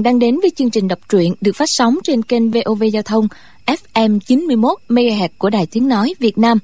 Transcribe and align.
Bạn 0.00 0.04
đang 0.04 0.18
đến 0.18 0.40
với 0.40 0.50
chương 0.50 0.70
trình 0.70 0.88
đọc 0.88 0.98
truyện 1.08 1.34
được 1.40 1.52
phát 1.56 1.68
sóng 1.68 1.98
trên 2.04 2.22
kênh 2.22 2.50
VOV 2.50 2.82
Giao 2.92 3.02
thông 3.02 3.28
FM 3.66 4.18
91 4.26 4.78
MHz 4.88 5.28
của 5.38 5.50
Đài 5.50 5.66
Tiếng 5.66 5.88
nói 5.88 6.14
Việt 6.18 6.38
Nam. 6.38 6.58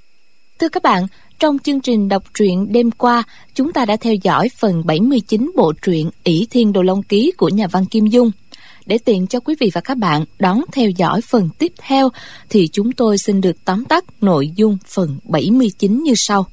Thưa 0.59 0.69
các 0.69 0.83
bạn, 0.83 1.07
trong 1.39 1.59
chương 1.59 1.81
trình 1.81 2.09
đọc 2.09 2.23
truyện 2.35 2.73
đêm 2.73 2.91
qua, 2.91 3.23
chúng 3.55 3.73
ta 3.73 3.85
đã 3.85 3.97
theo 3.97 4.15
dõi 4.23 4.49
phần 4.59 4.83
79 4.87 5.51
bộ 5.57 5.73
truyện 5.83 6.11
ỷ 6.25 6.47
Thiên 6.51 6.73
Đồ 6.73 6.83
Long 6.83 7.03
Ký 7.03 7.33
của 7.37 7.49
nhà 7.49 7.67
văn 7.67 7.87
Kim 7.87 8.07
Dung. 8.07 8.31
Để 8.87 8.99
tiện 8.99 9.27
cho 9.27 9.41
quý 9.41 9.55
vị 9.61 9.71
và 9.75 9.81
các 9.81 9.99
bạn 9.99 10.25
đón 10.39 10.61
theo 10.73 10.91
dõi 10.91 11.21
phần 11.21 11.49
tiếp 11.59 11.73
theo 11.79 12.09
thì 12.51 12.69
chúng 12.73 12.93
tôi 12.93 13.19
xin 13.19 13.41
được 13.41 13.65
tóm 13.65 13.85
tắt 13.85 14.05
nội 14.21 14.51
dung 14.57 14.79
phần 14.87 15.19
79 15.25 16.03
như 16.03 16.13
sau. 16.17 16.47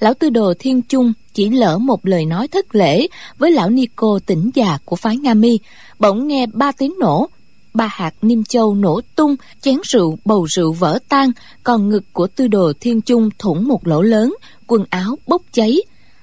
Lão 0.00 0.14
Tư 0.14 0.30
Đồ 0.30 0.54
Thiên 0.58 0.82
Trung 0.82 1.12
chỉ 1.34 1.48
lỡ 1.48 1.78
một 1.78 2.06
lời 2.06 2.24
nói 2.24 2.48
thất 2.48 2.74
lễ 2.74 3.06
với 3.38 3.52
lão 3.52 3.70
Nico 3.70 4.18
tỉnh 4.26 4.50
già 4.54 4.78
của 4.84 4.96
phái 4.96 5.16
Nga 5.16 5.34
Mi, 5.34 5.58
bỗng 5.98 6.28
nghe 6.28 6.46
ba 6.46 6.72
tiếng 6.72 6.94
nổ, 6.98 7.28
ba 7.74 7.86
hạt 7.92 8.14
niêm 8.22 8.44
châu 8.44 8.74
nổ 8.74 9.00
tung, 9.16 9.36
chén 9.62 9.76
rượu, 9.82 10.18
bầu 10.24 10.46
rượu 10.56 10.72
vỡ 10.72 10.98
tan, 11.08 11.30
còn 11.62 11.88
ngực 11.88 12.04
của 12.12 12.26
Tư 12.26 12.48
Đồ 12.48 12.72
Thiên 12.80 13.00
Trung 13.00 13.28
thủng 13.38 13.68
một 13.68 13.86
lỗ 13.86 14.02
lớn, 14.02 14.34
quần 14.66 14.84
áo 14.90 15.16
bốc 15.26 15.42
cháy. 15.52 15.76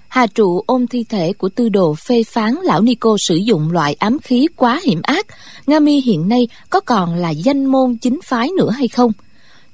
Hà 0.07 0.27
trụ 0.27 0.63
ôm 0.65 0.87
thi 0.87 1.03
thể 1.09 1.33
của 1.33 1.49
tư 1.49 1.69
đồ 1.69 1.95
phê 1.95 2.23
phán 2.23 2.55
lão 2.63 2.81
Nico 2.81 3.15
sử 3.27 3.35
dụng 3.35 3.71
loại 3.71 3.93
ám 3.93 4.19
khí 4.19 4.47
quá 4.55 4.81
hiểm 4.83 5.01
ác. 5.03 5.25
Nga 5.67 5.79
Mi 5.79 6.01
hiện 6.01 6.29
nay 6.29 6.47
có 6.69 6.79
còn 6.79 7.15
là 7.15 7.29
danh 7.29 7.65
môn 7.65 7.97
chính 8.01 8.19
phái 8.21 8.49
nữa 8.57 8.69
hay 8.69 8.87
không? 8.87 9.11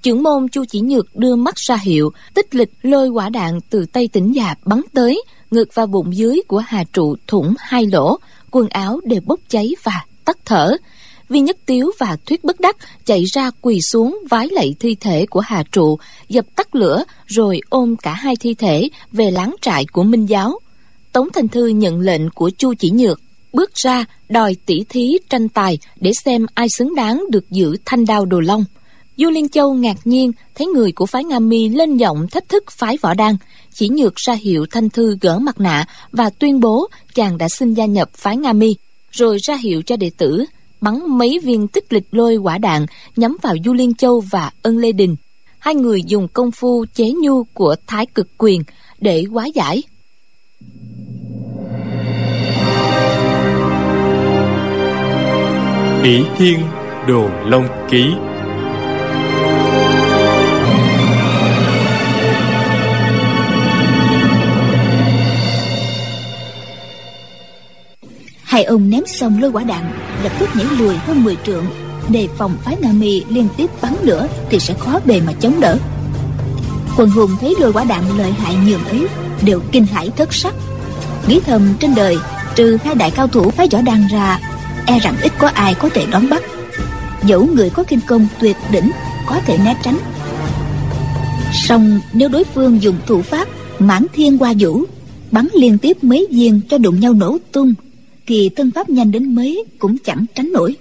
Trưởng 0.03 0.23
môn 0.23 0.47
Chu 0.47 0.65
Chỉ 0.65 0.81
Nhược 0.81 1.15
đưa 1.15 1.35
mắt 1.35 1.55
ra 1.55 1.75
hiệu, 1.75 2.11
tích 2.33 2.55
lịch 2.55 2.69
lôi 2.81 3.09
quả 3.09 3.29
đạn 3.29 3.59
từ 3.69 3.85
tay 3.85 4.07
tỉnh 4.07 4.35
già 4.35 4.55
bắn 4.65 4.81
tới, 4.93 5.23
ngực 5.51 5.69
vào 5.73 5.87
bụng 5.87 6.15
dưới 6.17 6.41
của 6.47 6.57
Hà 6.57 6.83
Trụ 6.93 7.15
thủng 7.27 7.53
hai 7.57 7.85
lỗ, 7.91 8.17
quần 8.51 8.67
áo 8.69 8.99
đều 9.03 9.21
bốc 9.25 9.39
cháy 9.49 9.75
và 9.83 10.05
tắt 10.25 10.37
thở. 10.45 10.75
Vi 11.29 11.39
Nhất 11.39 11.57
Tiếu 11.65 11.91
và 11.99 12.17
Thuyết 12.25 12.43
Bất 12.43 12.59
Đắc 12.59 12.77
chạy 13.05 13.23
ra 13.23 13.51
quỳ 13.61 13.79
xuống 13.91 14.19
vái 14.29 14.47
lạy 14.51 14.75
thi 14.79 14.95
thể 14.95 15.25
của 15.25 15.39
Hà 15.39 15.63
Trụ, 15.71 15.97
dập 16.29 16.45
tắt 16.55 16.75
lửa 16.75 17.03
rồi 17.25 17.59
ôm 17.69 17.95
cả 17.95 18.13
hai 18.13 18.35
thi 18.39 18.53
thể 18.53 18.89
về 19.11 19.31
láng 19.31 19.55
trại 19.61 19.85
của 19.85 20.03
Minh 20.03 20.25
Giáo. 20.25 20.59
Tống 21.11 21.27
Thành 21.33 21.47
Thư 21.47 21.67
nhận 21.67 21.99
lệnh 21.99 22.29
của 22.29 22.49
Chu 22.57 22.73
Chỉ 22.73 22.89
Nhược, 22.91 23.21
bước 23.53 23.71
ra 23.75 24.05
đòi 24.29 24.55
tỷ 24.65 24.83
thí 24.89 25.17
tranh 25.29 25.49
tài 25.49 25.77
để 25.99 26.11
xem 26.25 26.45
ai 26.53 26.67
xứng 26.77 26.95
đáng 26.95 27.23
được 27.29 27.49
giữ 27.49 27.77
thanh 27.85 28.05
đao 28.05 28.25
đồ 28.25 28.39
long. 28.39 28.65
Du 29.17 29.29
Liên 29.29 29.49
Châu 29.49 29.73
ngạc 29.73 29.97
nhiên 30.05 30.31
thấy 30.55 30.67
người 30.67 30.91
của 30.91 31.05
phái 31.05 31.23
Nga 31.23 31.39
Mi 31.39 31.69
lên 31.69 31.97
giọng 31.97 32.27
thách 32.31 32.49
thức 32.49 32.63
phái 32.71 32.97
võ 33.01 33.13
đăng, 33.13 33.37
chỉ 33.73 33.89
nhược 33.89 34.13
ra 34.15 34.33
hiệu 34.33 34.65
Thanh 34.71 34.89
Thư 34.89 35.17
gỡ 35.21 35.39
mặt 35.39 35.59
nạ 35.59 35.85
và 36.11 36.29
tuyên 36.29 36.59
bố 36.59 36.87
chàng 37.15 37.37
đã 37.37 37.49
xin 37.49 37.73
gia 37.73 37.85
nhập 37.85 38.09
phái 38.13 38.37
Nga 38.37 38.53
Mi, 38.53 38.75
rồi 39.11 39.37
ra 39.47 39.55
hiệu 39.55 39.81
cho 39.81 39.95
đệ 39.95 40.11
tử 40.17 40.45
bắn 40.81 40.99
mấy 41.07 41.39
viên 41.43 41.67
tích 41.67 41.93
lịch 41.93 42.07
lôi 42.11 42.35
quả 42.35 42.57
đạn 42.57 42.85
nhắm 43.15 43.37
vào 43.41 43.55
Du 43.65 43.73
Liên 43.73 43.93
Châu 43.93 44.23
và 44.31 44.51
Ân 44.61 44.77
Lê 44.77 44.91
Đình. 44.91 45.15
Hai 45.59 45.75
người 45.75 46.01
dùng 46.07 46.27
công 46.27 46.51
phu 46.51 46.85
chế 46.93 47.11
nhu 47.11 47.43
của 47.43 47.75
Thái 47.87 48.05
Cực 48.05 48.27
Quyền 48.37 48.63
để 48.99 49.23
hóa 49.31 49.45
giải. 49.45 49.83
Bỉ 56.03 56.23
Thiên 56.37 56.59
Đồ 57.07 57.29
Long 57.45 57.67
Ký 57.91 58.03
Hai 68.53 68.63
ông 68.63 68.89
ném 68.89 69.03
xong 69.07 69.41
lôi 69.41 69.51
quả 69.51 69.63
đạn, 69.63 69.93
Lập 70.23 70.31
tức 70.39 70.49
nhảy 70.55 70.65
lùi 70.79 70.95
hơn 70.95 71.23
10 71.23 71.37
trượng. 71.45 71.65
Đề 72.09 72.27
phòng 72.37 72.57
phái 72.63 72.77
Nga 72.81 72.91
Mi 72.91 73.23
liên 73.29 73.47
tiếp 73.57 73.69
bắn 73.81 73.95
nữa 74.03 74.27
Thì 74.49 74.59
sẽ 74.59 74.73
khó 74.73 74.99
bề 75.05 75.21
mà 75.21 75.33
chống 75.33 75.59
đỡ. 75.59 75.77
Quần 76.97 77.09
hùng 77.09 77.31
thấy 77.41 77.55
lôi 77.59 77.73
quả 77.73 77.83
đạn 77.83 78.03
lợi 78.17 78.31
hại 78.31 78.55
nhường 78.55 78.85
ấy 78.85 79.07
Đều 79.41 79.59
kinh 79.71 79.85
hãi 79.85 80.09
thất 80.17 80.33
sắc. 80.33 80.53
Nghĩ 81.27 81.39
thầm 81.45 81.73
trên 81.79 81.95
đời, 81.95 82.17
Trừ 82.55 82.77
hai 82.83 82.95
đại 82.95 83.11
cao 83.11 83.27
thủ 83.27 83.49
phái 83.49 83.67
võ 83.71 83.81
đan 83.81 84.07
ra 84.11 84.39
E 84.85 84.99
rằng 84.99 85.15
ít 85.21 85.31
có 85.37 85.47
ai 85.47 85.73
có 85.73 85.89
thể 85.89 86.05
đón 86.11 86.29
bắt. 86.29 86.43
Dẫu 87.23 87.47
người 87.53 87.69
có 87.69 87.83
kinh 87.83 87.99
công 88.07 88.27
tuyệt 88.39 88.57
đỉnh, 88.71 88.91
Có 89.27 89.39
thể 89.45 89.57
né 89.57 89.75
tránh. 89.83 89.97
Song 91.53 91.99
nếu 92.13 92.29
đối 92.29 92.43
phương 92.43 92.81
dùng 92.81 92.95
thủ 93.05 93.21
pháp 93.21 93.47
Mãn 93.79 94.05
thiên 94.13 94.37
qua 94.37 94.53
vũ, 94.59 94.83
Bắn 95.31 95.47
liên 95.53 95.77
tiếp 95.77 95.97
mấy 96.01 96.27
viên 96.31 96.61
cho 96.69 96.77
đụng 96.77 96.99
nhau 96.99 97.13
nổ 97.13 97.37
tung 97.51 97.73
thì 98.27 98.49
thân 98.55 98.71
pháp 98.71 98.89
nhanh 98.89 99.11
đến 99.11 99.35
mấy 99.35 99.63
cũng 99.79 99.97
chẳng 99.97 100.25
tránh 100.35 100.51
nổi. 100.51 100.75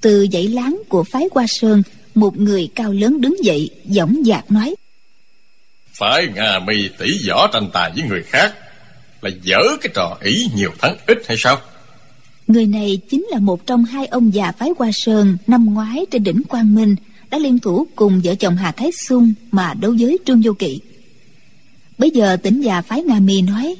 Từ 0.00 0.26
dãy 0.32 0.48
láng 0.48 0.82
của 0.88 1.04
phái 1.04 1.28
hoa 1.32 1.46
sơn 1.48 1.82
một 2.14 2.38
người 2.38 2.68
cao 2.74 2.92
lớn 2.92 3.20
đứng 3.20 3.44
dậy 3.44 3.70
giọng 3.84 4.22
dạc 4.26 4.50
nói. 4.50 4.74
Phái 5.92 6.26
nga 6.34 6.58
mi 6.66 6.88
tỷ 6.98 7.06
võ 7.28 7.46
tranh 7.52 7.70
tài 7.72 7.92
với 7.96 8.08
người 8.08 8.22
khác 8.22 8.54
là 9.22 9.30
dở 9.42 9.58
cái 9.80 9.92
trò 9.94 10.18
ỷ 10.20 10.46
nhiều 10.56 10.70
thắng 10.78 10.96
ít 11.06 11.18
hay 11.28 11.36
sao? 11.40 11.60
Người 12.46 12.66
này 12.66 13.00
chính 13.10 13.26
là 13.30 13.38
một 13.38 13.66
trong 13.66 13.84
hai 13.84 14.06
ông 14.06 14.34
già 14.34 14.52
phái 14.52 14.70
hoa 14.78 14.90
sơn 14.92 15.36
năm 15.46 15.74
ngoái 15.74 16.06
trên 16.10 16.24
đỉnh 16.24 16.42
quang 16.48 16.74
minh 16.74 16.96
đã 17.30 17.38
liên 17.38 17.58
thủ 17.58 17.86
cùng 17.96 18.20
vợ 18.24 18.34
chồng 18.34 18.56
hà 18.56 18.72
thái 18.72 18.90
xung 18.92 19.32
mà 19.50 19.74
đấu 19.74 19.94
với 20.00 20.18
trương 20.26 20.40
vô 20.44 20.52
kỵ. 20.52 20.80
Bây 21.98 22.10
giờ 22.10 22.36
tỉnh 22.36 22.60
già 22.60 22.82
phái 22.82 23.02
nga 23.02 23.20
mi 23.20 23.42
nói 23.42 23.76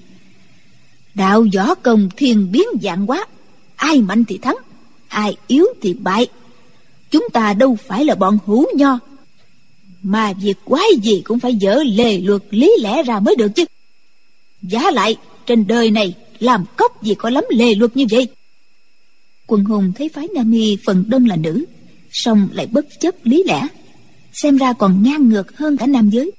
Đạo 1.15 1.44
võ 1.54 1.75
công 1.75 2.09
thiên 2.16 2.53
biến 2.53 2.66
dạng 2.82 3.06
quá 3.06 3.26
Ai 3.76 4.00
mạnh 4.00 4.25
thì 4.25 4.38
thắng, 4.38 4.56
Ai 5.09 5.37
yếu 5.47 5.66
thì 5.82 5.94
bại. 5.94 6.26
Chúng 7.10 7.26
ta 7.32 7.53
đâu 7.53 7.76
phải 7.87 8.04
là 8.04 8.15
bọn 8.15 8.38
hữu 8.47 8.66
nho. 8.76 8.98
Mà 10.03 10.32
việc 10.32 10.59
quái 10.65 10.87
gì 11.03 11.22
cũng 11.25 11.41
phải 11.41 11.59
dỡ 11.60 11.82
lề 11.82 12.19
luật 12.19 12.43
lý 12.50 12.72
lẽ 12.81 13.03
ra 13.03 13.20
mới 13.20 13.37
được 13.37 13.49
chứ. 13.56 13.65
Giá 14.62 14.91
lại, 14.91 15.16
trên 15.47 15.66
đời 15.66 15.91
này 15.91 16.15
Làm 16.38 16.65
cốc 16.76 17.03
gì 17.03 17.15
có 17.15 17.31
lắm 17.31 17.44
lề 17.50 17.75
luật 17.75 17.97
như 17.97 18.04
vậy? 18.10 18.28
Quần 19.47 19.65
hùng 19.65 19.93
thấy 19.97 20.09
phái 20.09 20.28
nam 20.34 20.50
Mi 20.50 20.76
phần 20.84 21.04
đông 21.09 21.26
là 21.26 21.37
nữ, 21.37 21.65
song 22.12 22.49
lại 22.53 22.66
bất 22.66 22.87
chấp 23.00 23.15
lý 23.22 23.43
lẽ. 23.47 23.66
Xem 24.32 24.56
ra 24.56 24.72
còn 24.72 25.03
ngang 25.03 25.28
ngược 25.28 25.56
hơn 25.56 25.76
cả 25.76 25.87
nam 25.87 26.10
giới. 26.10 26.31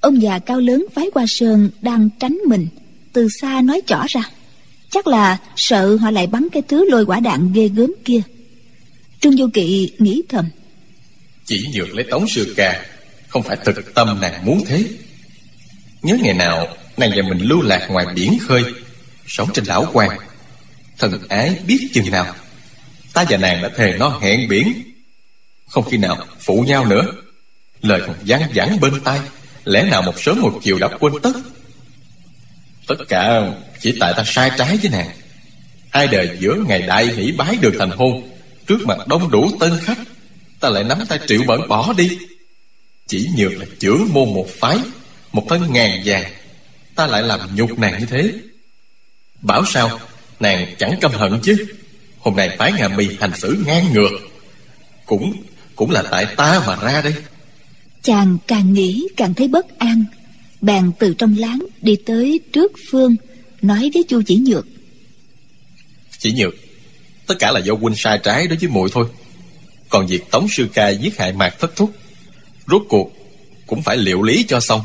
Ông 0.00 0.22
già 0.22 0.38
cao 0.38 0.60
lớn 0.60 0.86
phái 0.94 1.10
qua 1.14 1.24
sơn 1.28 1.70
đang 1.80 2.08
tránh 2.18 2.38
mình 2.48 2.68
từ 3.12 3.28
xa 3.40 3.60
nói 3.64 3.80
rõ 3.88 4.06
ra. 4.08 4.22
Chắc 4.90 5.06
là 5.06 5.38
sợ 5.56 5.96
họ 5.96 6.10
lại 6.10 6.26
bắn 6.26 6.48
cái 6.52 6.62
thứ 6.68 6.90
lôi 6.90 7.06
quả 7.06 7.20
đạn 7.20 7.52
ghê 7.52 7.68
gớm 7.68 7.92
kia. 8.04 8.20
Trương 9.20 9.36
vô 9.36 9.46
kỵ 9.54 9.92
nghĩ 9.98 10.22
thầm. 10.28 10.48
Chỉ 11.44 11.66
dược 11.74 11.94
lấy 11.94 12.04
tống 12.10 12.28
sư 12.28 12.54
ca, 12.56 12.86
không 13.28 13.42
phải 13.42 13.56
thực 13.64 13.94
tâm 13.94 14.20
nàng 14.20 14.44
muốn 14.44 14.64
thế. 14.66 14.84
Nhớ 16.02 16.16
ngày 16.22 16.34
nào, 16.34 16.76
nàng 16.96 17.10
và 17.16 17.22
mình 17.28 17.38
lưu 17.38 17.62
lạc 17.62 17.88
ngoài 17.90 18.06
biển 18.14 18.38
khơi, 18.40 18.62
sống 19.26 19.48
trên 19.54 19.64
đảo 19.68 19.90
quan. 19.92 20.18
Thần 20.98 21.18
ái 21.28 21.58
biết 21.66 21.88
chừng 21.94 22.10
nào. 22.10 22.34
Ta 23.12 23.24
và 23.30 23.36
nàng 23.36 23.62
đã 23.62 23.70
thề 23.76 23.96
nó 23.98 24.18
hẹn 24.22 24.48
biển. 24.48 24.72
Không 25.68 25.84
khi 25.90 25.96
nào 25.96 26.26
phụ 26.40 26.64
nhau 26.66 26.86
nữa. 26.86 27.06
Lời 27.82 28.00
còn 28.06 28.16
văng 28.26 28.42
vẳng 28.54 28.80
bên 28.80 29.00
tai, 29.04 29.20
lẽ 29.64 29.82
nào 29.90 30.02
một 30.02 30.14
sớm 30.22 30.40
một 30.40 30.60
chiều 30.62 30.78
đã 30.78 30.88
quên 31.00 31.12
tất? 31.22 31.32
Tất 32.86 32.96
cả 33.08 33.52
chỉ 33.80 33.96
tại 34.00 34.14
ta 34.16 34.22
sai 34.26 34.50
trái 34.58 34.76
với 34.76 34.90
nàng. 34.90 35.10
Hai 35.90 36.06
đời 36.06 36.36
giữa 36.40 36.54
ngày 36.68 36.82
đại 36.82 37.06
hỷ 37.06 37.32
bái 37.32 37.56
được 37.60 37.74
thành 37.78 37.90
hôn, 37.90 38.28
Trước 38.66 38.86
mặt 38.86 39.08
đông 39.08 39.30
đủ 39.30 39.50
tân 39.60 39.72
khách, 39.82 39.98
Ta 40.60 40.68
lại 40.68 40.84
nắm 40.84 40.98
tay 41.08 41.18
triệu 41.26 41.40
bẩn 41.46 41.68
bỏ 41.68 41.92
đi. 41.96 42.18
Chỉ 43.06 43.28
nhược 43.36 43.52
là 43.52 43.66
trưởng 43.80 44.08
môn 44.12 44.34
một 44.34 44.46
phái, 44.60 44.78
Một 45.32 45.46
thân 45.48 45.72
ngàn 45.72 46.02
vàng, 46.04 46.32
Ta 46.94 47.06
lại 47.06 47.22
làm 47.22 47.40
nhục 47.54 47.78
nàng 47.78 47.98
như 48.00 48.06
thế. 48.06 48.32
Bảo 49.40 49.64
sao, 49.66 50.00
Nàng 50.40 50.74
chẳng 50.78 50.98
căm 51.00 51.12
hận 51.12 51.40
chứ. 51.42 51.66
Hôm 52.18 52.36
nay 52.36 52.56
phái 52.58 52.72
ngà 52.72 52.88
mì 52.88 53.08
hành 53.20 53.32
xử 53.36 53.62
ngang 53.66 53.92
ngược, 53.92 54.10
Cũng 55.06 55.32
cũng 55.76 55.90
là 55.90 56.02
tại 56.10 56.26
ta 56.36 56.62
mà 56.66 56.76
ra 56.76 57.02
đây. 57.02 57.14
Chàng 58.02 58.38
càng 58.46 58.72
nghĩ 58.72 59.08
càng 59.16 59.34
thấy 59.34 59.48
bất 59.48 59.78
an 59.78 60.04
bèn 60.62 60.92
từ 60.98 61.14
trong 61.14 61.36
láng 61.38 61.58
đi 61.80 61.96
tới 62.06 62.40
trước 62.52 62.72
phương 62.90 63.16
nói 63.62 63.90
với 63.94 64.02
chu 64.08 64.22
chỉ 64.26 64.36
nhược. 64.36 64.66
Chỉ 66.18 66.32
nhược 66.32 66.54
tất 67.26 67.34
cả 67.38 67.50
là 67.50 67.60
do 67.60 67.74
huynh 67.74 67.94
sai 67.96 68.20
trái 68.22 68.46
đối 68.48 68.58
với 68.58 68.68
muội 68.68 68.88
thôi. 68.92 69.06
Còn 69.88 70.06
việc 70.06 70.30
tống 70.30 70.46
sư 70.56 70.68
ca 70.74 70.88
giết 70.88 71.18
hại 71.18 71.32
mạc 71.32 71.54
thất 71.60 71.76
thúc 71.76 71.92
rốt 72.68 72.82
cuộc 72.88 73.12
cũng 73.66 73.82
phải 73.82 73.96
liệu 73.96 74.22
lý 74.22 74.44
cho 74.48 74.60
xong. 74.60 74.80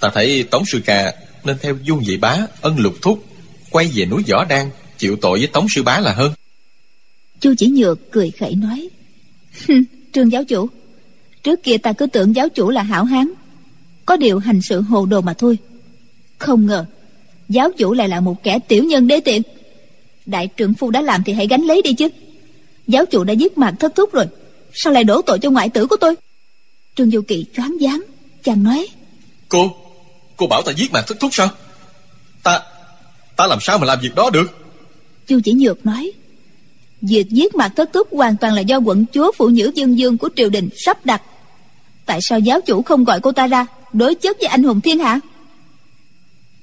Ta 0.00 0.10
thấy 0.14 0.42
tống 0.42 0.66
sư 0.66 0.80
ca 0.84 1.14
nên 1.44 1.56
theo 1.62 1.76
dung 1.82 2.02
vị 2.06 2.16
bá 2.16 2.38
ân 2.60 2.78
lục 2.78 2.94
thúc 3.02 3.24
quay 3.70 3.90
về 3.94 4.06
núi 4.06 4.22
võ 4.28 4.44
đan 4.44 4.70
chịu 4.98 5.16
tội 5.20 5.38
với 5.38 5.48
tống 5.48 5.66
sư 5.74 5.82
bá 5.82 6.00
là 6.00 6.12
hơn. 6.12 6.32
Chu 7.40 7.54
chỉ 7.58 7.66
nhược 7.66 8.10
cười 8.10 8.30
khẩy 8.30 8.54
nói 8.54 8.88
trương 10.12 10.32
giáo 10.32 10.44
chủ 10.44 10.68
trước 11.42 11.62
kia 11.62 11.78
ta 11.78 11.92
cứ 11.92 12.06
tưởng 12.06 12.36
giáo 12.36 12.48
chủ 12.48 12.70
là 12.70 12.82
hảo 12.82 13.04
hán 13.04 13.32
có 14.06 14.16
điều 14.16 14.38
hành 14.38 14.60
sự 14.62 14.80
hồ 14.80 15.06
đồ 15.06 15.20
mà 15.20 15.34
thôi. 15.34 15.58
Không 16.38 16.66
ngờ 16.66 16.84
giáo 17.48 17.70
chủ 17.78 17.92
lại 17.92 18.08
là 18.08 18.20
một 18.20 18.42
kẻ 18.42 18.58
tiểu 18.68 18.84
nhân 18.84 19.06
đế 19.06 19.20
tiện. 19.20 19.42
Đại 20.26 20.46
trưởng 20.46 20.74
phu 20.74 20.90
đã 20.90 21.02
làm 21.02 21.24
thì 21.24 21.32
hãy 21.32 21.46
gánh 21.46 21.62
lấy 21.62 21.82
đi 21.82 21.92
chứ. 21.94 22.08
Giáo 22.86 23.06
chủ 23.06 23.24
đã 23.24 23.32
giết 23.32 23.58
mạc 23.58 23.74
thất 23.80 23.94
thúc 23.94 24.12
rồi 24.12 24.26
Sao 24.72 24.92
lại 24.92 25.04
đổ 25.04 25.22
tội 25.22 25.38
cho 25.38 25.50
ngoại 25.50 25.68
tử 25.68 25.86
của 25.86 25.96
tôi? 25.96 26.14
Trương 26.96 27.10
Du 27.10 27.22
Kỵ 27.22 27.44
choáng 27.56 27.76
váng 27.80 28.02
Chàng 28.42 28.62
nói. 28.62 28.88
Cô 29.48 29.76
Cô 30.36 30.46
bảo 30.46 30.62
ta 30.62 30.72
giết 30.72 30.92
mạc 30.92 31.02
thất 31.06 31.20
thúc 31.20 31.30
sao? 31.34 31.48
Ta 32.42 32.62
Ta 33.36 33.46
làm 33.46 33.58
sao 33.60 33.78
mà 33.78 33.86
làm 33.86 34.00
việc 34.00 34.14
đó 34.14 34.30
được? 34.30 34.58
Chu 35.26 35.40
chỉ 35.44 35.52
nhược 35.52 35.86
nói. 35.86 36.12
Việc 37.00 37.28
giết 37.30 37.54
mạc 37.54 37.68
thất 37.76 37.90
thúc 37.92 38.08
hoàn 38.10 38.36
toàn 38.36 38.54
là 38.54 38.60
do 38.60 38.78
quận 38.78 39.04
chúa 39.12 39.32
phụ 39.36 39.48
nữ 39.48 39.72
dân 39.74 39.98
dương 39.98 40.18
của 40.18 40.28
triều 40.36 40.50
đình 40.50 40.68
sắp 40.76 41.06
đặt. 41.06 41.22
Tại 42.06 42.18
sao 42.22 42.38
giáo 42.38 42.60
chủ 42.60 42.82
không 42.82 43.04
gọi 43.04 43.20
cô 43.20 43.32
ta 43.32 43.46
ra 43.46 43.66
Đối 43.94 44.14
chất 44.14 44.36
với 44.40 44.48
anh 44.48 44.62
hùng 44.62 44.80
thiên 44.80 44.98
hạ 44.98 45.20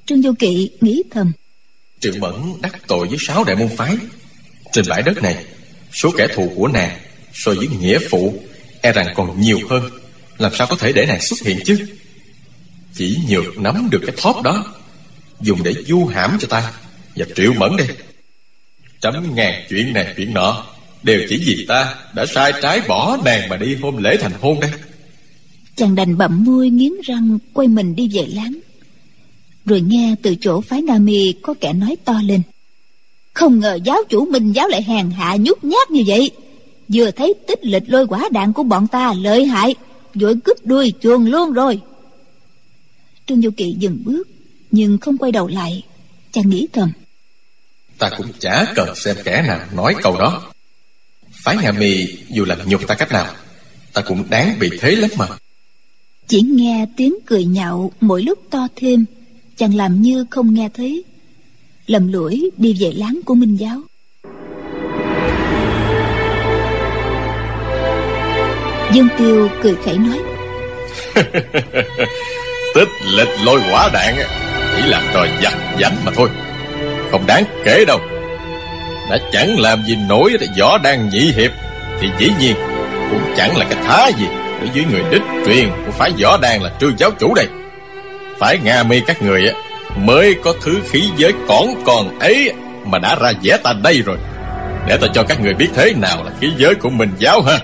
Trương 0.06 0.22
Du 0.22 0.34
Kỵ 0.40 0.70
nghĩ 0.82 1.04
thầm. 1.12 1.32
Triệu 2.00 2.14
Mẫn 2.20 2.34
đắc 2.62 2.88
tội 2.88 3.08
với 3.08 3.18
sáu 3.28 3.44
đại 3.44 3.56
môn 3.56 3.70
phái. 3.78 3.98
Trên 4.72 4.86
bãi 4.90 5.02
đất 5.02 5.24
này, 5.24 5.46
Số 6.02 6.12
kẻ 6.18 6.28
thù 6.36 6.52
của 6.56 6.68
nàng 6.68 7.00
So 7.34 7.52
với 7.54 7.68
nghĩa 7.68 8.00
phụ 8.10 8.44
E 8.82 8.92
rằng 8.92 9.08
còn 9.16 9.42
nhiều 9.42 9.60
hơn. 9.70 9.90
Làm 10.38 10.52
sao 10.56 10.68
có 10.68 10.76
thể 10.76 10.94
để 10.94 11.06
nàng 11.06 11.22
xuất 11.22 11.40
hiện 11.46 11.60
chứ? 11.66 11.88
Chỉ 12.94 13.18
nhược 13.30 13.58
nắm 13.58 13.88
được 13.92 14.02
cái 14.08 14.16
thóp 14.18 14.42
đó, 14.44 14.76
Dùng 15.42 15.64
để 15.64 15.74
du 15.88 16.06
hãm 16.06 16.38
cho 16.40 16.48
ta 16.48 16.74
Và 17.16 17.26
Triệu 17.36 17.54
Mẫn 17.54 17.78
đây 17.78 17.88
Trăm 19.02 19.36
ngàn 19.36 19.64
chuyện 19.70 19.94
này 19.94 20.14
chuyện 20.18 20.34
nọ, 20.34 20.66
Đều 21.04 21.22
chỉ 21.30 21.44
vì 21.46 21.66
ta 21.68 21.96
đã 22.14 22.26
sai 22.26 22.54
trái 22.62 22.82
bỏ 22.88 23.18
nàng 23.26 23.50
mà 23.50 23.58
đi 23.58 23.76
hôm 23.76 24.04
lễ 24.04 24.18
thành 24.18 24.34
hôn 24.42 24.60
đây. 24.60 24.72
Chàng 25.76 25.96
đành 25.96 26.18
bậm 26.18 26.44
môi 26.44 26.70
nghiến 26.70 26.92
răng 27.04 27.38
Quay 27.54 27.68
mình 27.68 27.96
đi 27.96 28.10
về 28.14 28.28
láng 28.34 28.60
Rồi 29.66 29.82
nghe 29.82 30.16
từ 30.22 30.36
chỗ 30.42 30.62
phái 30.62 30.82
Nga 30.82 30.98
Mi 30.98 31.34
Có 31.42 31.54
kẻ 31.62 31.74
nói 31.74 31.98
to 32.06 32.22
lên. 32.26 32.42
Không 33.34 33.60
ngờ 33.60 33.80
giáo 33.84 33.98
chủ 34.10 34.26
Minh 34.26 34.52
giáo 34.52 34.68
lại 34.68 34.84
hèn 34.84 35.12
hạ 35.12 35.38
nhút 35.40 35.64
nhát 35.64 35.92
như 35.92 36.04
vậy. 36.08 36.32
Vừa 36.94 37.12
thấy 37.12 37.34
tích 37.48 37.66
lịch 37.66 37.84
lôi 37.88 38.08
quả 38.08 38.30
đạn 38.32 38.54
của 38.54 38.64
bọn 38.64 38.88
ta 38.88 39.14
lợi 39.14 39.46
hại, 39.46 39.76
Vội 40.14 40.36
cướp 40.44 40.58
đuôi 40.66 40.94
chuồn 41.02 41.26
luôn 41.26 41.54
rồi. 41.54 41.82
Trương 43.28 43.42
Du 43.42 43.50
Kỵ 43.58 43.76
dừng 43.80 44.02
bước, 44.06 44.28
Nhưng 44.72 44.98
không 44.98 45.18
quay 45.18 45.32
đầu 45.32 45.48
lại. 45.48 45.84
Chàng 46.32 46.50
nghĩ 46.50 46.68
thầm. 46.74 46.92
Ta 47.98 48.10
cũng 48.18 48.28
chả 48.40 48.66
cần 48.76 48.96
xem 48.96 49.16
kẻ 49.24 49.44
nào 49.48 49.60
nói 49.76 49.96
câu 50.04 50.18
đó. 50.20 50.52
Phái 51.32 51.58
Nga 51.58 51.72
Mi 51.72 52.08
dù 52.30 52.46
làm 52.46 52.70
nhục 52.70 52.88
ta 52.88 52.96
cách 52.96 53.12
nào, 53.12 53.36
Ta 53.94 54.02
cũng 54.02 54.30
đáng 54.30 54.60
bị 54.60 54.70
thế 54.80 54.96
lắm 54.96 55.10
mà. 55.18 55.28
Chỉ 56.32 56.42
nghe 56.42 56.86
tiếng 56.98 57.16
cười 57.26 57.46
nhạo 57.46 57.92
mỗi 58.02 58.24
lúc 58.24 58.40
to 58.50 58.68
thêm 58.76 59.06
Chàng 59.58 59.76
làm 59.76 60.02
như 60.02 60.26
không 60.30 60.54
nghe 60.54 60.70
thấy. 60.74 61.04
Lầm 61.88 62.12
lũi 62.12 62.52
đi 62.58 62.76
về 62.80 62.92
láng 62.96 63.20
của 63.26 63.36
Minh 63.36 63.56
Giáo. 63.56 63.82
Dương 68.94 69.08
Tiêu 69.18 69.50
cười 69.64 69.76
khẩy 69.76 69.98
nói. 69.98 70.20
Tích 72.76 72.90
lịch 73.18 73.30
lôi 73.46 73.62
quả 73.72 73.90
đạn 73.94 74.16
Chỉ 74.76 74.90
làm 74.90 75.04
trò 75.14 75.26
giặt 75.44 75.54
giảnh 75.82 75.96
mà 76.06 76.12
thôi. 76.16 76.30
Không 77.12 77.26
đáng 77.28 77.44
kể 77.66 77.86
đâu. 77.88 78.00
Đã 79.10 79.18
chẳng 79.32 79.60
làm 79.60 79.84
gì 79.88 79.96
nổi 80.10 80.38
võ 80.60 80.78
đang 80.78 81.10
nhị 81.10 81.32
hiệp, 81.32 81.52
Thì 82.02 82.08
dĩ 82.20 82.30
nhiên 82.40 82.56
Cũng 83.10 83.22
chẳng 83.38 83.58
là 83.58 83.66
cái 83.70 83.84
thá 83.84 84.08
gì. 84.20 84.41
Đối 84.62 84.70
với 84.70 84.86
người 84.92 85.04
đích 85.12 85.22
truyền 85.46 85.70
của 85.86 85.92
phái 85.92 86.12
võ 86.22 86.38
đan 86.38 86.62
là 86.62 86.72
trương 86.80 86.98
giáo 86.98 87.12
chủ 87.20 87.34
đây. 87.36 87.48
Phải 88.40 88.60
Nga 88.64 88.84
mi 88.84 89.02
các 89.08 89.22
người 89.22 89.48
á, 89.48 89.54
Mới 89.98 90.36
có 90.44 90.54
thứ 90.62 90.80
khí 90.90 91.04
giới 91.18 91.34
còn 91.48 91.68
còn 91.86 92.20
ấy 92.20 92.54
Mà 92.86 93.00
đã 93.00 93.16
ra 93.16 93.32
vẽ 93.44 93.58
ta 93.64 93.74
đây 93.84 94.02
rồi. 94.06 94.18
Để 94.88 94.98
ta 94.98 95.08
cho 95.14 95.24
các 95.24 95.42
người 95.42 95.54
biết 95.54 95.68
thế 95.76 95.94
nào 95.94 96.24
là 96.24 96.32
khí 96.40 96.48
giới 96.58 96.76
của 96.76 96.90
mình 96.90 97.10
giáo 97.18 97.42
ha. 97.42 97.60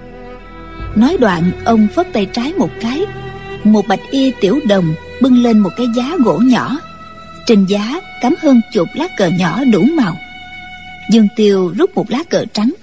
Nói 0.96 1.18
đoạn, 1.20 1.52
ông 1.66 1.88
phất 1.96 2.14
tay 2.14 2.28
trái 2.34 2.54
một 2.54 2.70
cái. 2.82 3.02
Một 3.64 3.88
bạch 3.88 4.00
y 4.12 4.32
tiểu 4.42 4.60
đồng 4.68 4.94
Bưng 5.22 5.44
lên 5.44 5.60
một 5.60 5.70
cái 5.78 5.88
giá 5.96 6.16
gỗ 6.26 6.38
nhỏ. 6.38 6.80
Trên 7.48 7.66
giá 7.66 8.02
cắm 8.22 8.36
hơn 8.42 8.62
chục 8.74 8.88
lá 8.94 9.08
cờ 9.18 9.28
nhỏ 9.28 9.64
đủ 9.64 9.84
màu. 9.98 10.18
Dương 11.12 11.28
Tiêu 11.36 11.74
rút 11.78 11.96
một 11.96 12.12
lá 12.12 12.20
cờ 12.30 12.46
trắng, 12.54 12.74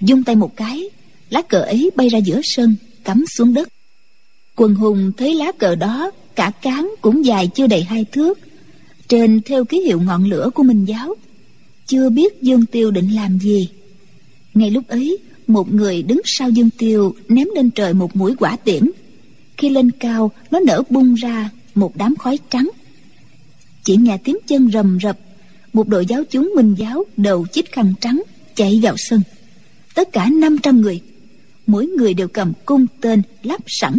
Dung 0.00 0.24
tay 0.24 0.36
một 0.36 0.56
cái. 0.56 0.82
Lá 1.30 1.42
cờ 1.48 1.60
ấy 1.60 1.90
bay 1.96 2.08
ra 2.08 2.18
giữa 2.18 2.40
sân. 2.42 2.76
Cắm 3.08 3.24
xuống 3.26 3.54
đất. 3.54 3.68
Quần 4.56 4.74
hùng 4.74 5.12
thấy 5.16 5.34
lá 5.34 5.52
cờ 5.52 5.74
đó, 5.74 6.10
Cả 6.34 6.52
cán 6.62 6.94
cũng 7.00 7.24
dài 7.24 7.48
chưa 7.54 7.66
đầy 7.66 7.82
hai 7.82 8.04
thước. 8.04 8.38
Trên 9.08 9.40
theo 9.44 9.64
ký 9.64 9.80
hiệu 9.80 10.00
ngọn 10.00 10.24
lửa 10.24 10.50
của 10.54 10.62
Minh 10.62 10.84
Giáo, 10.84 11.14
Chưa 11.86 12.10
biết 12.10 12.42
Dương 12.42 12.66
Tiêu 12.66 12.90
định 12.90 13.14
làm 13.14 13.38
gì. 13.38 13.68
Ngay 14.54 14.70
lúc 14.70 14.88
ấy, 14.88 15.18
một 15.46 15.72
người 15.74 16.02
đứng 16.02 16.20
sau 16.24 16.50
dương 16.50 16.70
tiêu 16.78 17.14
ném 17.28 17.48
lên 17.54 17.70
trời 17.70 17.94
một 17.94 18.16
mũi 18.16 18.34
quả 18.38 18.56
tiễn. 18.56 18.90
Khi 19.56 19.68
lên 19.68 19.90
cao, 19.90 20.30
nó 20.50 20.60
nở 20.60 20.82
bung 20.90 21.14
ra 21.14 21.50
một 21.74 21.96
đám 21.96 22.16
khói 22.16 22.38
trắng. 22.50 22.70
Chỉ 23.84 23.96
nghe 23.96 24.18
tiếng 24.24 24.36
chân 24.46 24.70
rầm 24.70 24.98
rập, 25.02 25.18
một 25.72 25.88
đội 25.88 26.06
giáo 26.06 26.22
chúng 26.30 26.52
minh 26.56 26.74
giáo 26.78 27.04
đầu 27.16 27.46
chích 27.52 27.72
khăn 27.72 27.94
trắng 28.00 28.22
chạy 28.54 28.80
vào 28.82 28.94
sân. 28.98 29.20
Tất 29.94 30.12
cả 30.12 30.28
500 30.32 30.80
người 30.80 31.00
mỗi 31.68 31.86
người 31.86 32.14
đều 32.14 32.28
cầm 32.28 32.52
cung 32.64 32.86
tên 33.00 33.22
lắp 33.42 33.60
sẵn. 33.66 33.98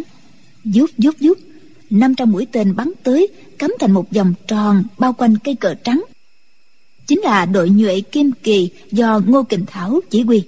Rút 0.66 0.90
rút 0.98 1.16
năm 1.22 2.00
500 2.00 2.32
mũi 2.32 2.48
tên 2.52 2.76
bắn 2.76 2.92
tới, 3.04 3.28
cắm 3.58 3.72
thành 3.80 3.92
một 3.92 4.12
vòng 4.12 4.34
tròn 4.48 4.84
bao 4.98 5.14
quanh 5.14 5.38
cây 5.38 5.56
cờ 5.56 5.74
trắng. 5.74 6.04
Chính 7.08 7.20
là 7.22 7.46
đội 7.46 7.70
nhuệ 7.70 8.02
kim 8.02 8.32
kỳ 8.44 8.70
do 8.92 9.22
ngô 9.26 9.44
kình 9.44 9.66
thảo 9.68 10.00
chỉ 10.10 10.22
huy. 10.22 10.44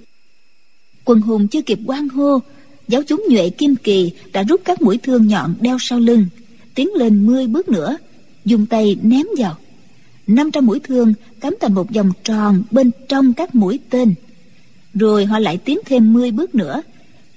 Quân 1.04 1.20
hùng 1.20 1.48
chưa 1.48 1.62
kịp 1.62 1.78
quan 1.86 2.08
hô, 2.08 2.38
Giáo 2.88 3.02
chúng 3.02 3.24
nhuệ 3.28 3.50
kim 3.50 3.76
kỳ 3.76 4.12
đã 4.32 4.42
rút 4.42 4.60
các 4.64 4.82
mũi 4.82 4.98
thương 4.98 5.26
nhọn 5.26 5.54
đeo 5.60 5.76
sau 5.80 5.98
lưng, 5.98 6.26
Tiến 6.74 6.88
lên 6.94 7.26
mươi 7.26 7.46
bước 7.46 7.68
nữa, 7.68 7.96
Dùng 8.44 8.66
tay 8.66 8.96
ném 9.02 9.26
vào. 9.38 9.56
Năm 10.26 10.50
trăm 10.50 10.66
mũi 10.66 10.80
thương 10.80 11.14
cắm 11.40 11.54
thành 11.60 11.74
một 11.74 11.90
vòng 11.94 12.12
tròn 12.24 12.62
bên 12.70 12.90
trong 13.08 13.32
các 13.34 13.54
mũi 13.54 13.78
tên. 13.90 14.14
Rồi 14.94 15.24
họ 15.24 15.38
lại 15.38 15.58
tiến 15.58 15.78
thêm 15.84 16.12
mươi 16.12 16.30
bước 16.30 16.54
nữa 16.54 16.82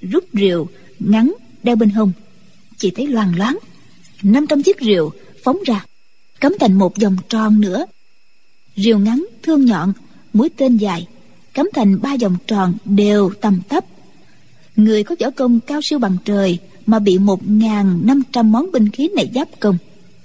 Rút 0.00 0.24
rìu, 0.32 0.68
ngắn, 0.98 1.32
đeo 1.62 1.76
bên 1.76 1.90
hông. 1.90 2.12
Chỉ 2.76 2.90
thấy 2.90 3.06
loang 3.06 3.38
loáng, 3.38 3.58
năm 4.22 4.46
trăm 4.46 4.62
chiếc 4.62 4.76
rìu 4.80 5.10
phóng 5.44 5.58
ra, 5.66 5.84
Cắm 6.40 6.52
thành 6.60 6.74
một 6.74 7.00
vòng 7.02 7.16
tròn 7.28 7.60
nữa. 7.60 7.86
Rìu 8.76 8.98
ngắn 8.98 9.26
thương 9.42 9.64
nhọn, 9.64 9.92
Mũi 10.32 10.48
tên 10.56 10.76
dài, 10.76 11.06
cắm 11.54 11.68
thành 11.74 12.02
ba 12.02 12.16
vòng 12.20 12.36
tròn 12.46 12.74
đều 12.84 13.30
tầm 13.40 13.60
thấp 13.68 13.84
người 14.76 15.04
có 15.04 15.14
võ 15.20 15.30
công 15.30 15.60
cao 15.60 15.80
siêu 15.82 15.98
bằng 15.98 16.16
trời 16.24 16.58
mà 16.86 16.98
bị 16.98 17.18
một 17.18 17.48
ngàn 17.48 18.00
năm 18.04 18.22
trăm 18.32 18.52
món 18.52 18.72
binh 18.72 18.90
khí 18.90 19.08
này 19.16 19.30
giáp 19.34 19.48
công, 19.60 19.78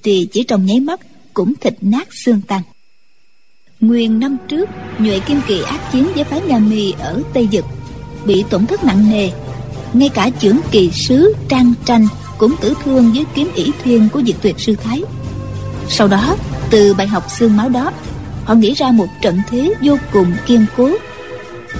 thì 0.04 0.28
chỉ 0.32 0.44
trong 0.44 0.66
nháy 0.66 0.80
mắt 0.80 1.00
cũng 1.34 1.54
thịt 1.56 1.74
nát 1.82 2.08
xương 2.26 2.42
tan. 2.48 2.62
Nguyên 3.80 4.20
năm 4.20 4.38
trước, 4.48 4.70
nhuệ 5.00 5.20
kim 5.20 5.42
kỳ 5.48 5.62
ác 5.62 5.92
chiến 5.92 6.08
với 6.16 6.24
phái 6.24 6.42
nhà 6.42 6.60
mì 6.60 6.92
ở 6.92 7.22
tây 7.34 7.48
dực 7.52 7.66
bị 8.26 8.44
tổn 8.50 8.66
thất 8.66 8.84
nặng 8.84 9.10
nề 9.12 9.30
ngay 9.94 10.10
cả 10.10 10.30
trưởng 10.40 10.60
kỳ 10.72 10.92
sứ 10.92 11.34
trang 11.48 11.74
tranh 11.86 12.08
cũng 12.38 12.56
tử 12.62 12.74
thương 12.84 13.12
với 13.14 13.26
kiếm 13.36 13.52
ỷ 13.56 13.72
thiên 13.84 14.10
của 14.14 14.22
diệt 14.26 14.36
tuyệt 14.42 14.56
sư 14.60 14.76
thái. 14.84 15.04
Sau 15.90 16.08
đó, 16.08 16.36
từ 16.70 16.94
bài 16.94 17.08
học 17.08 17.24
xương 17.40 17.58
máu 17.58 17.70
đó, 17.70 17.92
họ 18.44 18.54
nghĩ 18.54 18.74
ra 18.74 18.92
một 18.92 19.08
trận 19.22 19.40
thế 19.50 19.74
vô 19.82 19.98
cùng 20.14 20.28
kiên 20.48 20.66
cố. 20.78 20.90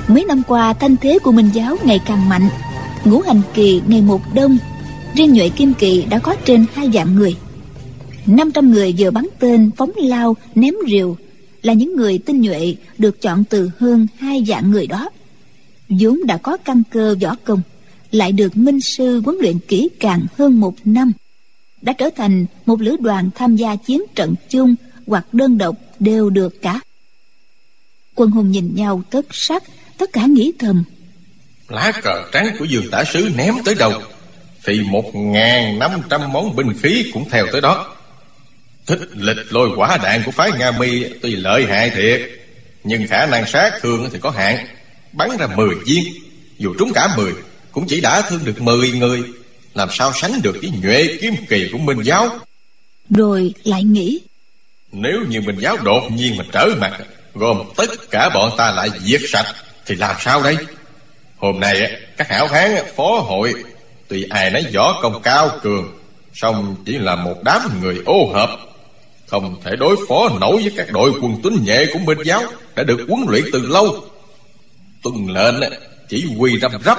Mấy 0.08 0.26
năm 0.26 0.42
qua, 0.48 0.74
thanh 0.74 0.98
thế 0.98 1.20
của 1.24 1.32
minh 1.32 1.50
giáo 1.54 1.76
ngày 1.84 2.00
càng 2.06 2.30
mạnh. 2.30 2.50
Ngũ 3.06 3.22
hành 3.22 3.42
kỳ 3.54 3.82
ngày 3.88 4.02
một 4.02 4.22
đông, 4.34 4.58
riêng 5.16 5.34
nhuệ 5.34 5.50
kim 5.50 5.74
kỳ 5.74 6.06
đã 6.10 6.20
có 6.20 6.36
trên 6.46 6.66
hai 6.74 6.90
vạn 6.94 7.16
người. 7.16 7.36
500 8.26 8.72
người 8.72 8.96
vừa 8.98 9.12
bắn 9.12 9.28
tên 9.40 9.72
phóng 9.78 9.92
lao, 9.96 10.36
ném 10.56 10.74
rìu, 10.90 11.18
là 11.62 11.74
những 11.74 11.96
người 11.96 12.18
tinh 12.18 12.42
nhuệ 12.42 12.76
được 12.98 13.22
chọn 13.22 13.44
từ 13.44 13.72
hơn 13.80 14.08
hai 14.20 14.44
vạn 14.48 14.72
người 14.72 14.88
đó. 14.88 15.10
Vốn 15.90 16.20
đã 16.26 16.38
có 16.38 16.58
căn 16.58 16.84
cơ 16.92 17.16
võ 17.22 17.36
công 17.44 17.62
lại 18.12 18.32
được 18.32 18.58
minh 18.58 18.80
sư 18.98 19.22
huấn 19.26 19.38
luyện 19.42 19.60
kỹ 19.60 19.90
càng 20.00 20.26
hơn 20.38 20.60
một 20.60 20.74
năm, 20.86 21.12
đã 21.82 21.94
trở 21.94 22.10
thành 22.16 22.46
một 22.66 22.82
lữ 22.82 22.98
đoàn 23.00 23.30
tham 23.36 23.56
gia 23.56 23.76
chiến 23.76 24.02
trận 24.16 24.36
chung 24.50 24.76
hoặc 25.08 25.34
đơn 25.34 25.58
độc 25.58 25.76
đều 26.00 26.30
được 26.30 26.62
cả. 26.62 26.80
Quân 28.16 28.32
hùng 28.32 28.52
nhìn 28.52 28.76
nhau 28.76 29.04
tất 29.10 29.26
sắc, 29.32 29.64
tất 29.98 30.14
cả 30.14 30.26
nghĩ 30.26 30.52
thầm. 30.60 30.84
Lá 31.70 31.92
cờ 32.04 32.24
trắng 32.32 32.56
của 32.60 32.66
dương 32.66 32.92
tả 32.92 33.04
sứ 33.14 33.30
ném 33.36 33.56
tới 33.66 33.76
đầu 33.76 34.02
thì 34.66 34.82
một 34.84 35.16
ngàn 35.16 35.80
năm 35.80 35.92
trăm 36.10 36.34
món 36.34 36.56
binh 36.56 36.74
khí 36.82 37.12
cũng 37.14 37.30
theo 37.30 37.48
tới 37.52 37.62
đó. 37.62 37.96
Thích 38.86 39.00
lịch 39.16 39.38
lôi 39.50 39.70
quả 39.76 39.98
đạn 40.04 40.22
của 40.26 40.32
phái 40.32 40.52
nga 40.60 40.72
mi 40.72 41.04
tuy 41.22 41.36
lợi 41.36 41.66
hại 41.66 41.90
thiệt, 41.90 42.22
nhưng 42.84 43.08
khả 43.08 43.26
năng 43.26 43.46
sát 43.48 43.72
thương 43.82 44.10
thì 44.14 44.20
có 44.20 44.30
hạn. 44.30 44.68
Bắn 45.12 45.30
ra 45.40 45.48
mười 45.56 45.76
viên, 45.86 46.04
dù 46.58 46.74
trúng 46.80 46.92
cả 46.94 47.08
mười 47.18 47.34
cũng 47.72 47.88
chỉ 47.88 48.02
đã 48.02 48.22
thương 48.22 48.46
được 48.46 48.62
mười 48.62 48.92
người. 48.92 49.24
Làm 49.74 49.90
sao 49.92 50.12
sánh 50.22 50.42
được 50.42 50.58
với 50.62 50.72
nhuệ 50.82 51.18
kiếm 51.22 51.36
kỳ 51.50 51.70
của 51.72 51.78
minh 51.78 52.02
giáo? 52.04 52.30
Rồi 53.10 53.54
lại 53.64 53.84
nghĩ. 53.84 54.22
Nếu 54.92 55.20
như 55.30 55.42
minh 55.42 55.58
giáo 55.60 55.78
đột 55.78 56.12
nhiên 56.12 56.38
mà 56.38 56.44
trở 56.52 56.70
mặt 56.80 57.00
Gồm 57.34 57.62
tất 57.76 57.90
cả 58.12 58.30
bọn 58.30 58.52
ta 58.58 58.72
lại 58.72 58.90
diệt 59.00 59.22
sạch 59.28 59.56
Thì 59.86 59.96
làm 59.96 60.16
sao 60.20 60.44
đây? 60.44 60.58
Hôm 61.38 61.60
nay 61.60 61.92
các 62.18 62.30
hảo 62.30 62.48
hán 62.48 62.72
phó 62.96 63.20
hội 63.20 63.54
Tuy 64.08 64.26
ai 64.30 64.50
nấy 64.50 64.66
võ 64.74 65.00
công 65.02 65.22
cao 65.22 65.50
cường 65.62 66.02
song 66.34 66.76
chỉ 66.86 66.98
là 66.98 67.16
một 67.16 67.36
đám 67.44 67.82
người 67.82 68.02
ô 68.06 68.32
hợp. 68.34 68.50
Không 69.28 69.62
thể 69.64 69.76
đối 69.76 69.96
phó 70.10 70.30
nổi 70.40 70.62
với 70.62 70.74
các 70.78 70.92
đội 70.92 71.12
quân 71.22 71.42
tính 71.44 71.64
nhẹ 71.64 71.86
của 71.94 72.00
Minh 72.00 72.18
giáo 72.26 72.44
Đã 72.76 72.84
được 72.84 73.00
huấn 73.08 73.26
luyện 73.28 73.44
từ 73.54 73.60
lâu. 73.62 74.04
Tuân 75.04 75.28
lệnh 75.28 75.74
chỉ 76.10 76.26
huy 76.38 76.60
răm 76.60 76.72
rắp 76.86 76.98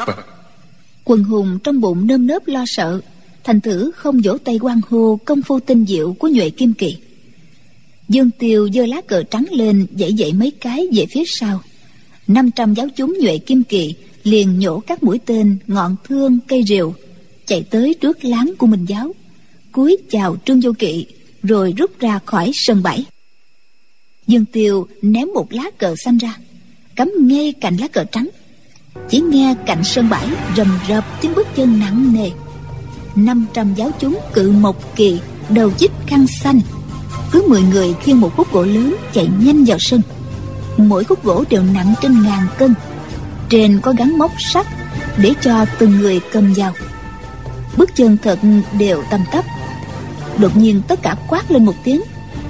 Quần 1.04 1.25
hùng 1.25 1.59
trong 1.64 1.80
bụng 1.80 2.06
nơm 2.06 2.26
nớp 2.26 2.47
lo 2.47 2.64
sợ, 2.66 3.00
Thành 3.44 3.61
thử 3.61 3.90
không 3.90 4.21
vỗ 4.25 4.38
tay 4.38 4.59
quan 4.62 4.80
hô 4.88 5.18
Công 5.25 5.42
phu 5.42 5.61
tinh 5.61 5.85
diệu 5.88 6.12
của 6.12 6.28
nhuệ 6.28 6.50
kim 6.50 6.75
kỳ. 6.75 6.97
Dương 8.09 8.30
Tiêu 8.38 8.68
giơ 8.75 8.87
lá 8.87 9.00
cờ 9.00 9.23
trắng 9.23 9.47
lên, 9.50 9.87
dãy 9.99 10.12
dậy 10.12 10.32
mấy 10.32 10.50
cái 10.50 10.87
về 10.92 11.06
phía 11.11 11.23
sau. 11.26 11.62
Năm 12.26 12.50
trăm 12.50 12.75
giáo 12.75 12.88
chúng 12.97 13.16
nhuệ 13.21 13.38
kim 13.38 13.62
kỳ 13.62 13.94
liền 14.23 14.59
nhổ 14.59 14.80
các 14.80 15.02
mũi 15.02 15.18
tên, 15.26 15.56
ngọn 15.66 15.97
thương, 16.04 16.38
cây 16.49 16.64
rìu, 16.68 16.94
chạy 17.47 17.62
tới 17.71 17.94
trước 18.00 18.25
láng 18.25 18.52
của 18.59 18.66
mình 18.66 18.85
giáo, 18.88 19.14
cúi 19.73 19.97
chào 20.11 20.37
trương 20.44 20.61
vô 20.61 20.73
kỵ, 20.78 21.06
rồi 21.42 21.75
rút 21.76 21.99
ra 22.00 22.18
khỏi 22.26 22.50
sân 22.54 22.82
bãi. 22.82 23.04
Dương 24.26 24.44
tiêu 24.44 24.87
ném 25.02 25.28
một 25.35 25.52
lá 25.52 25.64
cờ 25.78 25.94
xanh 26.04 26.18
ra, 26.18 26.38
cắm 26.97 27.12
ngay 27.21 27.52
cạnh 27.61 27.76
lá 27.76 27.88
cờ 27.88 28.04
trắng 28.04 28.28
chỉ 29.09 29.21
nghe 29.21 29.55
cạnh 29.67 29.85
sân 29.85 30.09
bãi 30.11 30.29
rầm 30.57 30.79
rập 30.89 31.05
tiếng 31.21 31.35
bước 31.35 31.47
chân 31.57 31.81
nặng 31.81 32.13
nề. 32.13 32.31
Năm 33.17 33.47
trăm 33.55 33.75
giáo 33.75 33.91
chúng 33.99 34.19
cự 34.33 34.53
một 34.53 34.97
kỳ 34.97 35.21
đầu 35.49 35.71
chích 35.71 35.93
khăn 36.07 36.27
xanh. 36.27 36.61
Cứ 37.33 37.45
mười 37.49 37.63
người 37.63 37.95
khiêng 37.95 38.21
một 38.21 38.37
khúc 38.37 38.53
gỗ 38.53 38.63
lớn 38.63 38.97
chạy 39.13 39.29
nhanh 39.41 39.65
vào 39.65 39.79
sân. 39.81 40.01
Mỗi 40.77 41.05
khúc 41.05 41.25
gỗ 41.25 41.45
đều 41.51 41.63
nặng 41.63 41.95
trên 42.03 42.23
ngàn 42.23 42.47
cân. 42.59 42.75
Trên 43.49 43.81
có 43.81 43.95
gắn 43.99 44.19
móc 44.19 44.31
sắt 44.39 44.67
để 45.17 45.35
cho 45.41 45.65
từng 45.79 45.99
người 45.99 46.21
cầm 46.33 46.53
vào. 46.57 46.73
Bước 47.77 47.91
chân 47.95 48.17
thật 48.23 48.39
đều 48.79 49.03
tầm 49.11 49.21
tấp 49.33 49.45
đột 50.39 50.57
nhiên 50.57 50.83
tất 50.89 51.03
cả 51.03 51.17
quát 51.29 51.51
lên 51.51 51.65
một 51.65 51.75
tiếng. 51.85 52.01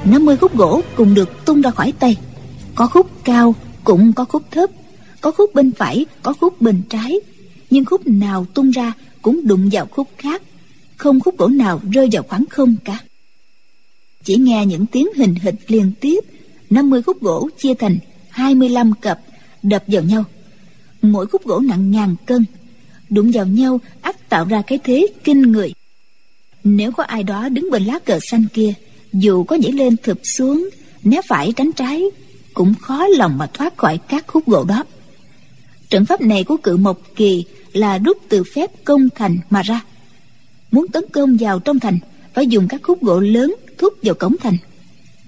50 0.04 0.36
khúc 0.36 0.56
gỗ 0.56 0.80
cùng 0.96 1.14
được 1.14 1.44
tung 1.44 1.60
ra 1.60 1.70
khỏi 1.70 1.92
tay. 1.98 2.16
Có 2.74 2.86
khúc 2.86 3.06
cao 3.24 3.54
cũng 3.84 4.12
có 4.12 4.24
khúc 4.24 4.42
thấp 4.50 4.70
có 5.22 5.30
khúc 5.30 5.54
bên 5.54 5.72
phải, 5.72 6.06
có 6.22 6.32
khúc 6.32 6.60
bên 6.60 6.82
trái. 6.88 7.20
Nhưng 7.70 7.84
khúc 7.84 8.06
nào 8.06 8.46
tung 8.54 8.70
ra 8.70 8.92
cũng 9.22 9.46
đụng 9.46 9.68
vào 9.72 9.86
khúc 9.86 10.08
khác. 10.18 10.42
Không 10.96 11.20
khúc 11.20 11.38
gỗ 11.38 11.48
nào 11.48 11.80
rơi 11.92 12.08
vào 12.12 12.22
khoảng 12.22 12.44
không 12.50 12.76
cả. 12.84 12.98
Chỉ 14.24 14.36
nghe 14.36 14.66
những 14.66 14.86
tiếng 14.86 15.06
hình 15.16 15.34
hịch 15.34 15.54
liên 15.66 15.92
tiếp. 16.00 16.20
50 16.70 17.02
khúc 17.02 17.22
gỗ 17.22 17.48
chia 17.58 17.74
thành 17.74 17.98
25 18.30 18.92
cặp, 18.92 19.20
đập 19.62 19.84
vào 19.86 20.02
nhau. 20.02 20.24
Mỗi 21.02 21.26
khúc 21.26 21.44
gỗ 21.44 21.60
nặng 21.60 21.90
ngàn 21.90 22.14
cân. 22.26 22.44
Đụng 23.10 23.30
vào 23.34 23.46
nhau, 23.46 23.80
ắt 24.00 24.28
tạo 24.28 24.44
ra 24.44 24.62
cái 24.66 24.78
thế 24.84 25.06
kinh 25.24 25.42
người. 25.42 25.74
Nếu 26.64 26.92
có 26.92 27.02
ai 27.02 27.22
đó 27.22 27.48
đứng 27.48 27.70
bên 27.70 27.84
lá 27.84 27.98
cờ 27.98 28.18
xanh 28.30 28.44
kia, 28.54 28.72
dù 29.12 29.44
có 29.44 29.56
nhảy 29.56 29.72
lên 29.72 29.96
thụp 29.96 30.18
xuống, 30.36 30.68
né 31.04 31.20
phải 31.28 31.52
tránh 31.56 31.72
trái, 31.72 32.04
cũng 32.54 32.74
khó 32.80 33.06
lòng 33.06 33.38
mà 33.38 33.46
thoát 33.46 33.76
khỏi 33.76 33.98
các 34.08 34.24
khúc 34.26 34.46
gỗ 34.46 34.64
đó 34.64 34.84
trận 35.92 36.04
pháp 36.04 36.20
này 36.20 36.44
của 36.44 36.56
cự 36.56 36.76
mộc 36.76 37.00
kỳ 37.16 37.44
là 37.72 37.98
rút 37.98 38.18
từ 38.28 38.44
phép 38.44 38.84
công 38.84 39.08
thành 39.14 39.38
mà 39.50 39.62
ra. 39.62 39.80
Muốn 40.70 40.88
tấn 40.88 41.04
công 41.12 41.36
vào 41.40 41.58
trong 41.58 41.80
thành, 41.80 41.98
phải 42.34 42.46
dùng 42.46 42.68
các 42.68 42.80
khúc 42.82 43.02
gỗ 43.02 43.20
lớn 43.20 43.54
thúc 43.78 43.94
vào 44.02 44.14
cổng 44.14 44.36
thành. 44.40 44.56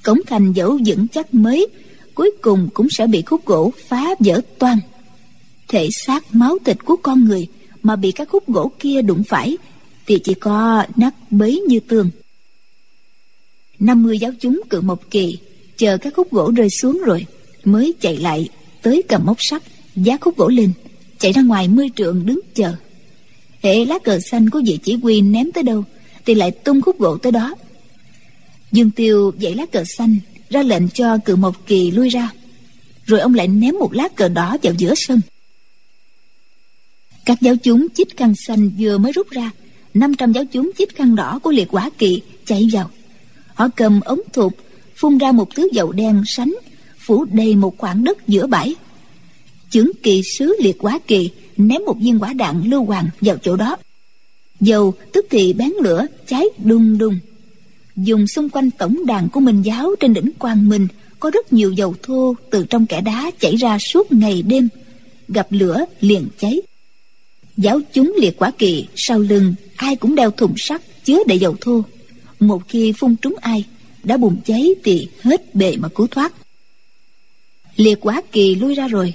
Cổng 0.05 0.21
thành 0.27 0.53
dẫu 0.53 0.79
vững 0.87 1.09
chắc 1.09 1.35
mới, 1.35 1.67
cuối 2.15 2.31
cùng 2.43 2.69
cũng 2.75 2.87
sẽ 2.91 3.07
bị 3.07 3.23
khúc 3.23 3.47
gỗ 3.47 3.73
phá 3.89 4.15
vỡ 4.19 4.41
toan 4.59 4.79
thể 5.69 5.89
xác 6.07 6.35
máu 6.35 6.59
thịt 6.65 6.85
của 6.85 6.97
con 6.97 7.25
người 7.25 7.49
mà 7.83 7.97
bị 7.97 8.13
các 8.13 8.29
khúc 8.29 8.49
gỗ 8.49 8.73
kia 8.79 9.03
đụng 9.03 9.23
phải 9.29 9.57
thì 10.07 10.19
chỉ 10.19 10.35
có 10.35 10.85
nát 10.97 11.15
bấy 11.31 11.61
như 11.69 11.81
tường. 11.81 12.11
50 13.79 14.19
giáo 14.19 14.33
chúng 14.41 14.61
cự 14.71 14.81
mộc 14.81 15.11
kỳ 15.11 15.39
chờ 15.77 15.99
các 15.99 16.15
khúc 16.17 16.33
gỗ 16.33 16.53
rơi 16.57 16.69
xuống 16.71 17.03
rồi 17.05 17.27
mới 17.65 17.95
chạy 18.01 18.17
lại 18.17 18.49
tới 18.83 19.03
cầm 19.09 19.23
móc 19.25 19.37
sắt 19.41 19.63
giá 19.97 20.17
khúc 20.21 20.37
gỗ 20.37 20.49
lên, 20.49 20.73
chạy 21.19 21.33
ra 21.33 21.43
ngoài 21.43 21.69
mươi 21.69 21.89
trượng 21.97 22.27
đứng 22.27 22.41
chờ. 22.55 22.75
Hệ 23.63 23.85
lá 23.85 23.99
cờ 23.99 24.19
xanh 24.21 24.51
của 24.51 24.63
vị 24.67 24.79
chỉ 24.83 24.95
huy 24.95 25.21
ném 25.21 25.53
tới 25.53 25.63
đâu 25.63 25.85
thì 26.27 26.35
lại 26.35 26.51
tung 26.51 26.83
khúc 26.83 26.99
gỗ 26.99 27.17
tới 27.17 27.33
đó. 27.33 27.55
Dương 28.73 28.91
tiêu 28.91 29.33
dãy 29.41 29.55
lá 29.55 29.67
cờ 29.67 29.85
xanh 29.85 30.19
ra 30.51 30.63
lệnh 30.63 30.89
cho 30.89 31.19
cự 31.25 31.37
một 31.37 31.67
kỳ 31.67 31.91
lui 31.91 32.09
ra, 32.09 32.31
rồi 33.05 33.21
ông 33.21 33.35
lại 33.35 33.49
ném 33.49 33.75
một 33.79 33.93
lá 33.93 34.09
cờ 34.09 34.29
đỏ 34.29 34.57
vào 34.63 34.75
giữa 34.79 34.95
sân. 34.97 35.21
Các 37.25 37.41
giáo 37.41 37.57
chúng 37.57 37.87
chích 37.95 38.17
khăn 38.17 38.35
xanh 38.47 38.71
vừa 38.79 38.99
mới 38.99 39.13
rút 39.13 39.31
ra 39.31 39.51
500 39.95 40.33
giáo 40.33 40.45
chúng 40.45 40.71
chích 40.79 40.97
khăn 40.97 41.17
đỏ 41.17 41.39
của 41.43 41.51
liệt 41.51 41.69
quả 41.71 41.91
kỳ 41.99 42.23
chạy 42.47 42.69
vào. 42.73 42.91
Họ 43.55 43.69
cầm 43.77 44.01
ống 44.01 44.21
thụt, 44.33 44.53
phun 44.97 45.19
ra 45.19 45.33
một 45.33 45.55
thứ 45.55 45.69
dầu 45.73 45.93
đen 45.93 46.23
sánh, 46.27 46.55
phủ 46.99 47.25
đầy 47.25 47.57
một 47.57 47.79
khoảng 47.79 48.05
đất 48.05 48.29
giữa 48.29 48.47
bãi 48.47 48.75
chưởng 49.75 49.91
kỳ 50.03 50.23
sứ 50.39 50.57
liệt 50.61 50.77
quá 50.79 50.99
kỳ, 51.07 51.31
ném 51.57 51.85
một 51.87 51.97
viên 52.01 52.19
quả 52.19 52.33
đạn 52.33 52.63
lưu 52.71 52.85
hoàng 52.85 53.09
vào 53.21 53.37
chỗ 53.43 53.57
đó. 53.57 53.77
Dầu, 54.61 54.95
tức 55.13 55.27
thì 55.31 55.53
bén 55.53 55.73
lửa, 55.83 56.07
cháy 56.27 56.45
đùng 56.65 56.99
đùng 56.99 57.19
dùng 57.97 58.27
xung 58.27 58.49
quanh 58.49 58.71
tổng 58.71 59.07
đàn 59.07 59.29
của 59.29 59.41
minh 59.41 59.63
giáo 59.63 59.95
trên 60.01 60.15
đỉnh 60.15 60.31
quang 60.39 60.69
minh, 60.69 60.89
có 61.21 61.31
rất 61.31 61.53
nhiều 61.53 61.73
dầu 61.73 61.95
thô 62.03 62.35
từ 62.51 62.67
trong 62.71 62.87
kẻ 62.87 63.01
đá 63.01 63.31
chảy 63.41 63.57
ra 63.57 63.79
suốt 63.79 64.13
ngày 64.13 64.43
đêm. 64.43 64.69
Gặp 65.29 65.47
lửa 65.51 65.85
liền 66.01 66.29
cháy. 66.39 66.61
Giáo 67.57 67.81
chúng 67.93 68.15
liệt 68.21 68.37
quả 68.39 68.53
kỳ, 68.59 68.87
sau 68.97 69.19
lưng, 69.19 69.55
ai 69.77 69.97
cũng 69.97 70.15
đeo 70.15 70.31
thùng 70.31 70.55
sắt 70.57 70.83
chứa 71.05 71.19
đầy 71.27 71.39
dầu 71.39 71.57
thô. 71.61 71.83
Một 72.41 72.63
khi 72.69 72.93
phun 72.93 73.17
trúng 73.17 73.35
ai, 73.41 73.65
đã 74.03 74.17
bùng 74.17 74.37
cháy 74.45 74.69
thì 74.85 75.09
hết 75.23 75.55
bề 75.55 75.77
mà 75.77 75.89
cứu 75.89 76.07
thoát. 76.07 76.33
Liệt 77.77 77.99
quả 78.01 78.23
kỳ 78.33 78.55
lui 78.55 78.75
ra 78.75 78.89
rồi 78.89 79.15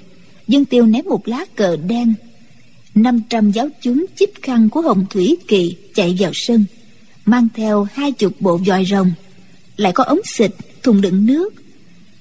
dương 0.49 0.65
tiêu 0.65 0.85
ném 0.85 1.05
một 1.05 1.27
lá 1.27 1.45
cờ 1.55 1.75
đen. 1.75 2.13
Năm 2.95 3.21
trăm 3.29 3.51
giáo 3.51 3.69
chúng 3.81 4.05
chích 4.15 4.41
khăn 4.41 4.69
của 4.69 4.81
hồng 4.81 5.05
thủy 5.09 5.37
kỳ 5.47 5.75
chạy 5.95 6.17
vào 6.19 6.31
sân, 6.33 6.65
mang 7.25 7.47
theo 7.55 7.87
hai 7.93 8.11
chục 8.11 8.33
bộ 8.39 8.57
vòi 8.57 8.85
rồng. 8.85 9.11
Lại 9.77 9.91
có 9.91 10.03
ống 10.03 10.19
xịt, 10.37 10.51
thùng 10.83 11.01
đựng 11.01 11.25
nước. 11.25 11.53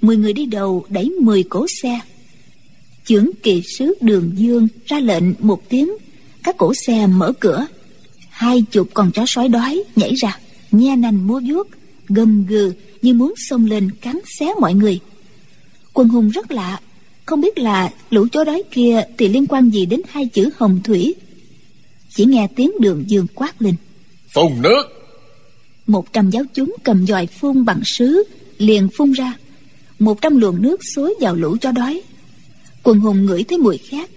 Mười 0.00 0.16
người 0.16 0.32
đi 0.32 0.46
đầu 0.46 0.84
đẩy 0.88 1.10
mười 1.20 1.42
cỗ 1.42 1.66
xe. 1.82 2.00
Chưởng 3.04 3.30
kỳ 3.42 3.62
sứ 3.78 3.94
đường 4.00 4.32
dương 4.34 4.68
ra 4.86 5.00
lệnh 5.00 5.24
một 5.38 5.68
tiếng, 5.68 5.90
các 6.42 6.56
cổ 6.58 6.72
xe 6.86 7.06
mở 7.06 7.32
cửa. 7.40 7.66
Hai 8.28 8.62
chục 8.70 8.88
con 8.94 9.10
chó 9.12 9.24
sói 9.26 9.48
đói 9.48 9.82
nhảy 9.96 10.14
ra, 10.14 10.38
nhe 10.70 10.96
nành 10.96 11.26
múa 11.26 11.40
vuốt, 11.46 11.68
gầm 12.08 12.46
gừ 12.46 12.72
như 13.02 13.14
muốn 13.14 13.34
xông 13.48 13.66
lên 13.66 13.90
cắn 13.90 14.18
xé 14.38 14.46
mọi 14.60 14.74
người. 14.74 15.00
Quân 15.92 16.08
hùng 16.08 16.30
rất 16.30 16.50
lạ 16.50 16.80
không 17.28 17.40
biết 17.40 17.58
là 17.58 17.90
lũ 18.10 18.26
chó 18.32 18.44
đói 18.44 18.62
kia 18.70 19.02
thì 19.18 19.28
liên 19.28 19.46
quan 19.46 19.70
gì 19.70 19.86
đến 19.86 20.00
hai 20.08 20.26
chữ 20.26 20.50
hồng 20.56 20.80
thủy? 20.84 21.14
Chỉ 22.14 22.24
nghe 22.24 22.48
tiếng 22.56 22.70
đường 22.80 23.04
dương 23.06 23.26
quát 23.34 23.62
lên. 23.62 23.74
Phun 24.34 24.62
nước. 24.62 24.82
Một 25.86 26.12
trăm 26.12 26.30
giáo 26.30 26.42
chúng 26.54 26.74
cầm 26.84 27.06
dòi 27.06 27.26
phun 27.26 27.64
bằng 27.64 27.80
sứ 27.84 28.22
liền 28.58 28.88
phun 28.96 29.12
ra. 29.12 29.34
Một 29.98 30.20
trăm 30.22 30.40
luồng 30.40 30.62
nước 30.62 30.80
xối 30.94 31.14
vào 31.20 31.34
lũ 31.34 31.56
chó 31.60 31.72
đói. 31.72 32.02
Quần 32.82 33.00
hùng 33.00 33.26
ngửi 33.26 33.42
thấy 33.42 33.58
mùi 33.58 33.78
khét. 33.78 34.10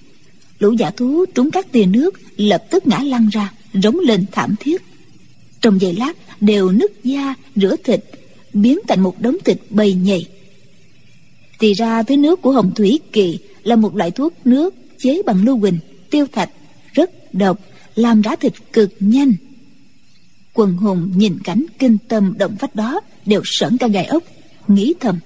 Lũ 0.59 0.71
giả 0.71 0.91
thú 0.91 1.25
trúng 1.25 1.51
các 1.51 1.71
tia 1.71 1.85
nước 1.85 2.19
lập 2.37 2.63
tức 2.69 2.87
ngã 2.87 2.99
lăn 2.99 3.29
ra 3.29 3.53
rống 3.73 3.99
lên 3.99 4.25
thảm 4.31 4.55
thiết. 4.59 4.81
Trong 5.61 5.81
giây 5.81 5.93
lát 5.93 6.13
đều 6.41 6.71
nứt 6.71 6.91
da 7.03 7.35
rửa 7.55 7.75
thịt 7.83 8.03
biến 8.53 8.79
thành 8.87 9.01
một 9.01 9.21
đống 9.21 9.37
thịt 9.45 9.57
bầy 9.69 9.93
nhầy 9.93 10.27
thì 11.61 11.73
ra 11.73 12.03
thứ 12.03 12.17
nước 12.17 12.41
của 12.41 12.51
hồng 12.51 12.71
thủy 12.75 12.99
kỳ 13.13 13.39
là 13.63 13.75
một 13.75 13.95
loại 13.95 14.11
thuốc 14.11 14.33
nước 14.45 14.75
chế 14.97 15.21
bằng 15.25 15.45
lưu 15.45 15.57
huỳnh 15.57 15.79
tiêu 16.09 16.25
thạch 16.31 16.49
rất 16.93 17.33
độc 17.33 17.59
làm 17.95 18.21
rã 18.21 18.35
thịt 18.35 18.53
cực 18.73 18.89
nhanh. 18.99 19.33
Quần 20.53 20.77
hùng 20.77 21.11
nhìn 21.15 21.39
cảnh 21.43 21.65
kinh 21.79 21.97
tâm 22.07 22.33
động 22.37 22.55
phách 22.59 22.75
đó 22.75 23.01
đều 23.25 23.41
sởn 23.45 23.77
cả 23.77 23.87
gai 23.87 24.05
ốc 24.05 24.23
nghĩ 24.67 24.93
thầm. 24.99 25.19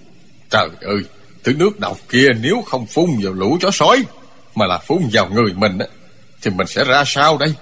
Trời 0.49 0.69
ơi 0.81 0.97
thứ 1.43 1.53
nước 1.53 1.79
độc 1.79 1.99
kia 2.09 2.27
nếu 2.41 2.61
không 2.61 2.85
phun 2.85 3.09
vào 3.23 3.33
lũ 3.33 3.57
chó 3.61 3.69
sói 3.73 4.03
mà 4.55 4.65
là 4.65 4.79
phun 4.87 5.03
vào 5.11 5.29
người 5.29 5.53
mình 5.53 5.77
thì 6.41 6.51
mình 6.51 6.67
sẽ 6.67 6.83
ra 6.83 7.03
sao 7.07 7.37
đây? 7.37 7.53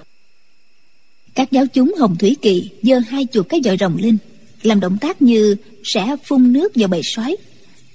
Các 1.36 1.52
giáo 1.52 1.66
chúng 1.74 1.96
hồng 2.00 2.16
thủy 2.16 2.38
kỳ 2.42 2.70
giơ 2.84 3.00
hai 3.00 3.28
chuột 3.32 3.50
cái 3.50 3.62
vòi 3.66 3.78
rồng 3.80 3.98
lên 3.98 4.18
làm 4.64 4.80
động 4.80 4.98
tác 5.02 5.22
như 5.22 5.56
sẽ 5.84 6.16
phun 6.24 6.54
nước 6.54 6.72
vào 6.76 6.88
bầy 6.88 7.02
sói 7.04 7.36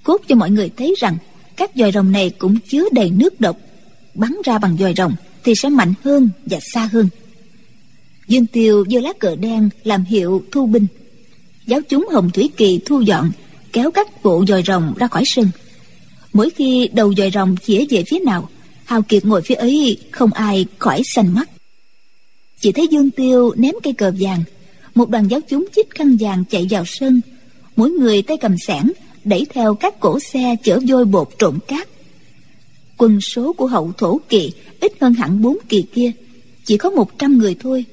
cốt 0.08 0.20
cho 0.28 0.36
mọi 0.36 0.50
người 0.50 0.70
thấy 0.76 0.94
rằng 0.98 1.16
các 1.56 1.70
dòi 1.74 1.92
rồng 1.92 2.12
này 2.12 2.30
cũng 2.38 2.58
chứa 2.68 2.84
đầy 2.92 3.10
nước 3.10 3.40
độc. 3.40 3.58
Bắn 4.14 4.36
ra 4.44 4.58
bằng 4.58 4.76
dòi 4.78 4.94
rồng 4.96 5.14
thì 5.44 5.52
sẽ 5.62 5.68
mạnh 5.68 5.94
hơn 6.04 6.30
và 6.46 6.58
xa 6.72 6.88
hơn. 6.92 7.08
Dương 8.28 8.46
tiêu 8.46 8.84
giơ 8.90 9.00
lá 9.00 9.12
cờ 9.18 9.36
đen 9.36 9.68
làm 9.84 10.04
hiệu 10.04 10.42
thu 10.52 10.66
binh. 10.66 10.86
Giáo 11.66 11.80
chúng 11.88 12.08
hồng 12.12 12.30
thủy 12.30 12.50
kỳ 12.56 12.80
thu 12.84 13.00
dọn, 13.00 13.30
kéo 13.72 13.90
các 13.90 14.22
bộ 14.22 14.44
dòi 14.48 14.62
rồng 14.66 14.94
ra 14.98 15.06
khỏi 15.06 15.22
sân. 15.26 15.50
Mỗi 16.32 16.50
khi 16.50 16.88
đầu 16.92 17.14
dòi 17.14 17.30
rồng 17.30 17.56
chĩa 17.66 17.84
về 17.90 18.04
phía 18.10 18.18
nào, 18.18 18.48
hào 18.84 19.02
kiệt 19.02 19.24
ngồi 19.24 19.42
phía 19.42 19.54
ấy 19.54 19.98
không 20.10 20.32
ai 20.32 20.66
khỏi 20.78 21.02
xanh 21.14 21.34
mắt. 21.34 21.50
Chỉ 22.60 22.72
thấy 22.72 22.86
dương 22.90 23.10
tiêu 23.10 23.54
ném 23.56 23.74
cây 23.82 23.92
cờ 23.92 24.12
vàng, 24.20 24.42
một 24.94 25.10
đoàn 25.10 25.28
giáo 25.28 25.40
chúng 25.48 25.66
chích 25.76 25.90
khăn 25.90 26.16
vàng 26.20 26.44
chạy 26.50 26.66
vào 26.70 26.84
sân. 26.86 27.20
Mỗi 27.76 27.90
người 27.90 28.22
tay 28.22 28.36
cầm 28.36 28.54
sẻn 28.66 28.84
đẩy 29.28 29.46
theo 29.50 29.74
các 29.74 30.00
cổ 30.00 30.18
xe 30.20 30.56
chở 30.64 30.80
vôi 30.88 31.04
bột 31.04 31.28
trộn 31.38 31.58
cát. 31.68 31.88
Quân 32.96 33.20
số 33.20 33.52
của 33.52 33.66
hậu 33.66 33.92
thổ 33.98 34.20
kỳ 34.28 34.52
ít 34.80 34.92
hơn 35.00 35.14
hẳn 35.14 35.42
bốn 35.42 35.56
kỳ 35.68 35.82
kia, 35.82 36.10
chỉ 36.64 36.76
có 36.76 36.90
một 36.90 37.18
trăm 37.18 37.38
người 37.38 37.56
thôi. 37.60 37.84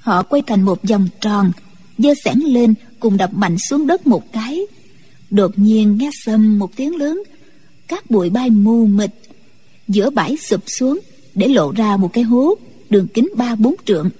Họ 0.00 0.22
quay 0.22 0.42
thành 0.46 0.62
một 0.62 0.82
vòng 0.82 1.08
tròn 1.20 1.52
giơ 1.98 2.14
xẻng 2.24 2.44
lên 2.44 2.74
cùng 3.00 3.16
đập 3.16 3.30
mạnh 3.34 3.56
xuống 3.68 3.86
đất 3.86 4.06
một 4.06 4.32
cái. 4.32 4.60
Đột 5.30 5.50
nhiên 5.56 5.96
nghe 5.98 6.10
sầm 6.24 6.58
một 6.58 6.76
tiếng 6.76 6.96
lớn, 6.96 7.22
các 7.88 8.10
bụi 8.10 8.30
bay 8.30 8.50
mù 8.50 8.86
mịt, 8.86 9.10
giữa 9.88 10.10
bãi 10.10 10.36
sụp 10.36 10.60
xuống 10.66 10.98
để 11.34 11.48
lộ 11.48 11.72
ra 11.72 11.96
một 11.96 12.12
cái 12.12 12.24
hố, 12.24 12.54
đường 12.90 13.08
kính 13.14 13.28
ba 13.36 13.54
bốn 13.54 13.74
trượng. 13.84 14.10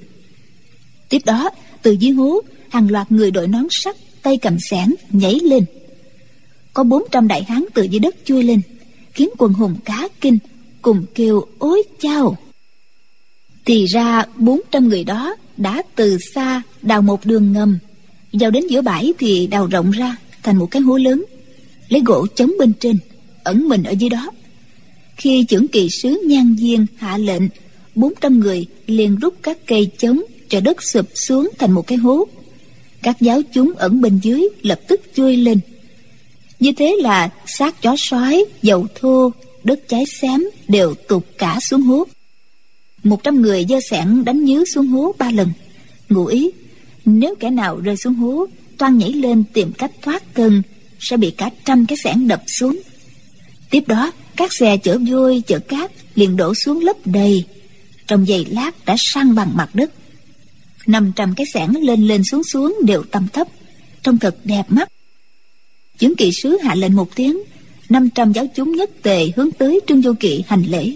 Tiếp 1.09 1.23
đó, 1.25 1.51
từ 1.83 1.93
dưới 1.93 2.13
hố, 2.13 2.41
hàng 2.69 2.91
loạt 2.91 3.13
người 3.13 3.31
đội 3.31 3.49
nón 3.49 3.67
sắt 3.71 3.97
tay 4.23 4.37
cầm 4.37 4.57
xẻng 4.71 4.95
nhảy 5.11 5.35
lên 5.43 5.65
có 6.77 6.85
bốn 6.85 7.03
trăm 7.11 7.29
đại 7.29 7.43
hán 7.43 7.65
từ 7.75 7.83
dưới 7.83 7.99
đất 7.99 8.17
chui 8.25 8.43
lên, 8.43 8.61
khiến 9.13 9.29
quần 9.39 9.53
hùng 9.53 9.77
cá 9.85 10.09
kinh 10.21 10.39
cùng 10.83 11.05
kêu 11.15 11.45
ối 11.59 11.83
chao. 12.01 12.37
Thì 13.65 13.87
ra 13.87 14.25
bốn 14.37 14.61
trăm 14.71 14.89
người 14.89 15.05
đó 15.05 15.37
đã 15.57 15.83
từ 15.95 16.19
xa 16.35 16.63
đào 16.83 17.03
một 17.03 17.27
đường 17.27 17.53
ngầm, 17.53 17.79
vào 18.33 18.51
đến 18.51 18.67
giữa 18.67 18.83
bãi 18.83 19.13
thì 19.19 19.47
đào 19.47 19.67
rộng 19.67 19.91
ra 19.91 20.17
thành 20.43 20.57
một 20.57 20.67
cái 20.71 20.83
hố 20.83 20.97
lớn, 20.97 21.25
lấy 21.89 22.03
gỗ 22.05 22.27
chống 22.35 22.53
bên 22.59 22.73
trên, 22.81 22.99
ẩn 23.45 23.69
mình 23.69 23.83
ở 23.83 23.91
dưới 23.91 24.11
đó. 24.11 24.31
Khi 25.17 25.45
trưởng 25.45 25.69
kỳ 25.69 25.89
sứ 26.03 26.23
nhan 26.27 26.55
viên 26.55 26.87
hạ 26.97 27.19
lệnh, 27.19 27.43
bốn 27.95 28.13
trăm 28.21 28.41
người 28.41 28.67
liền 28.87 29.17
rút 29.17 29.35
các 29.43 29.59
cây 29.67 29.91
chống 29.99 30.23
cho 30.49 30.61
đất 30.61 30.77
sụp 30.83 31.07
xuống 31.15 31.51
thành 31.59 31.73
một 31.73 31.87
cái 31.87 31.99
hố. 31.99 32.27
Các 33.03 33.21
giáo 33.21 33.41
chúng 33.53 33.73
ẩn 33.77 34.01
bên 34.01 34.19
dưới 34.23 34.49
lập 34.63 34.81
tức 34.89 35.01
chui 35.15 35.37
lên 35.37 35.61
như 36.61 36.73
thế 36.73 36.97
là 37.01 37.31
xác 37.47 37.83
chó 37.83 37.95
sói, 37.99 38.45
dầu 38.63 38.87
thô, 38.95 39.33
đất 39.65 39.81
cháy 39.89 40.05
xém 40.21 40.45
đều 40.69 40.95
tụt 40.95 41.23
cả 41.39 41.59
xuống 41.61 41.83
hố. 41.83 42.07
Một 43.05 43.23
trăm 43.23 43.43
người 43.43 43.67
dơ 43.69 43.77
sẻn 43.91 44.25
đánh 44.25 44.45
nhứ 44.45 44.65
xuống 44.75 44.87
hố 44.87 45.15
ba 45.19 45.31
lần. 45.31 45.49
Ngụ 46.09 46.27
ý, 46.27 46.51
nếu 47.05 47.35
kẻ 47.41 47.51
nào 47.51 47.81
rơi 47.81 47.97
xuống 47.97 48.15
hố, 48.15 48.47
toan 48.79 48.99
nhảy 48.99 49.13
lên 49.13 49.45
tìm 49.53 49.73
cách 49.73 49.91
thoát 50.03 50.35
cơn 50.35 50.63
sẽ 51.01 51.17
bị 51.17 51.31
cả 51.31 51.51
trăm 51.65 51.87
cái 51.87 51.99
sẻn 52.05 52.29
đập 52.29 52.43
xuống. 52.59 52.81
Tiếp 53.71 53.83
đó, 53.87 54.13
các 54.37 54.51
xe 54.59 54.77
chở 54.77 54.99
vôi, 55.11 55.43
chở 55.47 55.59
cát 55.59 55.91
liền 56.15 56.37
đổ 56.37 56.55
xuống 56.55 56.85
lấp 56.85 56.97
đầy. 57.05 57.45
Trong 58.07 58.27
giày 58.27 58.45
lát 58.45 58.85
đã 58.85 58.97
săn 58.99 59.35
bằng 59.35 59.57
mặt 59.57 59.75
đất. 59.75 59.91
Năm 60.87 61.13
trăm 61.17 61.35
cái 61.35 61.47
sẻn 61.55 61.71
lên 61.81 62.07
lên 62.07 62.23
xuống 62.25 62.43
xuống 62.45 62.79
đều 62.85 63.03
tầm 63.03 63.29
thấp. 63.33 63.49
Trông 64.03 64.19
thật 64.19 64.37
đẹp 64.45 64.65
mắt 64.69 64.89
chứng 65.99 66.17
kỵ 66.17 66.31
sứ 66.43 66.59
hạ 66.65 66.75
lệnh 66.75 66.97
một 66.97 67.15
tiếng 67.15 67.39
năm 67.89 68.11
trăm 68.11 68.33
giáo 68.33 68.47
chúng 68.55 68.73
nhất 68.73 68.91
tề 69.03 69.31
hướng 69.37 69.51
tới 69.51 69.81
trương 69.87 70.01
vô 70.01 70.13
kỵ 70.21 70.45
hành 70.47 70.63
lễ. 70.69 70.95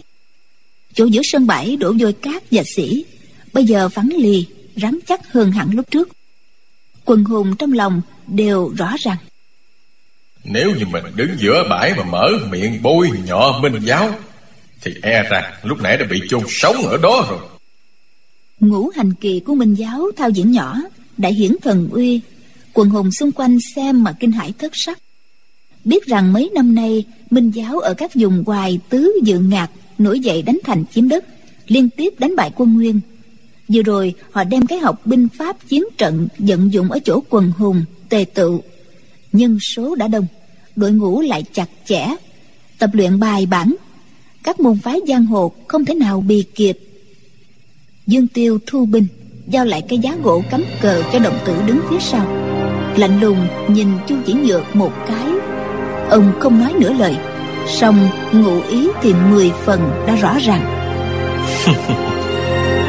Chỗ 0.94 1.04
giữa 1.04 1.20
sân 1.24 1.46
bãi 1.46 1.76
đổ 1.76 1.94
vôi 1.98 2.12
cát 2.12 2.42
và 2.50 2.62
sĩ 2.76 3.04
bây 3.52 3.64
giờ 3.64 3.88
phẳng 3.88 4.08
lì 4.16 4.46
rắn 4.76 4.98
chắc 5.06 5.32
hơn 5.32 5.52
hẳn 5.52 5.70
lúc 5.70 5.90
trước. 5.90 6.08
Quần 7.04 7.24
hùng 7.24 7.56
trong 7.56 7.72
lòng 7.72 8.02
đều 8.26 8.72
rõ 8.78 8.94
ràng. 9.00 9.16
Nếu 10.44 10.74
như 10.78 10.84
mình 10.86 11.04
đứng 11.16 11.30
giữa 11.38 11.64
bãi 11.70 11.94
mà 11.96 12.04
mở 12.04 12.30
miệng 12.50 12.82
bôi 12.82 13.10
nhọ 13.26 13.58
minh 13.62 13.80
giáo 13.82 14.14
thì 14.82 14.92
e 15.02 15.22
rằng 15.30 15.52
lúc 15.62 15.80
nãy 15.82 15.96
đã 15.96 16.06
bị 16.10 16.22
chôn 16.28 16.42
sống 16.48 16.76
ở 16.76 16.96
đó 16.96 17.26
rồi. 17.30 17.38
Ngũ 18.60 18.90
hành 18.96 19.14
kỳ 19.14 19.40
của 19.40 19.54
minh 19.54 19.74
giáo 19.74 20.10
thao 20.16 20.30
diễn 20.30 20.52
nhỏ 20.52 20.76
đại 21.16 21.32
hiển 21.34 21.56
thần 21.62 21.88
uy 21.92 22.20
quần 22.74 22.90
hùng 22.90 23.12
xung 23.12 23.32
quanh 23.32 23.58
xem 23.74 24.04
mà 24.04 24.12
kinh 24.20 24.32
hãi 24.32 24.52
thất 24.58 24.72
sắc. 24.74 24.98
Biết 25.84 26.06
rằng 26.06 26.32
mấy 26.32 26.50
năm 26.54 26.74
nay, 26.74 27.04
minh 27.30 27.50
giáo 27.50 27.78
ở 27.78 27.94
các 27.94 28.10
vùng 28.14 28.44
hoài 28.46 28.80
tứ 28.88 29.12
dự 29.24 29.38
ngạc 29.38 29.70
nổi 29.98 30.20
dậy 30.20 30.42
đánh 30.42 30.58
thành 30.64 30.84
chiếm 30.94 31.08
đất, 31.08 31.24
liên 31.66 31.88
tiếp 31.90 32.14
đánh 32.18 32.36
bại 32.36 32.50
quân 32.56 32.74
nguyên. 32.74 33.00
Vừa 33.68 33.82
rồi, 33.82 34.14
họ 34.30 34.44
đem 34.44 34.66
cái 34.66 34.78
học 34.78 35.06
binh 35.06 35.28
pháp 35.38 35.68
chiến 35.68 35.84
trận 35.98 36.28
vận 36.38 36.72
dụng 36.72 36.90
ở 36.90 36.98
chỗ 37.04 37.22
quần 37.28 37.52
hùng, 37.56 37.84
tề 38.08 38.24
tự 38.34 38.60
nhân 39.32 39.58
số 39.60 39.94
đã 39.94 40.08
đông, 40.08 40.26
đội 40.76 40.92
ngũ 40.92 41.20
lại 41.20 41.44
chặt 41.52 41.68
chẽ. 41.86 42.14
Tập 42.78 42.90
luyện 42.92 43.20
bài 43.20 43.46
bản, 43.46 43.74
các 44.42 44.60
môn 44.60 44.78
phái 44.78 45.00
giang 45.08 45.26
hồ 45.26 45.52
không 45.68 45.84
thể 45.84 45.94
nào 45.94 46.20
bì 46.20 46.44
kịp. 46.54 46.78
Dương 48.06 48.26
tiêu 48.26 48.58
thu 48.66 48.86
binh, 48.86 49.06
giao 49.48 49.64
lại 49.64 49.82
cái 49.88 49.98
giá 49.98 50.16
gỗ 50.22 50.42
cắm 50.50 50.64
cờ 50.80 51.02
cho 51.12 51.18
động 51.18 51.38
tử 51.46 51.56
đứng 51.66 51.80
phía 51.90 51.98
sau 52.00 52.26
lạnh 52.96 53.20
lùng 53.20 53.46
nhìn 53.68 53.88
chu 54.08 54.14
chỉ 54.26 54.32
nhược 54.32 54.76
một 54.76 54.92
cái. 55.08 55.26
Ông 56.10 56.32
không 56.40 56.60
nói 56.60 56.72
nửa 56.80 56.92
lời 56.92 57.16
song 57.66 58.08
ngụ 58.32 58.60
ý 58.68 58.88
thì 59.02 59.14
mười 59.30 59.52
phần 59.64 59.90
đã 60.06 60.16
rõ 60.16 60.38
ràng. 60.46 60.62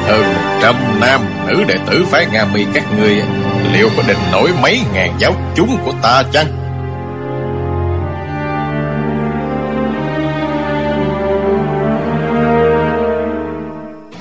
Hơn 0.07 0.25
trăm 0.61 0.75
nam 1.01 1.21
nữ 1.47 1.63
đệ 1.67 1.75
tử 1.89 2.05
phái 2.05 2.25
nga 2.33 2.45
mi 2.53 2.65
các 2.73 2.83
ngươi 2.97 3.21
liệu 3.73 3.89
có 3.97 4.03
định 4.07 4.17
nổi 4.31 4.49
mấy 4.61 4.79
ngàn 4.93 5.17
giáo 5.19 5.33
chúng 5.55 5.77
của 5.85 5.93
ta 6.01 6.23
chăng? 6.33 6.47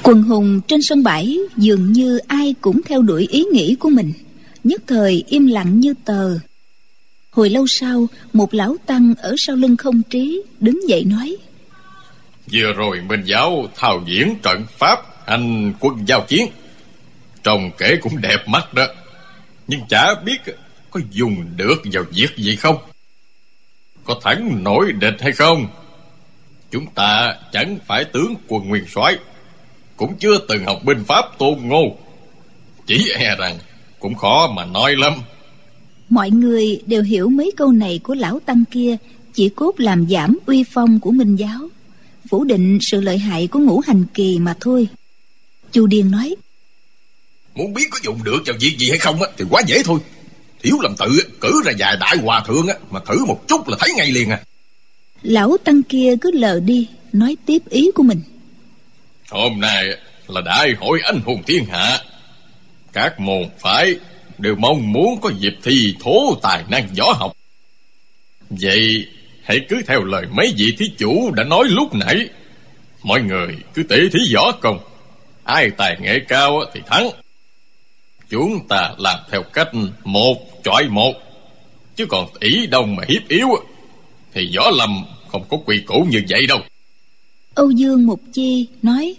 Quần 0.02 0.22
hùng 0.22 0.60
trên 0.66 0.80
sân 0.82 1.02
bãi 1.02 1.38
dường 1.56 1.92
như 1.92 2.18
ai 2.18 2.54
cũng 2.60 2.80
theo 2.86 3.02
đuổi 3.02 3.26
ý 3.30 3.44
nghĩ 3.52 3.74
của 3.74 3.88
mình 3.88 4.12
nhất 4.64 4.82
thời 4.86 5.24
im 5.28 5.46
lặng 5.46 5.80
như 5.80 5.94
tờ. 6.04 6.38
Hồi 7.30 7.50
lâu 7.50 7.66
sau, 7.68 8.06
một 8.32 8.54
lão 8.54 8.76
tăng 8.86 9.14
ở 9.18 9.34
sau 9.38 9.56
lưng 9.56 9.76
không 9.76 10.02
trí 10.10 10.42
đứng 10.60 10.88
dậy 10.88 11.04
nói, 11.04 11.36
vừa 12.52 12.72
rồi 12.72 13.00
minh 13.00 13.22
giáo 13.24 13.68
thao 13.76 14.02
diễn 14.06 14.36
trận 14.42 14.66
pháp 14.78 14.98
hành 15.26 15.72
quân 15.80 15.94
giao 16.06 16.24
chiến. 16.28 16.46
Trông 17.42 17.70
kể 17.78 17.96
cũng 18.00 18.20
đẹp 18.20 18.48
mắt 18.48 18.74
đó. 18.74 18.86
Nhưng 19.68 19.80
chả 19.88 20.14
biết 20.24 20.38
có 20.90 21.00
dùng 21.10 21.56
được 21.56 21.82
vào 21.92 22.04
việc 22.14 22.36
gì 22.36 22.56
không? 22.56 22.76
Có 24.04 24.20
thắng 24.24 24.64
nổi 24.64 24.92
địch 24.92 25.16
hay 25.20 25.32
không? 25.32 25.66
Chúng 26.70 26.86
ta 26.94 27.34
chẳng 27.52 27.78
phải 27.86 28.04
tướng 28.04 28.34
quân 28.48 28.68
nguyên 28.68 28.84
soái, 28.94 29.16
cũng 29.96 30.18
chưa 30.18 30.38
từng 30.48 30.64
học 30.64 30.78
binh 30.84 31.04
pháp 31.04 31.38
tôn 31.38 31.58
ngô. 31.62 31.96
Chỉ 32.86 33.10
e 33.18 33.36
rằng 33.38 33.58
cũng 34.00 34.14
khó 34.14 34.52
mà 34.56 34.64
nói 34.64 34.96
lắm. 34.96 35.12
Mọi 36.08 36.30
người 36.30 36.82
đều 36.86 37.02
hiểu 37.02 37.28
mấy 37.28 37.50
câu 37.56 37.72
này 37.72 38.00
của 38.02 38.14
lão 38.14 38.40
tăng 38.46 38.64
kia 38.70 38.96
chỉ 39.34 39.48
cốt 39.48 39.74
làm 39.80 40.08
giảm 40.10 40.38
uy 40.46 40.64
phong 40.72 41.00
của 41.00 41.10
minh 41.10 41.36
giáo. 41.36 41.68
Phủ 42.30 42.44
định 42.44 42.78
sự 42.80 43.00
lợi 43.00 43.18
hại 43.18 43.46
của 43.46 43.58
ngũ 43.58 43.80
hành 43.86 44.04
kỳ 44.14 44.38
mà 44.38 44.54
thôi. 44.60 44.88
Chu 45.72 45.86
điền 45.86 46.10
nói 46.10 46.36
muốn 47.54 47.74
biết 47.74 47.84
có 47.90 47.98
dùng 48.02 48.24
được 48.24 48.42
vào 48.46 48.56
việc 48.60 48.76
gì 48.78 48.88
hay 48.88 48.98
không 48.98 49.22
á 49.22 49.28
thì 49.38 49.44
quá 49.50 49.62
dễ 49.66 49.82
thôi. 49.84 50.00
Thiếu 50.62 50.76
làm 50.82 50.96
tự 50.96 51.22
cử 51.40 51.62
ra 51.64 51.72
vài 51.78 51.96
đại 52.00 52.16
hòa 52.16 52.44
thượng 52.46 52.66
á 52.68 52.74
mà 52.90 53.00
thử 53.06 53.24
một 53.24 53.48
chút 53.48 53.68
là 53.68 53.76
thấy 53.80 53.90
ngay 53.96 54.10
liền 54.10 54.30
à. 54.30 54.40
Lão 55.22 55.56
tăng 55.64 55.82
kia 55.82 56.14
cứ 56.20 56.30
lờ 56.30 56.60
đi 56.60 56.88
nói 57.12 57.36
tiếp 57.46 57.58
ý 57.70 57.90
của 57.94 58.02
mình. 58.02 58.20
Hôm 59.30 59.60
nay 59.60 59.86
là 60.28 60.40
đại 60.40 60.74
hội 60.80 61.00
anh 61.04 61.20
hùng 61.24 61.42
thiên 61.46 61.64
hạ 61.64 61.98
các 62.92 63.20
môn 63.20 63.44
phái 63.58 63.94
đều 64.38 64.56
mong 64.56 64.92
muốn 64.92 65.20
có 65.20 65.30
dịp 65.38 65.56
thi 65.62 65.94
thố 66.00 66.38
tài 66.42 66.64
năng 66.68 66.88
võ 66.98 67.12
học. 67.12 67.32
Vậy 68.50 69.06
hãy 69.42 69.60
cứ 69.68 69.82
theo 69.86 70.04
lời 70.04 70.26
mấy 70.30 70.54
vị 70.56 70.74
thí 70.78 70.86
chủ 70.98 71.30
đã 71.30 71.44
nói 71.44 71.64
lúc 71.68 71.94
nãy. 71.94 72.28
Mọi 73.02 73.20
người 73.20 73.56
cứ 73.74 73.82
tỉ 73.82 73.96
thí 74.12 74.34
võ 74.34 74.52
công. 74.52 74.78
Ai 75.44 75.70
tài 75.70 75.96
nghệ 76.00 76.18
cao 76.28 76.60
thì 76.74 76.80
thắng. 76.86 77.10
Chúng 78.30 78.68
ta 78.68 78.94
làm 78.98 79.18
theo 79.30 79.42
cách 79.42 79.68
một 80.04 80.62
chọi 80.64 80.88
một. 80.88 81.12
Chứ 81.96 82.06
còn 82.08 82.28
ý 82.40 82.66
đông 82.66 82.96
mà 82.96 83.02
hiếp 83.08 83.28
yếu 83.28 83.48
thì 84.34 84.50
võ 84.56 84.70
lâm 84.70 85.04
không 85.28 85.44
có 85.48 85.56
quy 85.66 85.80
củ 85.86 86.06
như 86.10 86.22
vậy 86.28 86.46
đâu. 86.46 86.58
Âu 87.54 87.70
dương 87.70 88.06
mục 88.06 88.20
chi 88.32 88.68
nói 88.82 89.14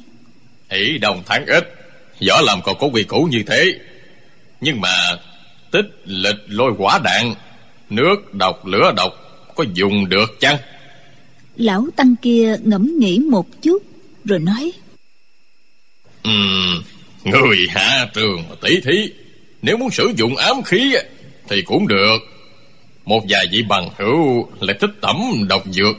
ý 0.70 0.98
đông 0.98 1.24
thắng 1.26 1.46
ít 1.46 1.81
võ 2.28 2.42
lâm 2.42 2.62
còn 2.64 2.78
có 2.80 2.88
quy 2.88 3.04
củ 3.04 3.24
như 3.24 3.44
thế. 3.48 3.66
Nhưng 4.62 4.82
mà 4.82 5.18
tích 5.72 5.86
lịch 6.06 6.36
lôi 6.48 6.72
quả 6.78 7.00
đạn 7.04 7.34
nước 7.90 8.34
độc 8.34 8.66
lửa 8.66 8.94
độc 8.96 9.14
có 9.56 9.66
dùng 9.74 10.10
được 10.10 10.40
chăng? 10.40 10.58
Lão 11.56 11.88
tăng 11.96 12.16
kia 12.22 12.56
ngẫm 12.64 13.00
nghĩ 13.00 13.20
một 13.20 13.46
chút 13.62 13.84
rồi 14.26 14.40
nói. 14.40 14.72
Ừm, 16.24 16.84
người 17.24 17.58
hạ 17.70 18.10
trường 18.14 18.44
mà 18.50 18.56
tỷ 18.62 18.82
thí. 18.82 19.12
Nếu 19.62 19.78
muốn 19.78 19.90
sử 19.90 20.12
dụng 20.16 20.36
ám 20.36 20.64
khí 20.64 20.96
thì 21.50 21.62
cũng 21.62 21.88
được. 21.88 22.18
Một 23.06 23.24
vài 23.30 23.46
vị 23.52 23.62
bằng 23.62 23.90
hữu 23.98 24.50
lại 24.60 24.78
thích 24.80 24.90
tẩm 25.02 25.18
độc 25.50 25.64
dược 25.72 25.96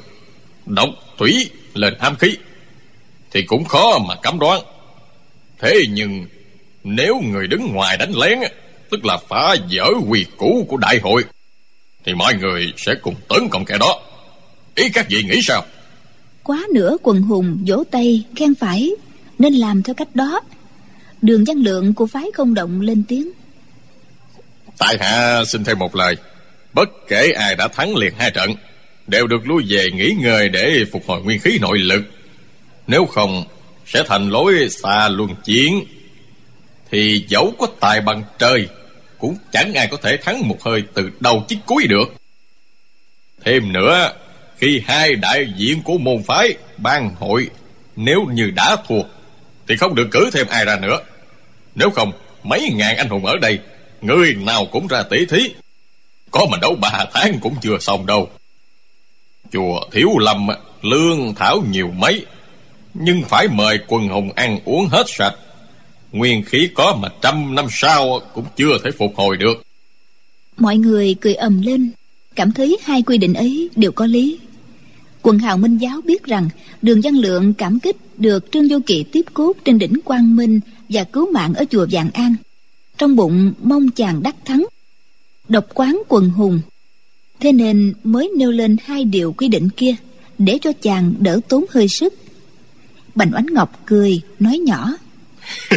Độc 0.67 0.89
thủy 1.19 1.51
lên 1.75 1.95
ám 1.99 2.17
khí 2.17 2.37
Thì 3.31 3.43
cũng 3.43 3.65
khó 3.65 3.99
mà 3.99 4.15
cấm 4.15 4.39
đoán 4.39 4.61
Thế 5.62 5.85
nhưng 5.90 6.27
Nếu 6.85 7.20
người 7.20 7.46
đứng 7.46 7.72
ngoài 7.72 7.96
đánh 7.96 8.12
lén 8.16 8.38
Tức 8.90 9.05
là 9.05 9.18
phá 9.29 9.57
vỡ 9.70 9.90
quy 10.09 10.27
củ 10.37 10.66
của 10.68 10.77
đại 10.77 10.98
hội 11.03 11.25
Thì 12.05 12.14
mọi 12.14 12.35
người 12.35 12.72
sẽ 12.77 12.94
cùng 13.03 13.14
tấn 13.29 13.48
công 13.48 13.64
kẻ 13.64 13.79
đó. 13.79 14.01
Ý 14.75 14.88
các 14.88 15.07
vị 15.09 15.22
nghĩ 15.22 15.40
sao? 15.42 15.64
Quá 16.42 16.62
nữa 16.75 16.96
quần 17.03 17.22
hùng 17.22 17.64
vỗ 17.66 17.85
tay 17.90 18.25
khen 18.37 18.55
phải 18.55 18.90
Nên 19.38 19.55
làm 19.55 19.83
theo 19.83 19.94
cách 19.94 20.09
đó. 20.14 20.40
Đường 21.22 21.44
văn 21.46 21.57
lượng 21.57 21.94
của 21.94 22.07
phái 22.07 22.31
không 22.35 22.55
động 22.55 22.81
lên 22.81 23.03
tiếng. 23.09 23.31
Tại 24.79 24.96
hạ 25.01 25.42
xin 25.46 25.64
thêm 25.64 25.79
một 25.79 25.96
lời. 25.96 26.16
Bất 26.72 26.88
kể 27.09 27.33
ai 27.33 27.57
đã 27.57 27.68
thắng 27.68 27.96
liền 27.96 28.14
hai 28.18 28.31
trận 28.31 28.55
Đều 29.07 29.27
được 29.27 29.46
lui 29.46 29.64
về 29.68 29.90
nghỉ 29.90 30.14
ngơi 30.20 30.48
để 30.48 30.85
phục 30.92 31.03
hồi 31.07 31.22
nguyên 31.22 31.40
khí 31.40 31.59
nội 31.61 31.79
lực. 31.79 32.03
Nếu 32.87 33.07
không 33.07 33.44
sẽ 33.93 34.03
thành 34.07 34.31
lối 34.31 34.69
xa 34.71 35.09
luân 35.09 35.35
chiến. 35.45 35.85
Thì 36.91 37.25
dẫu 37.29 37.55
có 37.59 37.67
tài 37.81 38.01
bằng 38.01 38.23
trời, 38.39 38.69
Cũng 39.19 39.37
chẳng 39.53 39.75
ai 39.75 39.89
có 39.91 39.97
thể 39.97 40.17
thắng 40.17 40.49
một 40.49 40.63
hơi 40.63 40.83
từ 40.95 41.11
đầu 41.21 41.45
chí 41.49 41.59
cuối 41.67 41.87
được. 41.87 42.15
Thêm 43.45 43.73
nữa, 43.73 44.13
Khi 44.59 44.83
hai 44.87 45.15
đại 45.15 45.53
diện 45.57 45.83
của 45.83 45.99
môn 45.99 46.23
phái 46.23 46.55
ban 46.79 47.15
hội 47.15 47.51
Nếu 47.97 48.27
như 48.33 48.51
đã 48.51 48.77
thua, 48.89 49.03
Thì 49.69 49.77
không 49.77 49.95
được 49.95 50.09
cử 50.11 50.31
thêm 50.33 50.47
ai 50.47 50.65
ra 50.65 50.77
nữa. 50.83 50.99
Nếu 51.75 51.91
không, 51.91 52.13
mấy 52.43 52.71
ngàn 52.75 52.97
anh 52.97 53.09
hùng 53.09 53.27
ở 53.27 53.37
đây, 53.37 53.59
Người 54.01 54.35
nào 54.35 54.67
cũng 54.67 54.87
ra 54.87 55.03
tỷ 55.03 55.27
thí. 55.27 55.55
Có 56.31 56.47
mà 56.51 56.59
đấu 56.61 56.75
ba 56.81 57.05
tháng 57.13 57.39
cũng 57.41 57.55
chưa 57.63 57.79
xong 57.79 58.07
đâu. 58.07 58.31
Chùa 59.53 59.81
Thiếu 59.93 60.09
Lâm, 60.19 60.49
Lương 60.83 61.35
thảo 61.35 61.63
nhiều 61.71 61.89
mấy. 61.89 62.27
Nhưng 62.95 63.23
phải 63.23 63.49
mời 63.49 63.79
quần 63.89 64.09
hùng 64.09 64.33
ăn 64.35 64.59
uống 64.65 64.87
hết 64.89 65.05
sạch. 65.09 65.35
Nguyên 66.13 66.45
khí 66.45 66.69
có 66.75 66.99
mà 67.03 67.09
trăm 67.23 67.55
năm 67.55 67.67
sau 67.71 68.21
Cũng 68.35 68.45
chưa 68.57 68.79
thể 68.85 68.91
phục 68.91 69.17
hồi 69.17 69.37
được. 69.37 69.63
Mọi 70.57 70.77
người 70.77 71.15
cười 71.21 71.35
ầm 71.35 71.63
lên, 71.63 71.91
Cảm 72.35 72.53
thấy 72.53 72.79
hai 72.83 73.03
quy 73.03 73.19
định 73.19 73.35
ấy 73.35 73.71
đều 73.77 73.93
có 73.93 74.07
lý. 74.07 74.39
Quần 75.23 75.39
hào 75.39 75.59
Minh 75.59 75.79
Giáo 75.79 76.01
biết 76.01 76.25
rằng 76.25 76.49
Đường 76.83 77.01
Văn 77.01 77.15
Lượng 77.15 77.55
cảm 77.55 77.81
kích 77.81 77.97
được 78.19 78.53
Trương 78.53 78.69
Vô 78.69 78.79
Kỵ 78.87 79.05
tiếp 79.13 79.23
cốt 79.35 79.53
trên 79.65 79.79
đỉnh 79.79 80.01
Quang 80.05 80.37
Minh 80.37 80.61
Và 80.89 81.05
cứu 81.05 81.33
mạng 81.33 81.55
ở 81.55 81.65
chùa 81.71 81.87
Vạn 81.91 82.11
An. 82.11 82.35
Trong 82.99 83.17
bụng 83.17 83.53
mong 83.63 83.91
chàng 83.91 84.23
đắc 84.23 84.37
thắng, 84.45 84.65
độc 85.49 85.67
quán 85.75 86.03
quần 86.09 86.31
hùng. 86.31 86.61
Thế 87.41 87.53
nên 87.53 87.95
mới 88.05 88.31
nêu 88.37 88.51
lên 88.51 88.77
hai 88.85 89.05
điều 89.05 89.33
quy 89.33 89.49
định 89.49 89.69
kia 89.77 89.95
để 90.39 90.59
cho 90.63 90.73
chàng 90.83 91.15
đỡ 91.19 91.41
tốn 91.49 91.65
hơi 91.71 91.87
sức 91.89 92.15
bành 93.14 93.31
oánh 93.35 93.46
ngọc 93.51 93.81
cười 93.87 94.20
nói 94.38 94.59
nhỏ. 94.59 94.90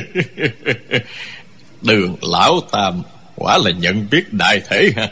Đường 1.82 2.16
lão 2.22 2.62
tam 2.72 3.02
quả 3.36 3.58
là 3.58 3.72
nhận 3.72 4.08
biết 4.12 4.34
đại 4.34 4.62
thể 4.70 4.92
ha. 4.96 5.10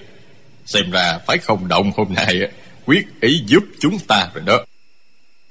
Xem 0.66 0.92
ra 0.92 1.20
phải 1.28 1.38
không 1.38 1.68
động 1.68 1.92
hôm 1.96 2.14
nay 2.14 2.52
quyết 2.86 3.22
ý 3.22 3.44
giúp 3.48 3.64
chúng 3.80 4.00
ta 4.00 4.30
rồi 4.34 4.44
đó. 4.46 4.66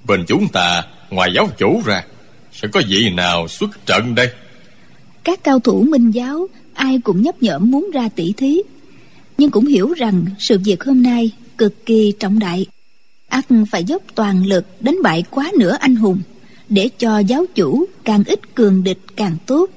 Bên 0.05 0.25
chúng 0.29 0.49
ta 0.49 0.83
ngoài 1.11 1.31
giáo 1.35 1.49
chủ 1.59 1.83
ra 1.85 2.05
sẽ 2.53 2.69
có 2.73 2.83
vị 2.89 3.11
nào 3.11 3.49
xuất 3.49 3.87
trận 3.87 4.15
đây? 4.15 4.31
Các 5.25 5.45
cao 5.45 5.61
thủ 5.61 5.83
minh 5.83 6.11
giáo 6.11 6.49
ai 6.75 6.99
cũng 7.05 7.23
nhấp 7.23 7.43
nhởm 7.43 7.71
muốn 7.71 7.91
ra 7.95 8.09
tỷ 8.17 8.33
thí. 8.37 8.63
Nhưng 9.39 9.51
cũng 9.51 9.67
hiểu 9.67 9.93
rằng 9.93 10.25
sự 10.39 10.59
việc 10.59 10.85
hôm 10.85 11.03
nay 11.03 11.31
cực 11.59 11.87
kỳ 11.87 12.13
trọng 12.21 12.39
đại. 12.39 12.67
Ắt 13.29 13.45
phải 13.71 13.85
dốc 13.85 14.03
toàn 14.15 14.47
lực 14.47 14.67
đánh 14.81 14.97
bại 15.03 15.25
quá 15.31 15.51
nửa 15.59 15.77
anh 15.81 15.97
hùng 15.97 16.21
để 16.73 16.89
cho 16.99 17.19
giáo 17.19 17.45
chủ 17.55 17.85
càng 18.05 18.25
ít 18.27 18.55
cường 18.55 18.85
địch 18.85 18.99
càng 19.17 19.37
tốt. 19.47 19.71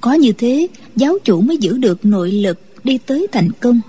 Có 0.00 0.12
như 0.12 0.32
thế, 0.32 0.66
giáo 0.96 1.18
chủ 1.24 1.40
mới 1.40 1.56
giữ 1.56 1.78
được 1.78 2.04
nội 2.04 2.32
lực 2.32 2.58
đi 2.84 2.98
tới 2.98 3.26
thành 3.32 3.50
công. 3.60 3.80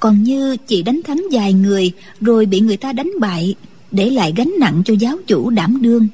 Còn 0.00 0.22
như 0.22 0.56
chỉ 0.66 0.82
đánh 0.82 1.00
thắng 1.02 1.26
vài 1.32 1.52
người 1.52 1.92
rồi 2.20 2.46
bị 2.46 2.60
người 2.60 2.76
ta 2.76 2.92
đánh 2.92 3.10
bại, 3.20 3.54
để 3.90 4.10
lại 4.10 4.32
gánh 4.36 4.52
nặng 4.60 4.82
cho 4.84 4.94
giáo 4.94 5.18
chủ 5.26 5.50
đảm 5.50 5.82
đương. 5.82 6.08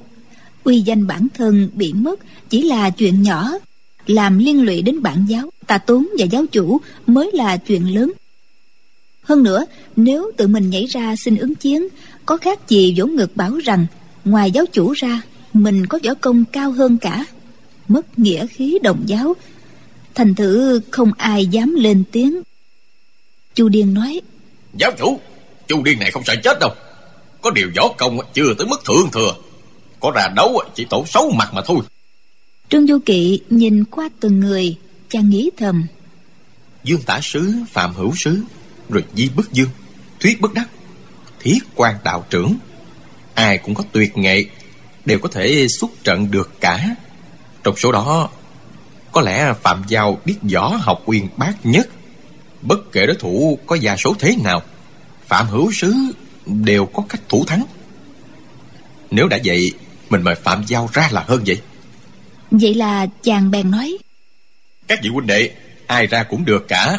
Uy 0.65 0.81
danh 0.81 1.07
bản 1.07 1.27
thân 1.35 1.69
bị 1.75 1.93
mất 1.93 2.21
chỉ 2.51 2.63
là 2.63 2.91
chuyện 2.91 3.23
nhỏ, 3.23 3.53
làm 4.07 4.39
liên 4.39 4.63
lụy 4.63 4.83
đến 4.83 5.03
bản 5.03 5.25
giáo, 5.29 5.51
tà 5.67 5.79
tốn 5.79 6.09
và 6.19 6.25
giáo 6.25 6.47
chủ 6.47 6.81
mới 7.07 7.31
là 7.35 7.57
chuyện 7.57 7.95
lớn. 7.95 8.13
Hơn 9.23 9.43
nữa, 9.43 9.65
nếu 9.97 10.31
tự 10.37 10.47
mình 10.47 10.71
nhảy 10.71 10.87
ra 10.87 11.17
xin 11.17 11.37
ứng 11.37 11.55
chiến, 11.55 11.89
có 12.27 12.37
khác 12.37 12.69
gì 12.69 12.95
vỗ 12.99 13.07
ngực 13.07 13.37
bảo 13.37 13.57
rằng, 13.57 13.87
ngoài 14.25 14.51
giáo 14.51 14.67
chủ 14.73 14.93
ra 14.93 15.23
mình 15.53 15.87
có 15.87 15.99
võ 16.05 16.15
công 16.15 16.45
cao 16.45 16.73
hơn 16.73 16.99
cả. 16.99 17.25
Mất 17.89 18.19
nghĩa 18.19 18.47
khí 18.47 18.79
đồng 18.83 19.03
giáo. 19.07 19.37
Thành 20.15 20.35
thử 20.35 20.81
không 20.91 21.13
ai 21.17 21.47
dám 21.47 21.75
lên 21.75 22.05
tiếng. 22.13 22.43
Chu 23.55 23.69
điên 23.69 23.95
nói 23.95 24.21
giáo 24.79 24.93
chủ 24.99 25.21
chu 25.69 25.83
điên 25.83 25.99
này 25.99 26.11
không 26.11 26.25
sợ 26.25 26.35
chết 26.45 26.59
đâu. 26.61 26.71
Có 27.43 27.51
điều 27.51 27.71
võ 27.77 27.89
công 27.99 28.19
chưa 28.35 28.55
tới 28.59 28.67
mức 28.67 28.85
thượng 28.85 29.11
thừa. 29.13 29.35
Có 30.01 30.13
ra 30.15 30.29
đấu 30.37 30.63
chỉ 30.75 30.87
tổ 30.91 31.05
xấu 31.07 31.31
mặt 31.31 31.55
mà 31.55 31.63
thôi. 31.67 31.79
Trương 32.69 32.87
Du 32.87 32.99
Kỵ 33.07 33.41
nhìn 33.51 33.85
qua 33.85 34.09
từng 34.21 34.41
người 34.41 34.77
Chàng 35.09 35.31
nghĩ 35.31 35.51
thầm. 35.57 35.87
Dương 36.85 37.03
tả 37.07 37.21
sứ, 37.23 37.53
Phạm 37.71 37.95
hữu 37.95 38.13
sứ 38.17 38.41
Rồi 38.89 39.05
Di 39.15 39.29
bức 39.37 39.53
dương, 39.53 39.69
Thuyết 40.21 40.41
bất 40.41 40.55
đắc 40.55 40.69
Thiết 41.41 41.59
quan 41.75 41.95
đạo 42.05 42.25
trưởng. 42.31 42.55
Ai 43.35 43.59
cũng 43.59 43.75
có 43.75 43.85
tuyệt 43.93 44.19
nghệ 44.19 44.45
Đều 45.05 45.19
có 45.19 45.29
thể 45.29 45.67
xuất 45.69 45.91
trận 46.05 46.31
được 46.31 46.61
cả. 46.61 46.97
Trong 47.65 47.77
số 47.77 47.93
đó 47.93 48.29
Có 49.13 49.21
lẽ 49.21 49.53
Phạm 49.63 49.83
Giao 49.89 50.19
biết 50.25 50.37
võ 50.55 50.69
học 50.69 51.03
uyên 51.07 51.29
bác 51.37 51.67
nhất. 51.67 51.89
Bất 52.63 52.93
kể 52.93 53.07
đối 53.07 53.17
thủ 53.17 53.59
có 53.67 53.77
gia 53.77 53.97
số 53.97 54.15
thế 54.19 54.37
nào 54.45 54.63
Phạm 55.27 55.47
hữu 55.49 55.73
sứ 55.73 55.95
đều 56.47 56.87
có 56.87 57.03
cách 57.09 57.21
thủ 57.29 57.45
thắng. 57.47 57.65
Nếu 59.11 59.29
đã 59.29 59.39
vậy 59.45 59.73
Mình 60.11 60.23
mời 60.23 60.35
Phạm 60.35 60.65
Giao 60.67 60.89
ra 60.93 61.09
là 61.13 61.25
hơn 61.29 61.43
vậy. 61.47 61.61
Vậy 62.51 62.75
là 62.75 63.07
chàng 63.23 63.51
bèn 63.51 63.71
nói. 63.71 63.99
Các 64.89 64.99
vị 65.03 65.09
huynh 65.09 65.27
đệ 65.27 65.51
Ai 65.87 66.07
ra 66.07 66.23
cũng 66.23 66.45
được 66.45 66.69
cả. 66.69 66.99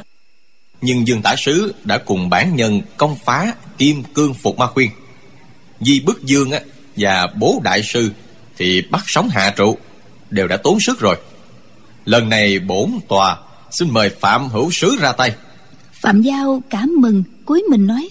Nhưng 0.81 1.07
Dương 1.07 1.21
Tả 1.21 1.35
Sứ 1.37 1.73
đã 1.83 1.97
cùng 1.97 2.29
bản 2.29 2.55
nhân 2.55 2.81
công 2.97 3.15
phá 3.25 3.53
Kim 3.77 4.03
Cương 4.03 4.33
Phục 4.33 4.57
Ma 4.57 4.67
Khuyên. 4.67 4.91
Di 5.79 5.99
Bức 5.99 6.23
Dương 6.23 6.51
á, 6.51 6.59
và 6.95 7.27
bố 7.35 7.61
đại 7.63 7.83
sư 7.83 8.11
Thì 8.57 8.81
bắt 8.89 9.03
sống 9.05 9.29
hạ 9.29 9.53
trụ 9.57 9.77
Đều 10.29 10.47
đã 10.47 10.57
tốn 10.57 10.79
sức 10.79 10.99
rồi. 10.99 11.15
Lần 12.05 12.29
này 12.29 12.59
bổn 12.59 12.91
tòa 13.07 13.37
Xin 13.71 13.89
mời 13.91 14.09
Phạm 14.09 14.49
Hữu 14.49 14.71
Sứ 14.71 14.95
ra 14.99 15.11
tay. 15.11 15.35
Phạm 15.93 16.21
Giao 16.21 16.63
cảm 16.69 16.91
mừng 16.97 17.23
cúi 17.45 17.63
mình 17.69 17.87
nói. 17.87 18.09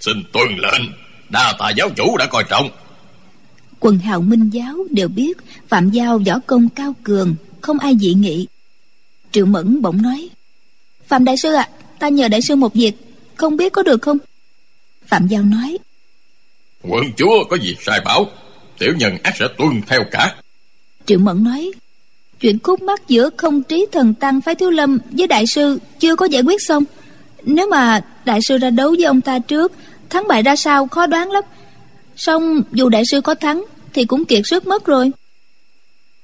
Xin 0.00 0.22
tuân 0.32 0.48
lệnh 0.48 0.82
Đa 1.28 1.54
tà 1.58 1.70
giáo 1.70 1.90
chủ 1.96 2.16
đã 2.16 2.26
coi 2.26 2.44
trọng. 2.50 2.70
Quần 3.80 3.98
hào 3.98 4.20
minh 4.20 4.50
giáo 4.50 4.76
đều 4.90 5.08
biết 5.08 5.38
phạm 5.68 5.90
giao 5.90 6.18
võ 6.26 6.38
công 6.46 6.68
cao 6.68 6.94
cường 7.02 7.34
không 7.60 7.78
ai 7.78 7.96
dị 8.00 8.14
nghị. 8.14 8.46
Triệu 9.32 9.46
mẫn 9.46 9.82
bỗng 9.82 10.02
nói 10.02 10.30
phạm 11.10 11.24
đại 11.24 11.36
sư 11.36 11.52
ạ 11.54 11.68
à, 11.72 11.74
ta 11.98 12.08
nhờ 12.08 12.28
đại 12.28 12.42
sư 12.42 12.56
một 12.56 12.74
việc 12.74 12.92
không 13.34 13.56
biết 13.56 13.72
có 13.72 13.82
được 13.82 14.02
không? 14.02 14.18
Phạm 15.06 15.28
giao 15.28 15.42
nói 15.42 15.78
quận 16.82 17.04
chúa 17.16 17.44
có 17.50 17.56
gì 17.56 17.76
sai 17.86 18.00
bảo, 18.04 18.30
tiểu 18.78 18.92
nhân 18.98 19.18
ác 19.22 19.34
sẽ 19.38 19.46
tuân 19.58 19.82
theo 19.86 20.04
cả. 20.10 20.34
Triệu 21.06 21.18
mẫn 21.18 21.44
nói, 21.44 21.70
chuyện 22.40 22.58
khúc 22.62 22.82
mắc 22.82 23.08
giữa 23.08 23.30
không 23.36 23.62
trí 23.62 23.86
thần 23.92 24.14
tăng 24.14 24.40
phái 24.40 24.54
thiếu 24.54 24.70
lâm 24.70 24.98
với 25.10 25.26
đại 25.26 25.44
sư 25.46 25.78
chưa 25.98 26.16
có 26.16 26.26
giải 26.26 26.42
quyết 26.42 26.62
xong. 26.62 26.84
Nếu 27.42 27.68
mà 27.68 28.00
đại 28.24 28.40
sư 28.42 28.58
ra 28.58 28.70
đấu 28.70 28.90
với 28.90 29.04
ông 29.04 29.20
ta 29.20 29.38
trước, 29.38 29.72
thắng 30.10 30.28
bại 30.28 30.42
ra 30.42 30.56
sao 30.56 30.86
khó 30.86 31.06
đoán 31.06 31.30
lắm. 31.30 31.44
Xong 32.16 32.62
dù 32.72 32.88
đại 32.88 33.02
sư 33.10 33.20
có 33.20 33.34
thắng 33.34 33.64
Thì 33.94 34.04
cũng 34.04 34.24
kiệt 34.24 34.42
sức 34.44 34.66
mất 34.66 34.86
rồi. 34.86 35.10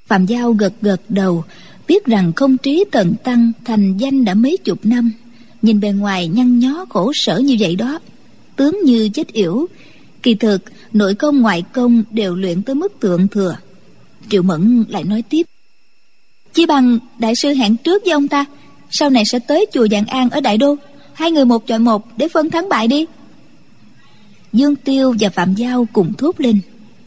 Phạm 0.06 0.26
Giao 0.26 0.52
gật 0.52 0.72
gật 0.82 1.00
đầu, 1.08 1.44
Biết 1.88 2.04
rằng 2.04 2.32
không 2.36 2.58
trí 2.58 2.84
thần 2.92 3.14
tăng 3.24 3.52
Thành 3.64 3.96
danh 3.96 4.24
đã 4.24 4.34
mấy 4.34 4.56
chục 4.64 4.78
năm. 4.82 5.12
Nhìn 5.62 5.80
bề 5.80 5.88
ngoài 5.88 6.28
nhăn 6.28 6.58
nhó 6.58 6.86
khổ 6.88 7.12
sở 7.14 7.38
như 7.38 7.56
vậy 7.60 7.76
đó, 7.76 7.98
Tướng 8.56 8.80
như 8.84 9.08
chết 9.14 9.32
yểu 9.32 9.66
Kỳ 10.22 10.34
thực 10.34 10.62
nội 10.92 11.14
công 11.14 11.40
ngoại 11.40 11.62
công 11.72 12.02
Đều 12.10 12.34
luyện 12.34 12.62
tới 12.62 12.74
mức 12.74 12.92
tượng 13.00 13.28
thừa. 13.28 13.56
Triệu 14.30 14.42
Mẫn 14.42 14.84
lại 14.88 15.04
nói 15.04 15.22
tiếp. 15.28 15.46
Chỉ 16.52 16.66
bằng 16.66 16.98
đại 17.18 17.32
sư 17.42 17.54
hẹn 17.54 17.76
trước 17.76 18.02
với 18.04 18.12
ông 18.12 18.28
ta 18.28 18.44
Sau 18.90 19.10
này 19.10 19.24
sẽ 19.24 19.38
tới 19.38 19.66
chùa 19.72 19.86
Dạng 19.90 20.06
An 20.06 20.30
ở 20.30 20.40
Đại 20.40 20.58
Đô. 20.58 20.76
Hai 21.12 21.30
người 21.30 21.44
một 21.44 21.66
chọi 21.66 21.78
một 21.78 22.16
để 22.16 22.28
phân 22.28 22.50
thắng 22.50 22.68
bại 22.68 22.88
đi. 22.88 23.06
Dương 24.52 24.76
Tiêu 24.76 25.14
và 25.20 25.28
Phạm 25.28 25.54
Giao 25.54 25.88
cùng 25.92 26.12
thốt 26.14 26.40
lên. 26.40 26.60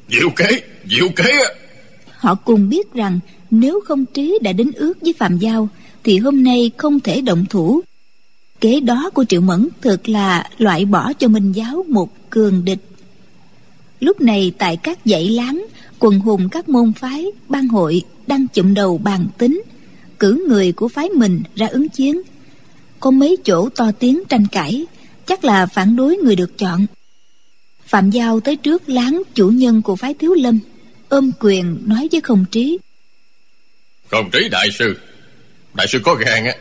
Diệu 0.10 0.30
kế, 0.36 0.62
diệu 0.86 1.10
kế 1.15 1.32
Họ 2.17 2.36
cùng 2.36 2.69
biết 2.69 2.93
rằng 2.93 3.19
Nếu 3.52 3.80
không 3.86 4.06
trí 4.06 4.39
đã 4.41 4.52
đến 4.52 4.72
ước 4.72 5.02
với 5.02 5.13
Phạm 5.13 5.38
Giao 5.38 5.69
Thì 6.04 6.17
hôm 6.17 6.43
nay 6.43 6.72
không 6.78 7.00
thể 7.00 7.22
động 7.22 7.45
thủ. 7.50 7.82
Kế 8.62 8.80
đó 8.80 9.10
của 9.13 9.26
Triệu 9.30 9.41
Mẫn 9.41 9.67
Thực 9.82 10.10
là 10.10 10.50
loại 10.58 10.86
bỏ 10.86 11.13
cho 11.13 11.28
Minh 11.28 11.52
Giáo 11.52 11.86
một 11.88 12.30
cường 12.30 12.65
địch 12.65 12.88
lúc 13.99 14.21
này 14.21 14.51
tại 14.57 14.77
các 14.77 14.99
dãy 15.05 15.29
láng 15.29 15.65
quần 15.99 16.19
hùng 16.19 16.49
các 16.49 16.69
môn 16.69 16.93
phái 16.93 17.25
ban 17.49 17.67
hội 17.67 18.01
đang 18.27 18.47
chụm 18.47 18.73
đầu 18.73 18.97
bàn 18.97 19.27
tính. 19.38 19.62
Cử 20.19 20.45
người 20.49 20.71
của 20.71 20.88
phái 20.88 21.09
mình 21.09 21.41
ra 21.55 21.67
ứng 21.67 21.89
chiến. 21.89 22.21
Có 22.99 23.12
mấy 23.12 23.38
chỗ 23.45 23.69
to 23.69 23.91
tiếng 23.99 24.23
tranh 24.29 24.47
cãi 24.47 24.85
chắc 25.25 25.43
là 25.43 25.65
phản 25.65 25.95
đối 25.95 26.17
người 26.17 26.35
được 26.35 26.57
chọn. 26.57 26.85
Phạm 27.85 28.09
giao 28.09 28.39
tới 28.39 28.55
trước 28.55 28.89
láng 28.89 29.21
chủ 29.33 29.49
nhân 29.49 29.81
của 29.81 29.95
phái 29.95 30.13
thiếu 30.13 30.33
lâm 30.33 30.59
ôm 31.09 31.31
quyền 31.39 31.77
nói 31.85 32.07
với 32.12 32.21
không 32.21 32.45
trí. 32.51 32.77
Không 34.07 34.29
trí 34.31 34.49
đại 34.49 34.71
sư 34.71 34.97
đại 35.73 35.88
sư 35.88 35.99
có 36.03 36.15
gan 36.15 36.45
á 36.45 36.55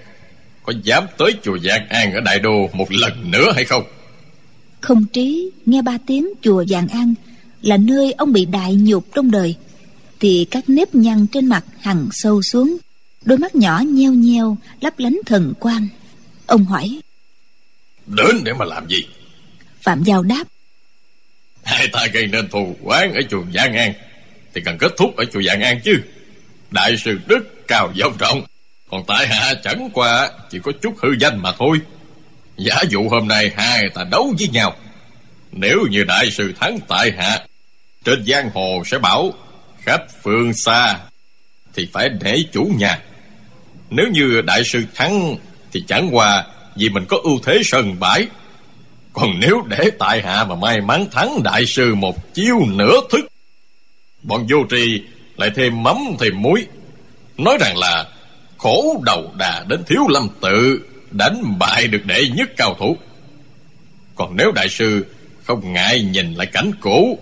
có 0.62 0.72
dám 0.82 1.04
tới 1.18 1.32
chùa 1.42 1.58
Giang 1.58 1.88
An 1.88 2.12
ở 2.12 2.20
Đại 2.20 2.38
Đô 2.38 2.68
một 2.72 2.92
lần 2.92 3.30
nữa 3.30 3.52
hay 3.54 3.64
không? 3.64 3.84
Không 4.80 5.04
trí 5.12 5.50
nghe 5.66 5.82
ba 5.82 5.98
tiếng 6.06 6.28
chùa 6.42 6.64
Giang 6.64 6.88
An 6.88 7.14
là 7.62 7.76
nơi 7.76 8.12
ông 8.12 8.32
bị 8.32 8.44
đại 8.44 8.74
nhục 8.74 9.14
trong 9.14 9.30
đời 9.30 9.54
thì 10.20 10.46
các 10.50 10.64
nếp 10.68 10.94
nhăn 10.94 11.26
trên 11.26 11.46
mặt 11.46 11.64
hằn 11.80 12.08
sâu 12.12 12.42
xuống 12.42 12.76
đôi 13.24 13.38
mắt 13.38 13.54
nhỏ 13.54 13.82
nheo 13.86 14.12
nheo 14.12 14.56
lấp 14.80 14.98
lánh 14.98 15.18
thần 15.26 15.54
quang. 15.60 15.88
Ông 16.46 16.64
hỏi 16.64 17.00
đến 18.06 18.44
để 18.44 18.52
mà 18.52 18.64
làm 18.64 18.88
gì? 18.88 19.06
Phạm 19.82 20.02
giao 20.02 20.22
đáp 20.22 20.44
hai 21.68 21.88
ta 21.88 22.06
gây 22.12 22.26
nên 22.26 22.48
thù 22.48 22.76
quán 22.82 23.14
ở 23.14 23.20
chùa 23.30 23.42
Giang 23.54 23.76
An 23.76 23.92
thì 24.54 24.60
cần 24.64 24.78
kết 24.78 24.92
thúc 24.96 25.16
ở 25.16 25.24
chùa 25.32 25.42
Giang 25.42 25.60
An 25.60 25.80
chứ. 25.84 26.02
Đại 26.70 26.96
sư 26.96 27.18
đức 27.26 27.66
cao 27.68 27.92
vọng 28.00 28.16
trọng 28.18 28.42
còn 28.90 29.04
tại 29.06 29.26
hạ 29.26 29.54
chẳng 29.64 29.90
qua 29.92 30.30
chỉ 30.50 30.58
có 30.62 30.72
chút 30.82 30.94
hư 31.02 31.08
danh 31.20 31.42
mà 31.42 31.52
thôi. 31.58 31.80
Giả 32.56 32.76
dụ 32.88 33.08
hôm 33.08 33.28
nay 33.28 33.52
hai 33.56 33.88
ta 33.94 34.04
đấu 34.10 34.34
với 34.38 34.48
nhau 34.48 34.76
nếu 35.52 35.86
như 35.90 36.04
đại 36.04 36.30
sư 36.30 36.52
thắng 36.60 36.78
tại 36.88 37.12
hạ, 37.18 37.40
Trên 38.04 38.24
giang 38.26 38.50
hồ 38.54 38.82
sẽ 38.86 38.98
bảo 38.98 39.32
Khách 39.80 40.22
phương 40.22 40.54
xa 40.54 40.98
Thì 41.74 41.88
phải 41.92 42.08
để 42.08 42.44
chủ 42.52 42.64
nhà. 42.78 42.98
Nếu 43.90 44.06
như 44.12 44.40
đại 44.40 44.62
sư 44.64 44.84
thắng 44.94 45.36
Thì 45.72 45.84
chẳng 45.88 46.08
qua 46.12 46.44
vì 46.78 46.88
mình 46.88 47.04
có 47.08 47.18
ưu 47.22 47.38
thế 47.44 47.60
sân 47.64 48.00
bãi. 48.00 48.26
Còn 49.12 49.40
nếu 49.40 49.62
để 49.68 49.90
tại 49.98 50.22
hạ 50.22 50.44
mà 50.44 50.54
may 50.54 50.80
mắn 50.80 51.06
thắng 51.10 51.42
đại 51.42 51.66
sư 51.66 51.94
một 51.94 52.34
chiêu 52.34 52.56
nửa 52.66 53.00
thức, 53.10 53.26
Bọn 54.22 54.46
vô 54.50 54.56
trì 54.70 55.02
lại 55.36 55.50
thêm 55.56 55.82
mắm 55.82 55.96
thêm 56.20 56.42
muối. 56.42 56.66
Nói 57.38 57.58
rằng 57.60 57.76
là 57.76 58.08
khổ 58.58 59.02
đầu 59.06 59.32
đà 59.38 59.64
đến 59.68 59.84
thiếu 59.86 60.02
lâm 60.08 60.28
tự, 60.40 60.80
đánh 61.10 61.58
bại 61.58 61.86
được 61.86 62.06
đệ 62.06 62.24
nhất 62.34 62.50
cao 62.56 62.76
thủ. 62.78 62.96
Còn 64.14 64.36
nếu 64.36 64.52
đại 64.52 64.68
sư 64.68 65.06
không 65.48 65.72
ngại 65.72 66.02
nhìn 66.02 66.34
lại 66.34 66.46
cảnh 66.46 66.70
cũ. 66.80 67.18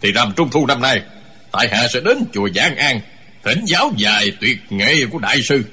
Thì 0.00 0.12
rằm 0.12 0.32
trung 0.36 0.48
thu 0.50 0.66
năm 0.66 0.80
nay 0.80 1.02
tại 1.52 1.68
hạ 1.72 1.86
sẽ 1.92 2.00
đến 2.00 2.24
chùa 2.32 2.48
giảng 2.54 2.76
an 2.76 3.00
thỉnh 3.44 3.64
giáo 3.66 3.92
dài 3.96 4.32
tuyệt 4.40 4.58
nghệ 4.70 4.94
của 5.12 5.18
đại 5.18 5.42
sư. 5.42 5.64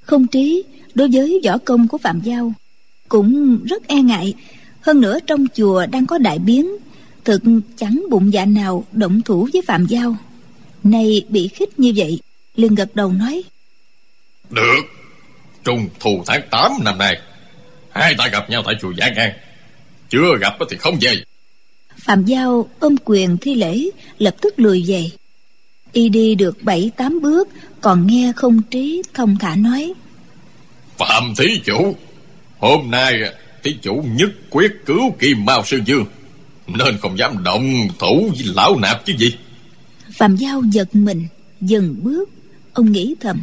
Không 0.00 0.26
trí 0.26 0.64
đối 0.94 1.08
với 1.12 1.40
võ 1.44 1.58
công 1.58 1.88
của 1.88 1.98
phạm 1.98 2.20
giao 2.20 2.52
cũng 3.08 3.58
rất 3.64 3.86
e 3.86 3.96
ngại. 3.96 4.34
Hơn 4.80 5.00
nữa 5.00 5.18
trong 5.26 5.46
chùa 5.54 5.86
đang 5.86 6.06
có 6.06 6.18
đại 6.18 6.38
biến 6.38 6.76
thực 7.24 7.42
chẳng 7.76 8.04
bụng 8.10 8.32
dạ 8.32 8.44
nào 8.44 8.84
động 8.92 9.22
thủ 9.22 9.48
với 9.52 9.62
phạm 9.66 9.86
giao. 9.86 10.16
Nay 10.84 11.24
bị 11.28 11.48
khích 11.48 11.78
như 11.78 11.92
vậy 11.96 12.20
liền 12.56 12.74
gật 12.74 12.94
đầu 12.96 13.12
nói 13.12 13.42
được 14.50 14.80
Trung 15.64 15.88
thu 16.00 16.22
tháng 16.26 16.40
8 16.50 16.72
năm 16.84 16.98
nay 16.98 17.20
Hai 17.90 18.14
ta 18.18 18.28
gặp 18.28 18.50
nhau 18.50 18.62
tại 18.66 18.74
chùa 18.80 18.92
Giảng 18.98 19.14
An 19.14 19.32
Chưa 20.08 20.38
gặp 20.40 20.54
thì 20.70 20.76
không 20.76 20.98
về. 21.00 21.14
Phạm 21.96 22.24
Giao 22.24 22.68
ôm 22.78 22.94
quyền 23.04 23.36
thi 23.36 23.54
lễ 23.54 23.84
Lập 24.18 24.34
tức 24.40 24.54
lùi 24.56 24.84
về. 24.86 25.10
Y 25.92 26.08
đi 26.08 26.34
được 26.34 26.62
bảy 26.62 26.90
tám 26.96 27.20
bước 27.22 27.48
Còn 27.80 28.06
nghe 28.06 28.32
không 28.36 28.62
trí 28.62 29.02
thông 29.14 29.36
thả 29.38 29.54
nói. 29.56 29.92
Phạm 30.98 31.34
thí 31.38 31.60
chủ 31.64 31.96
Hôm 32.58 32.90
nay 32.90 33.14
thí 33.62 33.76
chủ 33.82 34.04
nhất 34.16 34.30
quyết 34.50 34.72
cứu 34.86 35.10
Kim 35.18 35.44
Mao 35.44 35.64
Sư 35.64 35.80
Dương 35.86 36.04
Nên 36.66 36.98
không 36.98 37.18
dám 37.18 37.42
động 37.42 37.88
thủ 37.98 38.30
với 38.36 38.46
lão 38.54 38.78
nạp 38.78 39.06
chứ 39.06 39.12
gì. 39.18 39.36
Phạm 40.12 40.36
Giao 40.36 40.62
giật 40.72 40.88
mình 40.92 41.26
Dừng 41.60 41.96
bước. 42.02 42.30
Ông 42.72 42.92
nghĩ 42.92 43.14
thầm. 43.20 43.42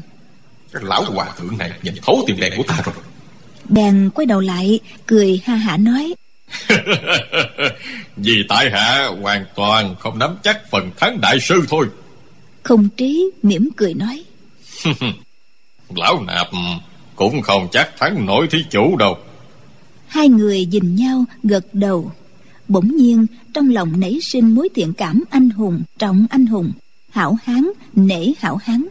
Cái 0.72 0.84
lão 0.86 1.04
hòa 1.04 1.28
thượng 1.40 1.58
này 1.58 1.72
nhìn 1.84 1.94
thấu 2.02 2.24
tiền 2.28 2.40
đèn 2.40 2.54
của 2.58 2.64
ta 2.68 2.82
rồi. 2.86 2.96
Bèn 3.70 4.10
quay 4.16 4.26
đầu 4.26 4.40
lại 4.40 4.80
Cười 5.06 5.42
ha 5.46 5.56
hả 5.56 5.78
nói 5.78 6.14
Vì 8.18 8.44
tại 8.50 8.72
hạ 8.72 9.10
hoàn 9.22 9.46
toàn 9.56 9.96
không 10.00 10.20
nắm 10.20 10.38
chắc 10.44 10.70
phần 10.72 10.92
thắng 10.98 11.22
đại 11.22 11.38
sư 11.40 11.66
thôi. 11.70 11.88
Không 12.64 12.90
trí 12.98 13.32
mỉm 13.44 13.70
cười 13.76 13.94
nói. 13.94 14.24
Lão 15.96 16.24
nạp 16.28 16.48
cũng 17.16 17.42
không 17.42 17.68
chắc 17.72 17.98
thắng 18.00 18.26
nổi 18.26 18.48
thí 18.52 18.66
chủ 18.70 18.98
đâu. 18.98 19.18
Hai 20.08 20.30
người 20.30 20.66
nhìn 20.66 20.96
nhau 20.96 21.26
gật 21.44 21.66
đầu. 21.74 22.12
Bỗng 22.68 22.98
nhiên 22.98 23.26
trong 23.54 23.70
lòng 23.70 24.00
nảy 24.00 24.20
sinh 24.22 24.56
mối 24.56 24.70
thiện 24.76 24.94
cảm 24.94 25.24
anh 25.30 25.50
hùng 25.50 25.84
Trọng 25.98 26.26
anh 26.30 26.46
hùng. 26.46 26.72
Hảo 27.10 27.38
hán 27.44 27.70
nể 27.94 28.34
hảo 28.40 28.56
hán 28.56 28.86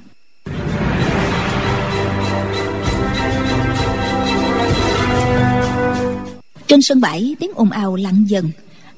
trên 6.74 6.82
sân 6.82 7.00
bãi, 7.00 7.36
tiếng 7.40 7.50
ồn 7.54 7.70
ào 7.70 7.96
lặng 7.96 8.24
dần. 8.26 8.50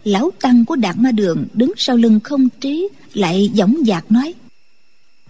Lão 0.04 0.30
tăng 0.40 0.64
của 0.64 0.76
đạt 0.76 0.96
ma 0.98 1.10
đường 1.10 1.46
đứng 1.52 1.72
sau 1.76 1.96
lưng 1.96 2.20
không 2.24 2.48
trí, 2.60 2.88
lại 3.14 3.50
giọng 3.52 3.74
dạc 3.86 4.12
nói. 4.12 4.34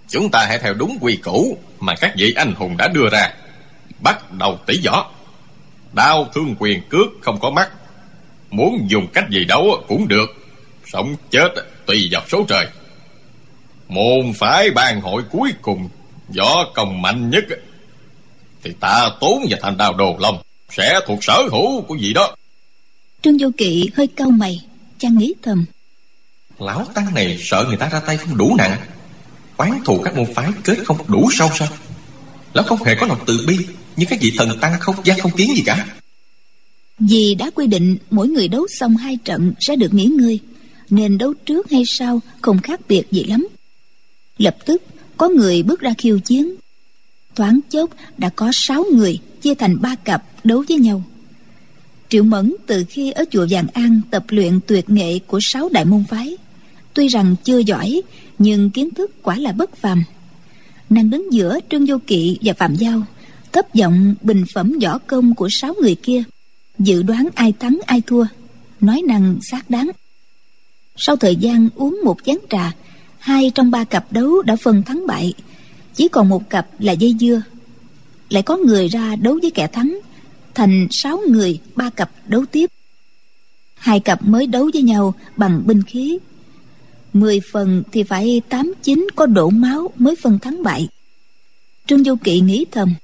Chúng 0.08 0.30
ta 0.30 0.46
hãy 0.48 0.58
theo 0.58 0.74
đúng 0.74 0.98
quy 1.00 1.16
củ 1.16 1.58
mà 1.80 1.94
các 2.00 2.12
vị 2.16 2.32
anh 2.36 2.54
hùng 2.54 2.76
đã 2.76 2.88
đưa 2.88 3.08
ra. 3.12 3.32
Bắt 4.00 4.32
đầu 4.32 4.58
tỉ 4.66 4.80
võ. 4.86 5.10
Đao 5.92 6.28
thương 6.34 6.54
quyền 6.58 6.82
cước 6.88 7.06
không 7.20 7.40
có 7.40 7.50
mắt. 7.50 7.70
Muốn 8.50 8.86
dùng 8.88 9.06
cách 9.12 9.24
gì 9.30 9.44
đấu 9.44 9.84
cũng 9.88 10.08
được. 10.08 10.26
Sống 10.86 11.16
chết 11.30 11.48
tùy 11.86 12.08
vào 12.10 12.22
số 12.28 12.44
trời. 12.48 12.66
Môn 13.88 14.32
phái 14.34 14.70
bàn 14.70 15.00
hội 15.00 15.22
cuối 15.30 15.52
cùng, 15.62 15.88
võ 16.36 16.64
công 16.74 17.02
mạnh 17.02 17.30
nhất, 17.30 17.44
thì 18.62 18.72
ta 18.80 19.10
tốn 19.20 19.46
và 19.50 19.58
thành 19.62 19.76
đào 19.76 19.94
đồ 19.94 20.16
long 20.20 20.45
sẽ 20.70 21.00
thuộc 21.06 21.18
sở 21.22 21.42
hữu 21.50 21.82
của 21.82 21.96
vị 22.00 22.12
đó? 22.12 22.36
Trương 23.22 23.38
vô 23.40 23.48
kỵ 23.56 23.90
hơi 23.94 24.06
cau 24.06 24.30
mày 24.30 24.60
chàng 24.98 25.18
nghĩ 25.18 25.34
thầm. 25.42 25.64
Lão 26.58 26.84
tăng 26.94 27.14
này 27.14 27.38
sợ 27.40 27.64
người 27.68 27.76
ta 27.76 27.88
ra 27.88 28.00
tay 28.00 28.16
không 28.16 28.36
đủ 28.36 28.54
nặng. 28.58 28.80
Oán 29.56 29.80
thù 29.84 30.00
các 30.04 30.16
môn 30.16 30.34
phái 30.34 30.50
kết 30.64 30.78
không 30.84 30.98
đủ 31.08 31.28
sâu 31.32 31.50
sao? 31.58 31.68
Lão 32.54 32.64
không 32.64 32.82
hề 32.84 32.94
có 33.00 33.06
lòng 33.06 33.18
từ 33.26 33.44
bi 33.46 33.58
như 33.96 34.06
các 34.08 34.18
vị 34.22 34.32
thần 34.38 34.58
tăng 34.60 34.80
không 34.80 34.96
gian 35.04 35.18
không 35.18 35.32
tiếng 35.36 35.54
gì 35.56 35.62
cả. 35.66 35.86
Vì 36.98 37.34
đã 37.34 37.50
quy 37.54 37.66
định 37.66 37.96
mỗi 38.10 38.28
người 38.28 38.48
đấu 38.48 38.66
xong 38.78 38.96
hai 38.96 39.18
trận 39.24 39.52
sẽ 39.60 39.76
được 39.76 39.94
nghỉ 39.94 40.04
ngơi 40.04 40.40
nên 40.90 41.18
đấu 41.18 41.34
trước 41.46 41.70
hay 41.70 41.82
sau 41.98 42.20
không 42.42 42.62
khác 42.62 42.80
biệt 42.88 43.02
gì 43.10 43.24
lắm. 43.24 43.48
Lập 44.38 44.56
tức 44.64 44.82
có 45.16 45.28
người 45.28 45.62
bước 45.62 45.80
ra 45.80 45.94
khiêu 45.98 46.18
chiến. 46.18 46.54
Thoáng 47.36 47.60
chốc 47.70 47.90
đã 48.18 48.28
có 48.28 48.50
sáu 48.66 48.84
người 48.92 49.18
chia 49.46 49.54
thành 49.54 49.80
ba 49.80 49.94
cặp 49.94 50.22
đấu 50.44 50.64
với 50.68 50.78
nhau. 50.78 51.02
Triệu 52.08 52.22
mẫn 52.22 52.54
từ 52.66 52.84
khi 52.88 53.10
ở 53.10 53.24
chùa 53.30 53.46
vàng 53.50 53.66
an 53.72 54.00
tập 54.10 54.24
luyện 54.28 54.60
tuyệt 54.66 54.90
nghệ 54.90 55.18
của 55.18 55.38
sáu 55.42 55.68
đại 55.72 55.84
môn 55.84 56.04
phái, 56.08 56.36
tuy 56.94 57.08
rằng 57.08 57.36
chưa 57.44 57.58
giỏi, 57.58 58.02
nhưng 58.38 58.70
kiến 58.70 58.90
thức 58.90 59.22
quả 59.22 59.36
là 59.36 59.52
bất 59.52 59.76
phàm. 59.76 60.04
Nàng 60.90 61.10
đứng 61.10 61.32
giữa 61.32 61.58
trương 61.70 61.86
vô 61.86 61.98
kỵ 62.06 62.38
và 62.42 62.52
phạm 62.52 62.74
giao, 62.74 63.02
thấp 63.52 63.74
giọng 63.74 64.14
bình 64.22 64.44
phẩm 64.54 64.78
võ 64.82 64.98
công 64.98 65.34
của 65.34 65.48
sáu 65.50 65.74
người 65.80 65.94
kia, 65.94 66.22
dự 66.78 67.02
đoán 67.02 67.28
ai 67.34 67.52
thắng 67.60 67.78
ai 67.86 68.02
thua, 68.06 68.26
nói 68.80 69.02
năng 69.08 69.38
xác 69.50 69.70
đáng. 69.70 69.90
Sau 70.96 71.16
thời 71.16 71.36
gian 71.36 71.68
uống 71.74 72.00
một 72.04 72.16
chén 72.24 72.36
trà, 72.50 72.72
hai 73.18 73.50
trong 73.54 73.70
ba 73.70 73.84
cặp 73.84 74.12
đấu 74.12 74.42
đã 74.42 74.56
phân 74.56 74.82
thắng 74.82 75.06
bại, 75.06 75.34
chỉ 75.94 76.08
còn 76.08 76.28
một 76.28 76.50
cặp 76.50 76.66
là 76.78 76.92
dây 76.92 77.14
dưa 77.20 77.42
lại 78.30 78.42
có 78.42 78.56
người 78.56 78.88
ra 78.88 79.16
đấu 79.16 79.38
với 79.42 79.50
kẻ 79.50 79.66
thắng, 79.66 79.98
thành 80.54 80.86
sáu 80.90 81.20
người 81.28 81.60
ba 81.74 81.90
cặp 81.90 82.10
đấu 82.26 82.44
tiếp. 82.52 82.70
Hai 83.74 84.00
cặp 84.00 84.24
mới 84.24 84.46
đấu 84.46 84.70
với 84.72 84.82
nhau 84.82 85.14
bằng 85.36 85.62
binh 85.66 85.82
khí. 85.82 86.18
Mười 87.12 87.40
phần 87.52 87.82
thì 87.92 88.02
phải 88.02 88.42
tám 88.48 88.74
chín 88.82 89.06
có 89.16 89.26
đổ 89.26 89.50
máu 89.50 89.90
mới 89.96 90.14
phân 90.22 90.38
thắng 90.38 90.62
bại. 90.62 90.88
Trương 91.86 92.04
du 92.04 92.16
kỵ 92.24 92.40
nghĩ 92.40 92.64
thầm. 92.72 92.94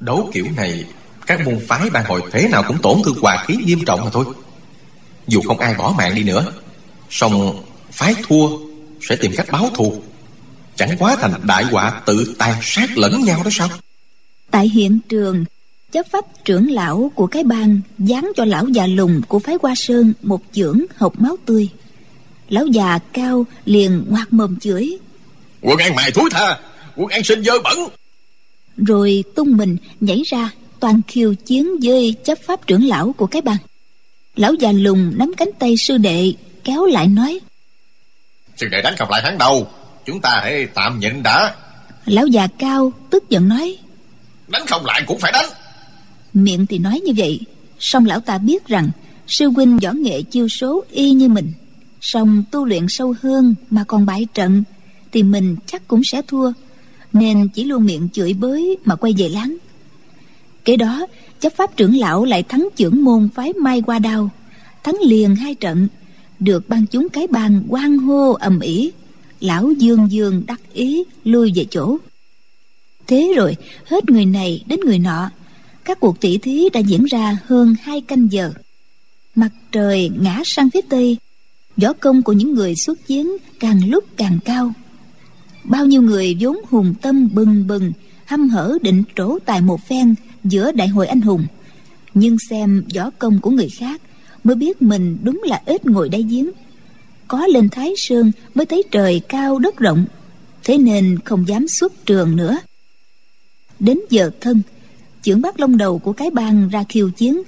Đấu 0.00 0.30
kiểu 0.34 0.46
này, 0.56 0.84
các 1.26 1.46
môn 1.46 1.58
phái 1.68 1.90
ban 1.90 2.04
hội 2.04 2.22
thế 2.32 2.48
nào 2.48 2.64
cũng 2.68 2.78
tổn 2.82 2.98
thương 3.04 3.16
hòa 3.20 3.44
khí 3.46 3.56
nghiêm 3.56 3.84
trọng 3.84 4.00
mà 4.04 4.10
thôi. 4.12 4.24
Dù 5.26 5.40
không 5.40 5.58
ai 5.58 5.74
bỏ 5.74 5.94
mạng 5.98 6.14
đi 6.14 6.22
nữa, 6.22 6.52
song 7.10 7.62
phái 7.92 8.14
thua 8.22 8.48
sẽ 9.00 9.16
tìm 9.16 9.32
cách 9.36 9.46
báo 9.50 9.70
thù. 9.74 10.02
Chẳng 10.76 10.96
quá 10.98 11.16
thành 11.20 11.32
đại 11.44 11.64
họa 11.64 12.02
tự 12.06 12.34
tàn 12.38 12.58
sát 12.62 12.98
lẫn 12.98 13.24
nhau 13.24 13.42
đó 13.44 13.50
sao? 13.52 13.68
Tại 14.52 14.68
hiện 14.68 14.98
trường 15.08 15.44
chấp 15.92 16.06
pháp 16.10 16.24
trưởng 16.44 16.70
lão 16.70 17.12
của 17.14 17.26
cái 17.26 17.44
bang 17.44 17.80
dán 17.98 18.32
cho 18.36 18.44
lão 18.44 18.68
già 18.68 18.86
lùng 18.86 19.22
của 19.28 19.38
phái 19.38 19.56
hoa 19.62 19.74
sơn 19.76 20.12
một 20.22 20.42
chưởng 20.52 20.80
hộp 20.96 21.20
máu 21.20 21.36
tươi. 21.46 21.68
Lão 22.48 22.66
già 22.66 22.98
cao 23.12 23.46
liền 23.64 24.04
ngoác 24.08 24.32
mồm 24.32 24.60
chửi. 24.60 24.98
Quân 25.60 25.78
ăn 25.78 25.94
mày 25.94 26.10
thúi 26.10 26.30
tha 26.30 26.58
quân 26.96 27.08
ăn 27.08 27.24
sinh 27.24 27.44
dơ 27.44 27.52
bẩn. 27.64 27.78
Rồi 28.76 29.24
tung 29.34 29.56
mình 29.56 29.76
nhảy 30.00 30.22
ra 30.26 30.50
toàn 30.80 31.00
khiêu 31.08 31.34
chiến 31.34 31.68
với 31.82 32.14
chấp 32.24 32.38
pháp 32.46 32.66
trưởng 32.66 32.84
lão 32.84 33.12
của 33.12 33.26
cái 33.26 33.42
bang. 33.42 33.58
Lão 34.36 34.54
già 34.54 34.72
lùng 34.72 35.12
nắm 35.16 35.32
cánh 35.36 35.50
tay 35.58 35.74
sư 35.86 35.96
đệ 35.96 36.32
kéo 36.64 36.84
lại 36.84 37.06
nói 37.06 37.40
sư 38.56 38.68
đệ 38.68 38.82
đánh 38.82 38.94
không 38.98 39.10
lại 39.10 39.22
hắn 39.22 39.38
đâu? 39.38 39.68
Chúng 40.06 40.20
ta 40.20 40.40
hãy 40.42 40.66
tạm 40.74 41.00
nhịn 41.00 41.22
đã. 41.22 41.54
Lão 42.06 42.26
già 42.26 42.46
cao 42.58 42.92
tức 43.10 43.30
giận 43.30 43.48
nói 43.48 43.76
đánh 44.52 44.66
không 44.66 44.86
lại 44.86 45.02
cũng 45.06 45.18
phải 45.18 45.32
đánh. 45.32 45.50
Miệng 46.34 46.66
thì 46.66 46.78
nói 46.78 47.00
như 47.04 47.12
vậy, 47.16 47.40
song 47.78 48.06
lão 48.06 48.20
ta 48.20 48.38
biết 48.38 48.66
rằng 48.66 48.90
sư 49.26 49.48
huynh 49.48 49.78
võ 49.78 49.92
nghệ 49.92 50.22
chiêu 50.22 50.48
số 50.48 50.84
y 50.90 51.12
như 51.12 51.28
mình. 51.28 51.52
Song 52.00 52.44
tu 52.50 52.64
luyện 52.64 52.86
sâu 52.88 53.14
hơn 53.22 53.54
mà 53.70 53.84
còn 53.84 54.06
bại 54.06 54.26
trận, 54.34 54.64
thì 55.12 55.22
mình 55.22 55.56
chắc 55.66 55.88
cũng 55.88 56.00
sẽ 56.04 56.22
thua, 56.22 56.52
nên 57.12 57.48
chỉ 57.48 57.64
luôn 57.64 57.84
miệng 57.84 58.08
chửi 58.12 58.32
bới 58.32 58.76
mà 58.84 58.94
quay 58.94 59.14
về 59.18 59.28
láng. 59.28 59.56
Kế 60.64 60.76
đó, 60.76 61.06
chấp 61.40 61.52
pháp 61.56 61.76
trưởng 61.76 61.96
lão 61.96 62.24
lại 62.24 62.42
thắng 62.42 62.68
trưởng 62.76 63.04
môn 63.04 63.28
phái 63.34 63.52
mai 63.52 63.82
qua 63.82 63.98
đao, 63.98 64.30
thắng 64.84 64.96
liền 65.04 65.36
hai 65.36 65.54
trận, 65.54 65.88
được 66.38 66.68
ban 66.68 66.86
chúng 66.86 67.08
cái 67.08 67.26
bàn 67.26 67.62
quan 67.68 67.98
hô 67.98 68.32
ầm 68.32 68.60
ĩ. 68.60 68.90
Lão 69.40 69.72
dương 69.72 70.12
dương 70.12 70.42
đắc 70.46 70.60
ý 70.72 71.04
lui 71.24 71.52
về 71.54 71.66
chỗ 71.70 71.96
thế 73.06 73.32
rồi, 73.36 73.56
hết 73.84 74.10
người 74.10 74.24
này 74.24 74.64
đến 74.66 74.80
người 74.80 74.98
nọ. 74.98 75.30
Các 75.84 76.00
cuộc 76.00 76.20
tỷ 76.20 76.38
thí 76.38 76.68
đã 76.72 76.80
diễn 76.80 77.04
ra 77.04 77.38
hơn 77.46 77.74
hai 77.82 78.00
canh 78.00 78.32
giờ. 78.32 78.52
Mặt 79.34 79.50
trời 79.72 80.10
ngã 80.20 80.42
sang 80.44 80.70
phía 80.70 80.80
tây 80.88 81.18
võ 81.76 81.92
công 81.92 82.22
của 82.22 82.32
những 82.32 82.54
người 82.54 82.74
xuất 82.76 83.06
chiến 83.06 83.36
càng 83.60 83.90
lúc 83.90 84.04
càng 84.16 84.38
cao. 84.44 84.72
Bao 85.64 85.86
nhiêu 85.86 86.02
người 86.02 86.36
vốn 86.40 86.56
hùng 86.70 86.94
tâm 87.02 87.28
bừng 87.32 87.66
bừng, 87.66 87.92
hăm 88.24 88.48
hở 88.48 88.78
định 88.82 89.02
trổ 89.16 89.38
tài 89.44 89.60
một 89.60 89.80
phen 89.88 90.14
giữa 90.44 90.72
đại 90.72 90.88
hội 90.88 91.06
anh 91.06 91.20
hùng. 91.20 91.46
Nhưng 92.14 92.36
xem 92.50 92.84
võ 92.94 93.10
công 93.10 93.40
của 93.40 93.50
người 93.50 93.68
khác, 93.68 94.00
mới 94.44 94.56
biết 94.56 94.82
mình 94.82 95.18
đúng 95.22 95.42
là 95.44 95.62
ít 95.66 95.86
ngồi 95.86 96.08
đáy 96.08 96.22
giếng. 96.22 96.50
Có 97.28 97.46
lên 97.46 97.68
thái 97.68 97.92
sơn 97.96 98.32
mới 98.54 98.66
thấy 98.66 98.82
trời 98.90 99.20
cao 99.28 99.58
đất 99.58 99.76
rộng, 99.76 100.04
thế 100.64 100.78
nên 100.78 101.18
không 101.24 101.48
dám 101.48 101.66
xuất 101.68 102.06
trường 102.06 102.36
nữa 102.36 102.58
đến 103.82 103.98
giờ 104.10 104.30
thân, 104.40 104.62
trưởng 105.22 105.42
bác 105.42 105.60
long 105.60 105.76
đầu 105.76 105.98
của 105.98 106.12
cái 106.12 106.30
bang 106.30 106.68
ra 106.68 106.84
khiêu 106.88 107.10
chiến, 107.10 107.42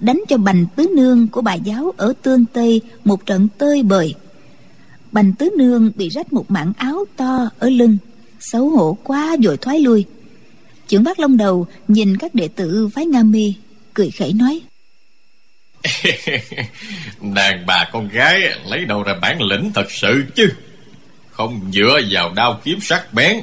đánh 0.00 0.20
cho 0.28 0.36
bành 0.36 0.66
tứ 0.76 0.86
nương 0.96 1.28
của 1.28 1.40
bà 1.40 1.54
giáo 1.54 1.92
ở 1.96 2.12
tương 2.22 2.44
tây 2.44 2.80
một 3.04 3.26
trận 3.26 3.48
tơi 3.58 3.82
bời. 3.82 4.14
Bành 5.12 5.32
tứ 5.32 5.50
nương 5.58 5.92
bị 5.96 6.08
rách 6.08 6.32
một 6.32 6.50
mảng 6.50 6.72
áo 6.76 7.04
to 7.16 7.50
ở 7.58 7.70
lưng, 7.70 7.98
xấu 8.40 8.70
hổ 8.70 8.98
quá 9.04 9.36
rồi 9.42 9.56
thoái 9.56 9.80
lui. 9.80 10.04
Trưởng 10.88 11.04
bác 11.04 11.18
long 11.20 11.36
đầu 11.36 11.66
nhìn 11.88 12.16
các 12.16 12.34
đệ 12.34 12.48
tử 12.48 12.88
phái 12.94 13.06
nga 13.06 13.22
mi, 13.22 13.54
cười 13.94 14.10
khẩy 14.10 14.32
nói. 14.32 14.60
Đàn 17.34 17.66
bà 17.66 17.88
con 17.92 18.08
gái 18.08 18.40
lấy 18.66 18.84
đâu 18.84 19.02
ra 19.02 19.14
bản 19.22 19.42
lĩnh 19.42 19.72
thật 19.74 19.90
sự 19.90 20.24
chứ? 20.34 20.52
Không 21.30 21.70
dựa 21.72 22.00
vào 22.10 22.32
đao 22.34 22.60
kiếm 22.64 22.78
sắc 22.80 23.14
bén 23.14 23.40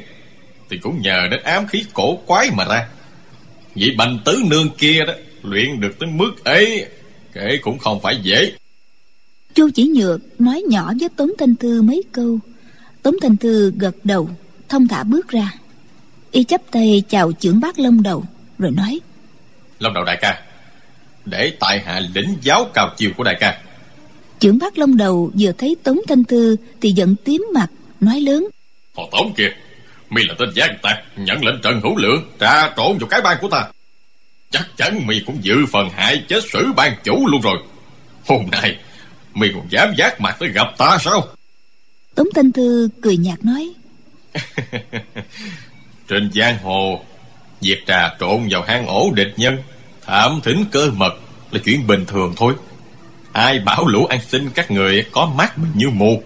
thì 0.69 0.77
cũng 0.77 1.01
nhờ 1.01 1.27
đến 1.31 1.43
ám 1.43 1.67
khí 1.67 1.85
cổ 1.93 2.15
quái 2.25 2.49
mà 2.51 2.65
ra. 2.65 2.87
Vị 3.75 3.95
bành 3.97 4.19
tứ 4.25 4.41
nương 4.49 4.69
kia 4.69 5.05
đó 5.07 5.13
luyện 5.43 5.79
được 5.79 5.99
tới 5.99 6.09
mức 6.09 6.43
ấy 6.43 6.85
kể 7.33 7.59
cũng 7.61 7.79
không 7.79 8.01
phải 8.01 8.19
dễ. 8.23 8.51
Chu 9.53 9.69
chỉ 9.75 9.87
nhược 9.87 10.41
nói 10.41 10.63
nhỏ 10.69 10.93
với 10.99 11.09
tống 11.09 11.31
thanh 11.39 11.55
thư 11.55 11.81
mấy 11.81 12.03
câu. 12.11 12.39
Tống 13.03 13.15
thanh 13.21 13.37
thư 13.37 13.71
gật 13.77 13.95
đầu 14.03 14.29
thông 14.69 14.87
thả 14.87 15.03
bước 15.03 15.27
ra. 15.29 15.53
Y 16.31 16.43
chắp 16.43 16.61
tay 16.71 17.03
chào 17.09 17.31
trưởng 17.31 17.59
bác 17.59 17.79
lông 17.79 18.03
đầu 18.03 18.23
rồi 18.59 18.71
nói 18.71 18.99
lông 19.79 19.93
đầu 19.93 20.03
đại 20.03 20.17
ca 20.21 20.43
để 21.25 21.53
tại 21.59 21.79
hạ 21.85 22.01
lĩnh 22.13 22.35
giáo 22.41 22.69
cao 22.73 22.89
chiều 22.97 23.11
của 23.17 23.23
đại 23.23 23.35
ca. 23.39 23.61
Trưởng 24.39 24.57
bác 24.57 24.77
lông 24.77 24.97
đầu 24.97 25.31
vừa 25.39 25.51
thấy 25.51 25.75
tống 25.83 25.99
thanh 26.07 26.23
thư 26.23 26.55
thì 26.81 26.91
giận 26.91 27.15
tím 27.23 27.47
mặt 27.53 27.67
nói 27.99 28.21
lớn 28.21 28.47
Phò 28.95 29.03
tống 29.11 29.33
kìa 29.33 29.49
mi 30.09 30.23
là 30.23 30.33
tên 30.39 30.49
gian 30.55 30.77
tạc 30.81 31.03
nhận 31.15 31.45
lệnh 31.45 31.61
trần 31.61 31.81
hữu 31.81 31.97
lượng 31.97 32.31
trà 32.39 32.69
trộn 32.77 32.97
vào 32.97 33.07
cái 33.09 33.21
bang 33.21 33.37
của 33.41 33.49
ta. 33.49 33.65
Chắc 34.51 34.67
chắn 34.77 35.07
mi 35.07 35.21
cũng 35.25 35.37
dự 35.41 35.65
phần 35.71 35.89
hại 35.89 36.23
chết 36.27 36.43
sử 36.51 36.73
ban 36.75 36.93
chủ 37.03 37.27
luôn 37.27 37.41
rồi. 37.41 37.57
Hôm 38.27 38.45
nay 38.51 38.77
mi 39.33 39.47
còn 39.53 39.67
dám 39.69 39.93
giác 39.97 40.21
mặt 40.21 40.35
tới 40.39 40.49
gặp 40.49 40.67
ta 40.77 40.97
sao? 41.01 41.27
Tống 42.15 42.27
thanh 42.35 42.51
thư 42.51 42.89
cười 43.01 43.17
nhạt 43.17 43.45
nói. 43.45 43.73
Trên 46.07 46.31
giang 46.33 46.57
hồ 46.63 47.05
việc 47.61 47.83
trà 47.87 48.15
trộn 48.19 48.47
vào 48.49 48.61
hang 48.61 48.87
ổ 48.87 49.11
địch 49.15 49.33
nhân 49.37 49.57
thảm 50.05 50.39
thính 50.43 50.65
cơ 50.71 50.91
mật 50.91 51.13
là 51.51 51.59
chuyện 51.65 51.87
bình 51.87 52.05
thường 52.05 52.33
thôi. 52.37 52.53
Ai 53.31 53.59
bảo 53.59 53.87
lũ 53.87 54.05
ăn 54.05 54.19
xin 54.27 54.49
các 54.49 54.71
người 54.71 55.05
có 55.11 55.31
mắt 55.35 55.57
mình 55.57 55.71
như 55.75 55.89
mù 55.89 56.23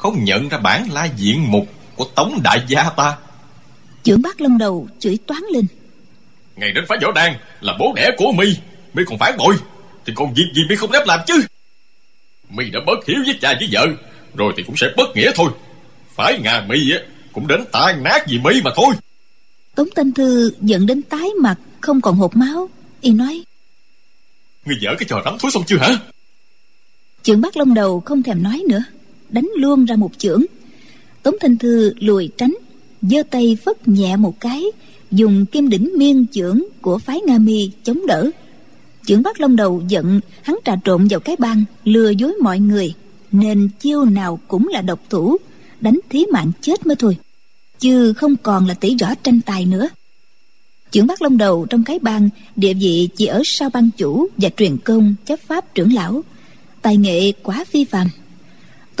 không 0.00 0.24
nhận 0.24 0.48
ra 0.48 0.58
bản 0.58 0.88
la 0.92 1.08
diện 1.16 1.50
mục 1.50 1.66
của 2.00 2.06
tống 2.14 2.40
đại 2.44 2.64
gia 2.68 2.90
ta. 2.90 3.16
Trưởng 4.02 4.22
bác 4.22 4.40
lông 4.40 4.58
đầu 4.58 4.88
chửi 4.98 5.18
toán 5.26 5.42
lên. 5.52 5.66
Ngày 6.56 6.72
đến 6.72 6.84
phá 6.88 6.96
võ 7.02 7.12
đan 7.12 7.32
là 7.60 7.76
bố 7.78 7.92
đẻ 7.96 8.10
của 8.16 8.32
mi. 8.32 8.46
Mi 8.94 9.02
còn 9.06 9.18
phản 9.18 9.36
bội. 9.38 9.54
Thì 10.06 10.12
còn 10.16 10.34
việc 10.34 10.46
gì 10.54 10.62
mi 10.68 10.76
không 10.76 10.92
dám 10.92 11.02
làm 11.06 11.20
chứ? 11.26 11.40
Mi 12.50 12.70
đã 12.70 12.80
bất 12.86 13.06
hiếu 13.06 13.16
với 13.26 13.38
cha 13.40 13.54
với 13.58 13.68
vợ 13.72 13.86
rồi 14.34 14.52
thì 14.56 14.62
cũng 14.62 14.76
sẽ 14.76 14.86
bất 14.96 15.16
nghĩa 15.16 15.30
thôi. 15.34 15.50
Phải 16.14 16.38
ngà 16.42 16.64
mi 16.68 16.92
á 16.92 16.98
cũng 17.32 17.46
đến 17.46 17.64
tan 17.72 18.02
nát 18.02 18.24
vì 18.28 18.38
mi 18.38 18.62
mà 18.64 18.70
thôi. 18.76 18.94
Tống 19.74 19.88
thanh 19.96 20.12
thư 20.12 20.52
giận 20.60 20.86
đến 20.86 21.02
tái 21.02 21.28
mặt 21.42 21.56
không 21.80 22.00
còn 22.00 22.16
hột 22.16 22.36
máu. 22.36 22.70
Y 23.00 23.10
nói 23.10 23.44
người 24.64 24.76
dở 24.80 24.90
cái 24.98 25.06
trò 25.08 25.22
rắm 25.24 25.38
thúi 25.38 25.50
xong 25.50 25.62
chưa 25.66 25.78
hả? 25.78 25.98
Trưởng 27.22 27.40
bác 27.40 27.56
lông 27.56 27.74
đầu 27.74 28.00
không 28.00 28.22
thèm 28.22 28.42
nói 28.42 28.62
nữa 28.68 28.82
đánh 29.28 29.48
luôn 29.56 29.84
ra 29.84 29.96
một 29.96 30.10
chưởng 30.18 30.44
tống 31.22 31.34
thanh 31.40 31.58
thư 31.58 31.94
lùi 31.98 32.28
tránh, 32.36 32.54
giơ 33.02 33.22
tay 33.30 33.56
phất 33.64 33.88
nhẹ 33.88 34.16
một 34.16 34.40
cái, 34.40 34.64
dùng 35.10 35.46
kim 35.46 35.68
đỉnh 35.68 35.92
miên 35.96 36.26
chưởng 36.32 36.62
của 36.80 36.98
phái 36.98 37.20
nga 37.26 37.38
mi 37.38 37.70
chống 37.84 38.06
đỡ. 38.06 38.30
Chưởng 39.06 39.22
bác 39.22 39.40
long 39.40 39.56
đầu 39.56 39.82
giận, 39.88 40.20
hắn 40.42 40.56
trà 40.64 40.76
trộn 40.84 41.06
vào 41.10 41.20
cái 41.20 41.36
băng 41.38 41.64
lừa 41.84 42.10
dối 42.10 42.34
mọi 42.42 42.58
người. 42.58 42.94
Nên 43.32 43.68
chiêu 43.80 44.04
nào 44.04 44.40
cũng 44.48 44.68
là 44.68 44.82
độc 44.82 45.00
thủ, 45.10 45.36
đánh 45.80 45.98
thí 46.10 46.26
mạng 46.32 46.52
chết 46.60 46.86
mới 46.86 46.96
thôi. 46.96 47.16
Chứ 47.78 48.12
không 48.12 48.36
còn 48.36 48.66
là 48.66 48.74
tỷ 48.74 48.96
võ 49.00 49.14
tranh 49.14 49.40
tài 49.40 49.66
nữa. 49.66 49.88
Chưởng 50.90 51.06
bác 51.06 51.22
long 51.22 51.38
đầu 51.38 51.66
trong 51.70 51.84
cái 51.84 51.98
bang, 51.98 52.28
địa 52.56 52.74
vị 52.74 53.08
chỉ 53.16 53.26
ở 53.26 53.42
sau 53.44 53.70
ban 53.70 53.90
chủ 53.96 54.26
và 54.36 54.48
truyền 54.56 54.76
công 54.76 55.14
chấp 55.26 55.40
pháp 55.46 55.74
trưởng 55.74 55.92
lão. 55.92 56.24
Tài 56.82 56.96
nghệ 56.96 57.32
quá 57.32 57.64
phi 57.64 57.84
phàm 57.84 58.06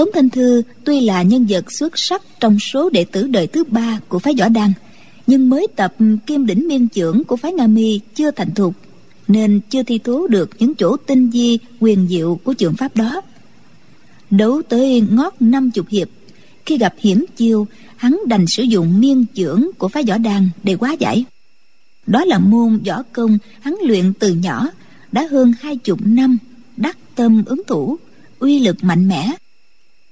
tống 0.00 0.08
thanh 0.14 0.30
thư 0.30 0.62
tuy 0.84 1.00
là 1.00 1.22
nhân 1.22 1.46
vật 1.48 1.72
xuất 1.72 1.92
sắc 1.96 2.22
trong 2.40 2.58
số 2.58 2.90
đệ 2.90 3.04
tử 3.04 3.26
đời 3.26 3.46
thứ 3.46 3.64
ba 3.64 4.00
của 4.08 4.18
phái 4.18 4.34
võ 4.38 4.48
đăng, 4.48 4.72
nhưng 5.26 5.50
mới 5.50 5.66
tập 5.76 5.94
kim 6.26 6.46
đỉnh 6.46 6.68
miên 6.68 6.88
trưởng 6.88 7.24
của 7.24 7.36
phái 7.36 7.52
nga 7.52 7.66
mi 7.66 8.00
chưa 8.14 8.30
thành 8.30 8.54
thục, 8.54 8.74
nên 9.28 9.60
chưa 9.70 9.82
thi 9.82 9.98
thố 9.98 10.26
được 10.26 10.50
những 10.58 10.74
chỗ 10.74 10.96
tinh 10.96 11.30
di 11.32 11.58
quyền 11.80 12.08
diệu 12.08 12.40
của 12.44 12.54
trường 12.54 12.76
pháp 12.76 12.96
đó. 12.96 13.20
Đấu 14.30 14.62
tới 14.68 15.02
ngót 15.10 15.34
năm 15.40 15.70
chục 15.70 15.88
hiệp, 15.88 16.08
khi 16.66 16.78
gặp 16.78 16.94
hiểm 16.98 17.24
chiêu, 17.36 17.66
hắn 17.96 18.20
đành 18.26 18.44
sử 18.48 18.62
dụng 18.62 19.00
miên 19.00 19.24
trưởng 19.34 19.70
của 19.78 19.88
phái 19.88 20.02
võ 20.02 20.18
Đăng 20.18 20.48
để 20.62 20.76
quá 20.76 20.92
giải. 20.98 21.24
Đó 22.06 22.24
là 22.24 22.38
môn 22.38 22.78
võ 22.86 23.02
công 23.12 23.38
hắn 23.60 23.76
luyện 23.82 24.12
từ 24.12 24.34
nhỏ, 24.34 24.68
đã 25.12 25.26
hơn 25.30 25.52
hai 25.60 25.76
chục 25.76 25.98
năm, 26.04 26.38
đắc 26.76 26.98
tâm 27.14 27.42
ứng 27.46 27.62
thủ, 27.66 27.96
uy 28.38 28.58
lực 28.58 28.84
mạnh 28.84 29.08
mẽ 29.08 29.32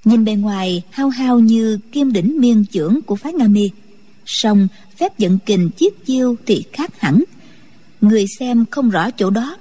nhìn 0.09 0.25
bề 0.25 0.33
ngoài 0.33 0.81
hao 0.91 1.09
hao 1.09 1.39
như 1.39 1.79
kim 1.91 2.13
đỉnh 2.13 2.41
miên 2.41 2.65
trưởng 2.65 3.01
của 3.01 3.15
phái 3.15 3.33
nga 3.33 3.47
mi. 3.47 3.69
Song 4.25 4.67
phép 4.97 5.19
vận 5.19 5.39
kình 5.45 5.69
chiết 5.77 5.93
chiêu 6.05 6.35
thì 6.45 6.63
khác 6.73 6.91
hẳn. 6.99 7.23
Người 8.01 8.25
xem 8.39 8.65
không 8.71 8.89
rõ 8.89 9.09
chỗ 9.11 9.29
đó 9.29 9.57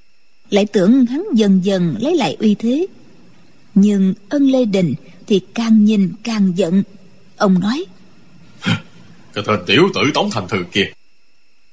lại 0.51 0.67
tưởng 0.73 1.07
hắn 1.07 1.25
dần 1.35 1.65
dần 1.65 1.97
lấy 1.99 2.17
lại 2.17 2.37
uy 2.41 2.55
thế. 2.55 2.87
Nhưng 3.75 4.15
ân 4.29 4.51
lê 4.51 4.65
đình 4.65 4.95
thì 5.27 5.41
càng 5.55 5.85
nhìn 5.85 6.13
càng 6.23 6.53
giận. 6.57 6.83
Ông 7.37 7.61
nói 7.61 7.85
cái 9.35 9.45
tên 9.47 9.67
tiểu 9.67 9.89
tử 9.95 10.01
tống 10.15 10.31
thành 10.31 10.49
thừa 10.49 10.63
kia. 10.73 10.87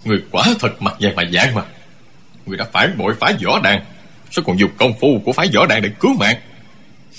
Người 0.03 0.23
quả 0.31 0.45
thật 0.59 0.81
mặt 0.81 0.95
dày 1.01 1.13
mà 1.15 1.23
dạng 1.33 1.55
mà. 1.55 1.61
Người 2.45 2.57
đã 2.57 2.65
phản 2.73 2.97
bội 2.97 3.13
phái 3.19 3.35
võ 3.45 3.59
đàn 3.59 3.85
sao 4.31 4.43
còn 4.45 4.59
dùng 4.59 4.71
công 4.77 4.93
phu 5.01 5.21
của 5.25 5.33
phái 5.33 5.49
võ 5.55 5.65
đàn 5.65 5.81
để 5.81 5.89
cứu 5.99 6.13
mạng? 6.19 6.35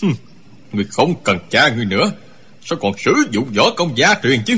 Hừm, 0.03 0.15
người 0.73 0.85
không 0.91 1.15
cần 1.25 1.39
cha 1.51 1.69
người 1.69 1.85
nữa. 1.85 2.13
Sao 2.65 2.79
còn 2.83 2.93
sử 2.99 3.13
dụng 3.31 3.49
võ 3.57 3.71
công 3.71 3.99
gia 3.99 4.15
truyền 4.23 4.41
chứ? 4.47 4.57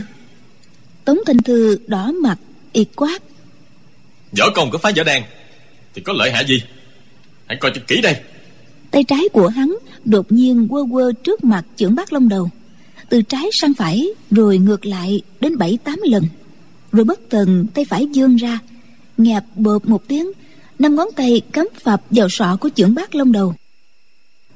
Tống 1.04 1.18
thanh 1.26 1.38
thư 1.38 1.78
đỏ 1.86 2.12
mặt 2.22 2.38
y 2.72 2.84
quát. 2.96 3.22
Võ 4.38 4.50
công 4.54 4.70
của 4.70 4.78
phái 4.78 4.92
võ 4.92 5.02
đàn 5.02 5.22
thì 5.94 6.02
có 6.02 6.12
lợi 6.12 6.30
hại 6.30 6.44
gì? 6.48 6.62
Hãy 7.46 7.58
coi 7.60 7.72
cho 7.74 7.80
kỹ 7.86 8.00
đây. 8.00 8.16
Tay 8.90 9.04
trái 9.04 9.28
của 9.32 9.48
hắn 9.48 9.76
đột 10.04 10.32
nhiên 10.32 10.68
quơ 10.68 10.84
quơ 10.92 11.12
trước 11.24 11.44
mặt 11.44 11.64
trưởng 11.76 11.94
bác 11.94 12.12
long 12.12 12.28
đầu. 12.28 12.50
Từ 13.08 13.22
trái 13.22 13.44
sang 13.60 13.74
phải 13.74 14.08
rồi 14.30 14.58
ngược 14.58 14.86
lại 14.86 15.22
đến 15.40 15.58
bảy 15.58 15.78
tám 15.84 16.00
lần. 16.04 16.24
Rồi 16.92 17.04
bất 17.04 17.20
tần 17.28 17.66
tay 17.74 17.84
phải 17.84 18.06
dương 18.12 18.36
ra 18.36 18.58
nghẹp 19.18 19.44
bợp 19.56 19.78
một 19.86 20.08
tiếng 20.08 20.32
năm 20.78 20.96
ngón 20.96 21.08
tay 21.16 21.40
cắm 21.52 21.68
phập 21.82 22.02
vào 22.10 22.28
sọ 22.30 22.56
của 22.60 22.68
trưởng 22.68 22.94
bác 22.94 23.14
lông 23.14 23.32
đầu 23.32 23.54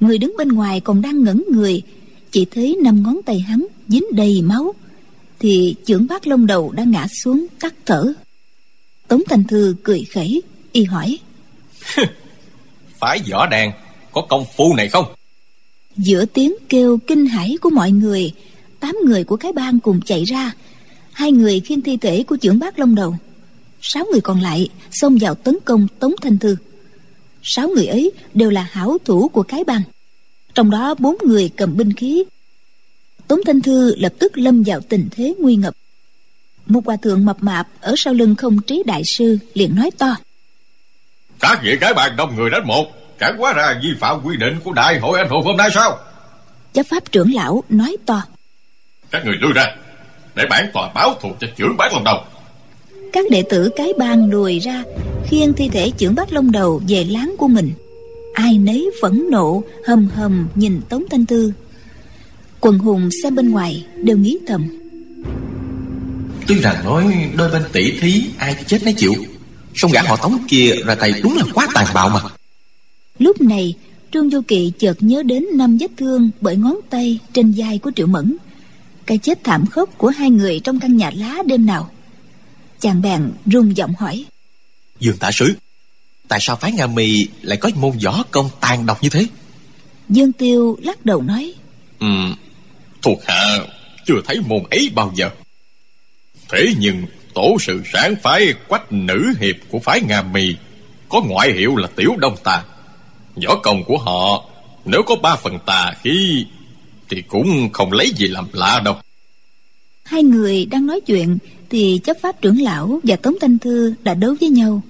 người 0.02 0.18
đứng 0.18 0.34
bên 0.38 0.48
ngoài 0.48 0.80
còn 0.80 1.02
đang 1.02 1.24
ngẩn 1.24 1.44
người. 1.50 1.82
Chỉ 2.30 2.46
thấy 2.50 2.76
năm 2.82 3.02
ngón 3.02 3.22
tay 3.22 3.40
hắn 3.40 3.66
dính 3.88 4.04
đầy 4.12 4.42
máu. 4.42 4.74
Thì 5.38 5.74
trưởng 5.86 6.06
bác 6.06 6.26
lông 6.26 6.46
đầu 6.46 6.72
đã 6.72 6.84
ngã 6.84 7.06
xuống 7.22 7.46
tắt 7.60 7.74
thở. 7.86 8.12
Tống 9.08 9.22
thành 9.28 9.44
thư 9.44 9.74
cười 9.82 10.04
khẩy 10.04 10.42
y 10.72 10.84
hỏi. 10.84 11.18
Phải 12.98 13.20
võ 13.30 13.46
đàn 13.46 13.72
có 14.12 14.26
công 14.28 14.44
phu 14.56 14.74
này 14.76 14.88
không? 14.88 15.04
Giữa 15.96 16.24
tiếng 16.24 16.54
kêu 16.68 16.98
kinh 17.06 17.26
hãi 17.26 17.56
của 17.60 17.70
mọi 17.70 17.90
người 17.90 18.32
tám 18.80 18.96
người 19.04 19.24
của 19.24 19.36
cái 19.36 19.52
bang 19.52 19.80
cùng 19.80 20.00
chạy 20.00 20.24
ra. 20.24 20.52
Hai 21.12 21.32
người 21.32 21.60
khiêng 21.60 21.80
thi 21.80 21.96
thể 21.96 22.22
của 22.22 22.36
trưởng 22.36 22.58
bác 22.58 22.78
lông 22.78 22.94
đầu. 22.94 23.16
Sáu 23.80 24.04
người 24.12 24.20
còn 24.20 24.40
lại 24.40 24.68
xông 24.90 25.18
vào 25.20 25.34
tấn 25.34 25.58
công 25.64 25.86
tống 25.98 26.12
thanh 26.22 26.38
thư 26.38 26.56
sáu 27.42 27.68
người 27.68 27.86
ấy 27.86 28.12
đều 28.34 28.50
là 28.50 28.66
hảo 28.70 28.98
thủ 29.04 29.28
của 29.28 29.42
cái 29.42 29.64
bang. 29.64 29.82
Trong 30.54 30.70
đó 30.70 30.94
bốn 30.98 31.16
người 31.24 31.50
cầm 31.56 31.76
binh 31.76 31.92
khí. 31.92 32.24
Tống 33.28 33.40
thanh 33.46 33.60
thư 33.60 33.94
lập 33.96 34.12
tức 34.18 34.38
lâm 34.38 34.62
vào 34.62 34.80
tình 34.80 35.08
thế 35.10 35.34
nguy 35.38 35.56
ngập. 35.56 35.74
Một 36.66 36.86
hòa 36.86 36.96
thượng 36.96 37.24
mập 37.24 37.36
mạp 37.42 37.68
ở 37.80 37.94
sau 37.96 38.14
lưng 38.14 38.34
không 38.34 38.62
trí 38.62 38.82
đại 38.86 39.02
sư 39.04 39.38
liền 39.54 39.76
nói 39.76 39.90
to. 39.98 40.16
Các 41.40 41.60
vị 41.62 41.76
cái 41.80 41.94
bàn 41.94 42.16
đông 42.16 42.36
người 42.36 42.50
đánh 42.50 42.66
một 42.66 42.84
chẳng 43.20 43.36
quá 43.38 43.52
ra 43.52 43.80
vi 43.82 43.88
phạm 44.00 44.20
quy 44.24 44.36
định 44.36 44.60
của 44.64 44.72
đại 44.72 44.98
hội 44.98 45.18
anh 45.18 45.28
hùng 45.28 45.44
hôm 45.44 45.56
nay 45.56 45.68
sao? 45.74 45.98
Chấp 46.72 46.82
pháp 46.82 47.12
trưởng 47.12 47.34
lão 47.34 47.64
nói 47.68 47.96
to. 48.06 48.22
Các 49.10 49.24
người 49.24 49.34
lui 49.40 49.52
ra 49.52 49.76
để 50.34 50.44
bản 50.50 50.70
tòa 50.72 50.88
báo 50.94 51.14
thù 51.20 51.32
cho 51.40 51.46
trưởng 51.56 51.76
bán 51.76 51.92
lòng 51.92 52.04
đầu 52.04 52.24
các 53.12 53.30
đệ 53.30 53.42
tử 53.42 53.70
cái 53.76 53.92
bang 53.98 54.30
lùi 54.30 54.58
ra 54.58 54.84
khiêng 55.26 55.52
thi 55.52 55.68
thể 55.68 55.90
trưởng 55.90 56.14
bác 56.14 56.32
long 56.32 56.52
đầu 56.52 56.82
về 56.88 57.04
láng 57.04 57.34
của 57.38 57.48
mình. 57.48 57.70
Ai 58.34 58.58
nấy 58.58 58.90
phẫn 59.02 59.26
nộ 59.30 59.62
hầm 59.86 60.08
hầm 60.14 60.48
nhìn 60.54 60.80
tống 60.88 61.04
thanh 61.10 61.26
tư. 61.26 61.52
Quần 62.60 62.78
hùng 62.78 63.08
xem 63.22 63.34
bên 63.34 63.50
ngoài 63.50 63.86
đều 63.96 64.16
nghĩ 64.16 64.38
thầm. 64.46 64.78
Tuy 66.46 66.60
rằng 66.60 66.84
nói 66.84 67.30
đôi 67.36 67.50
bên 67.50 67.62
tỷ 67.72 68.00
thí 68.00 68.24
ai 68.38 68.56
chết 68.66 68.84
nấy 68.84 68.94
chịu 68.96 69.12
song 69.74 69.90
gã 69.92 70.02
họ 70.02 70.16
tống 70.16 70.38
kia 70.48 70.72
ra 70.86 70.94
tay 70.94 71.12
đúng 71.22 71.36
là 71.36 71.44
quá 71.54 71.68
tàn 71.74 71.86
bạo 71.94 72.08
mà. 72.08 72.20
Lúc 73.18 73.40
này 73.40 73.74
trương 74.12 74.30
vô 74.30 74.40
kỵ 74.48 74.72
chợt 74.78 74.94
nhớ 75.00 75.22
đến 75.22 75.46
năm 75.54 75.78
vết 75.78 75.90
thương 75.96 76.30
bởi 76.40 76.56
ngón 76.56 76.76
tay 76.90 77.18
trên 77.32 77.54
vai 77.56 77.78
của 77.78 77.90
triệu 77.96 78.06
mẫn. 78.06 78.36
Cái 79.06 79.18
chết 79.18 79.44
thảm 79.44 79.66
khốc 79.66 79.98
của 79.98 80.08
hai 80.08 80.30
người 80.30 80.60
trong 80.60 80.80
căn 80.80 80.96
nhà 80.96 81.10
lá 81.14 81.38
đêm 81.46 81.66
nào 81.66 81.90
chàng 82.82 83.02
bèn 83.02 83.32
rung 83.46 83.76
giọng 83.76 83.94
hỏi. 83.98 84.24
Dương 85.00 85.16
tả 85.16 85.30
sứ 85.30 85.54
tại 86.28 86.38
sao 86.42 86.56
phái 86.56 86.72
nga 86.72 86.86
mi 86.86 87.26
lại 87.42 87.58
có 87.60 87.70
môn 87.74 87.98
võ 88.04 88.22
công 88.30 88.50
tàn 88.60 88.86
độc 88.86 89.02
như 89.02 89.08
thế? 89.08 89.26
Dương 90.08 90.32
tiêu 90.32 90.78
lắc 90.82 91.06
đầu 91.06 91.22
nói. 91.22 91.54
Ừ 91.98 92.06
thuộc 93.02 93.18
hạ 93.24 93.58
chưa 94.06 94.20
thấy 94.24 94.40
môn 94.46 94.62
ấy 94.70 94.90
bao 94.94 95.12
giờ. 95.14 95.30
Thế 96.48 96.74
nhưng 96.78 97.06
tổ 97.34 97.56
sự 97.60 97.82
sáng 97.92 98.14
phái 98.22 98.54
quách 98.68 98.92
nữ 98.92 99.32
hiệp 99.40 99.56
của 99.68 99.78
phái 99.78 100.00
nga 100.00 100.22
mi 100.22 100.54
có 101.08 101.20
ngoại 101.20 101.52
hiệu 101.52 101.76
là 101.76 101.88
tiểu 101.96 102.16
đông 102.18 102.36
tà. 102.44 102.64
Võ 103.46 103.56
công 103.62 103.84
của 103.84 103.98
họ 103.98 104.44
nếu 104.84 105.02
có 105.06 105.16
ba 105.16 105.36
phần 105.36 105.58
tà 105.66 105.92
khí 106.02 106.46
thì 107.10 107.22
cũng 107.22 107.68
không 107.72 107.92
lấy 107.92 108.12
gì 108.16 108.28
làm 108.28 108.46
lạ 108.52 108.80
đâu. 108.84 108.96
Hai 110.04 110.22
người 110.22 110.66
đang 110.66 110.86
nói 110.86 111.00
chuyện 111.00 111.38
thì 111.72 112.00
chấp 112.04 112.16
pháp 112.22 112.40
trưởng 112.42 112.60
lão 112.60 113.00
và 113.02 113.16
tống 113.16 113.34
thanh 113.40 113.58
thư 113.58 113.94
đã 114.02 114.14
đấu 114.14 114.34
với 114.40 114.48
nhau. 114.48 114.82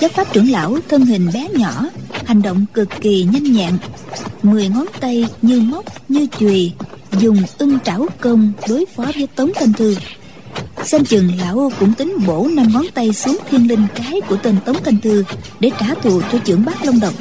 Chấp 0.00 0.12
pháp 0.12 0.32
trưởng 0.32 0.50
lão 0.50 0.78
thân 0.88 1.06
hình 1.06 1.28
bé 1.34 1.48
nhỏ, 1.52 1.86
hành 2.24 2.42
động 2.42 2.64
cực 2.74 2.88
kỳ 3.00 3.26
nhanh 3.32 3.42
nhẹn. 3.42 3.72
Mười 4.42 4.68
ngón 4.68 4.86
tay 5.00 5.26
như 5.42 5.60
móc, 5.60 5.84
như 6.10 6.26
chùy, 6.38 6.72
dùng 7.18 7.42
ưng 7.58 7.78
trảo 7.84 8.06
công 8.20 8.52
đối 8.68 8.84
phó 8.86 9.04
với 9.04 9.28
tống 9.34 9.50
thanh 9.54 9.72
thư. 9.72 9.96
Xem 10.84 11.04
chừng 11.04 11.30
lão 11.38 11.72
cũng 11.80 11.94
tính 11.94 12.16
bổ 12.26 12.48
năm 12.52 12.66
ngón 12.72 12.86
tay 12.94 13.12
xuống 13.12 13.38
thiên 13.50 13.68
linh 13.68 13.86
cái 13.94 14.20
của 14.28 14.36
tên 14.36 14.56
tống 14.64 14.76
thanh 14.84 15.00
thư 15.00 15.24
để 15.60 15.70
trả 15.80 15.94
thù 15.94 16.20
cho 16.32 16.38
trưởng 16.38 16.64
bác 16.64 16.84
long 16.84 17.00
độc. 17.00 17.14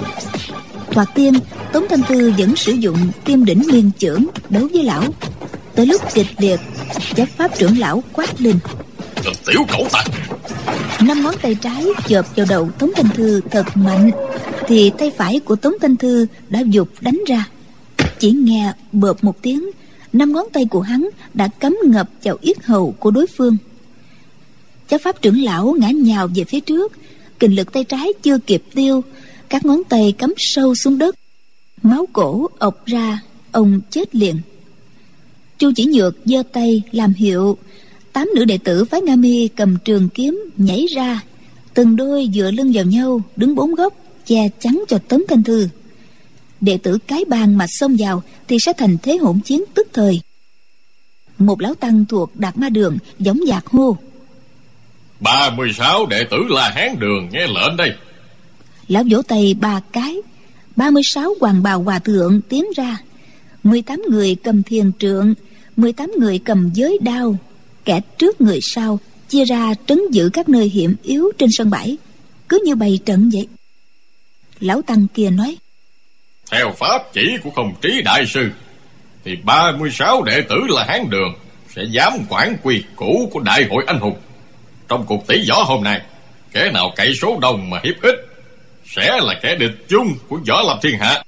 Thoạt 0.91 1.07
tiên, 1.15 1.33
tống 1.73 1.85
thanh 1.89 2.01
thư 2.01 2.31
vẫn 2.37 2.55
sử 2.55 2.71
dụng 2.71 2.97
kim 3.25 3.45
đỉnh 3.45 3.61
nguyên 3.71 3.91
trưởng 3.99 4.27
đấu 4.49 4.67
với 4.73 4.83
lão. 4.83 5.03
Tới 5.75 5.85
lúc 5.85 6.01
kịch 6.13 6.27
liệt, 6.37 6.59
chấp 7.15 7.25
pháp 7.37 7.57
trưởng 7.57 7.77
lão 7.77 8.03
quát 8.13 8.41
lên 8.41 8.59
tiểu 9.23 9.65
cẩu 9.71 9.87
ta. 9.91 10.03
Năm 11.01 11.23
ngón 11.23 11.35
tay 11.41 11.55
trái 11.55 11.85
chộp 12.07 12.35
vào 12.35 12.45
đầu 12.49 12.69
tống 12.79 12.91
thanh 12.95 13.09
thư 13.09 13.41
thật 13.51 13.65
mạnh, 13.75 14.11
thì 14.67 14.91
tay 14.97 15.11
phải 15.17 15.39
của 15.39 15.55
tống 15.55 15.73
thanh 15.81 15.95
thư 15.95 16.25
đã 16.49 16.59
dục 16.59 16.89
đánh 17.01 17.19
ra. 17.27 17.47
Chỉ 18.19 18.31
nghe 18.31 18.73
bợp 18.91 19.23
một 19.23 19.41
tiếng, 19.41 19.69
năm 20.13 20.33
ngón 20.33 20.45
tay 20.53 20.65
của 20.65 20.81
hắn 20.81 21.09
đã 21.33 21.47
cắm 21.47 21.77
ngập 21.83 22.09
vào 22.23 22.37
yết 22.41 22.63
hầu 22.63 22.91
của 22.91 23.11
đối 23.11 23.27
phương. 23.27 23.57
Cháu 24.87 24.99
pháp 25.03 25.21
trưởng 25.21 25.43
lão 25.43 25.75
ngã 25.79 25.89
nhào 25.89 26.27
về 26.35 26.43
phía 26.43 26.59
trước 26.59 26.93
kình 27.39 27.55
lực 27.55 27.73
tay 27.73 27.83
trái 27.83 28.13
chưa 28.21 28.37
kịp 28.37 28.63
tiêu, 28.75 29.03
các 29.49 29.65
ngón 29.65 29.83
tay 29.89 30.11
cắm 30.17 30.33
sâu 30.37 30.75
xuống 30.75 30.97
đất. 30.97 31.15
Máu 31.83 32.05
cổ 32.13 32.47
ọc 32.59 32.85
ra, 32.85 33.19
ông 33.51 33.81
chết 33.89 34.15
liền. 34.15 34.35
Chu 35.57 35.71
chỉ 35.75 35.85
nhược 35.85 36.15
giơ 36.25 36.43
tay 36.51 36.81
làm 36.91 37.13
hiệu 37.13 37.57
tám 38.13 38.29
nữ 38.35 38.45
đệ 38.45 38.57
tử 38.57 38.85
phái 38.85 39.01
nga 39.01 39.15
mi 39.15 39.47
cầm 39.47 39.77
trường 39.85 40.09
kiếm 40.09 40.49
nhảy 40.57 40.85
ra 40.95 41.21
từng 41.73 41.95
đôi 41.95 42.29
dựa 42.33 42.51
lưng 42.51 42.71
vào 42.73 42.85
nhau 42.85 43.21
đứng 43.35 43.55
bốn 43.55 43.75
góc 43.75 43.93
che 44.25 44.49
chắn 44.59 44.83
cho 44.87 44.99
tấm 45.07 45.23
thanh 45.27 45.43
thư. 45.43 45.67
Đệ 46.61 46.77
tử 46.77 46.97
cái 47.07 47.25
bàn 47.27 47.57
mà 47.57 47.65
xông 47.67 47.95
vào 47.99 48.23
thì 48.47 48.57
sẽ 48.59 48.73
thành 48.77 48.97
thế 49.03 49.17
hỗn 49.17 49.39
chiến 49.39 49.63
tức 49.73 49.87
thời. 49.93 50.21
Một 51.37 51.61
lão 51.61 51.75
tăng 51.75 52.05
thuộc 52.05 52.35
đạt 52.35 52.57
ma 52.57 52.69
đường 52.69 52.97
giống 53.19 53.39
dạc 53.47 53.67
hô. 53.67 53.97
Ba 55.19 55.49
mươi 55.49 55.71
sáu 55.77 56.05
đệ 56.05 56.23
tử 56.31 56.37
là 56.49 56.69
hán 56.69 56.99
đường 56.99 57.29
nghe 57.31 57.47
lệnh 57.47 57.77
đây. 57.77 57.91
Lão 58.87 59.03
vỗ 59.09 59.21
tay 59.21 59.55
ba 59.61 59.81
cái 59.91 60.17
ba 60.75 60.89
mươi 60.89 61.03
sáu 61.05 61.33
hoàng 61.39 61.63
bào 61.63 61.83
hòa 61.83 61.99
thượng 61.99 62.41
tiến 62.49 62.65
ra. 62.75 62.97
mười 63.63 63.81
tám 63.81 64.01
người 64.09 64.35
cầm 64.35 64.63
thiền 64.63 64.91
trượng 64.99 65.33
mười 65.77 65.93
tám 65.93 66.11
người 66.19 66.39
cầm 66.39 66.69
giới 66.73 66.99
đao 67.01 67.37
kẻ 67.89 68.01
trước 68.17 68.41
người 68.41 68.59
sau, 68.61 68.99
chia 69.29 69.45
ra 69.45 69.73
trấn 69.87 69.99
giữ 70.11 70.29
các 70.33 70.49
nơi 70.49 70.69
hiểm 70.69 70.95
yếu 71.03 71.31
trên 71.37 71.49
sân 71.51 71.69
bãi. 71.69 71.97
Cứ 72.49 72.61
như 72.65 72.75
bày 72.75 72.99
trận 73.05 73.29
vậy. 73.33 73.47
Lão 74.59 74.81
tăng 74.81 75.07
kia 75.13 75.29
nói, 75.29 75.57
theo 76.51 76.73
pháp 76.77 77.13
chỉ 77.13 77.37
của 77.43 77.49
không 77.49 77.73
trí 77.81 78.01
đại 78.05 78.25
sư, 78.25 78.49
thì 79.25 79.35
ba 79.43 79.71
mươi 79.71 79.89
sáu 79.91 80.23
đệ 80.23 80.41
tử 80.49 80.55
là 80.69 80.85
hán 80.87 81.09
đường 81.09 81.33
sẽ 81.75 81.83
dám 81.91 82.13
quản 82.29 82.57
quy 82.63 82.83
cũ 82.95 83.29
của 83.31 83.39
đại 83.39 83.65
hội 83.69 83.83
anh 83.87 83.99
hùng. 83.99 84.17
Trong 84.87 85.05
cuộc 85.05 85.27
tỷ 85.27 85.49
võ 85.49 85.63
hôm 85.63 85.83
nay, 85.83 86.01
kẻ 86.51 86.71
nào 86.73 86.93
cậy 86.95 87.13
số 87.21 87.39
đông 87.41 87.69
mà 87.69 87.79
hiếp 87.83 88.01
ít, 88.01 88.15
sẽ 88.85 89.19
là 89.21 89.39
kẻ 89.41 89.55
địch 89.55 89.85
chung 89.87 90.07
của 90.27 90.39
võ 90.47 90.61
lâm 90.61 90.77
thiên 90.81 90.99
hạ. 90.99 91.23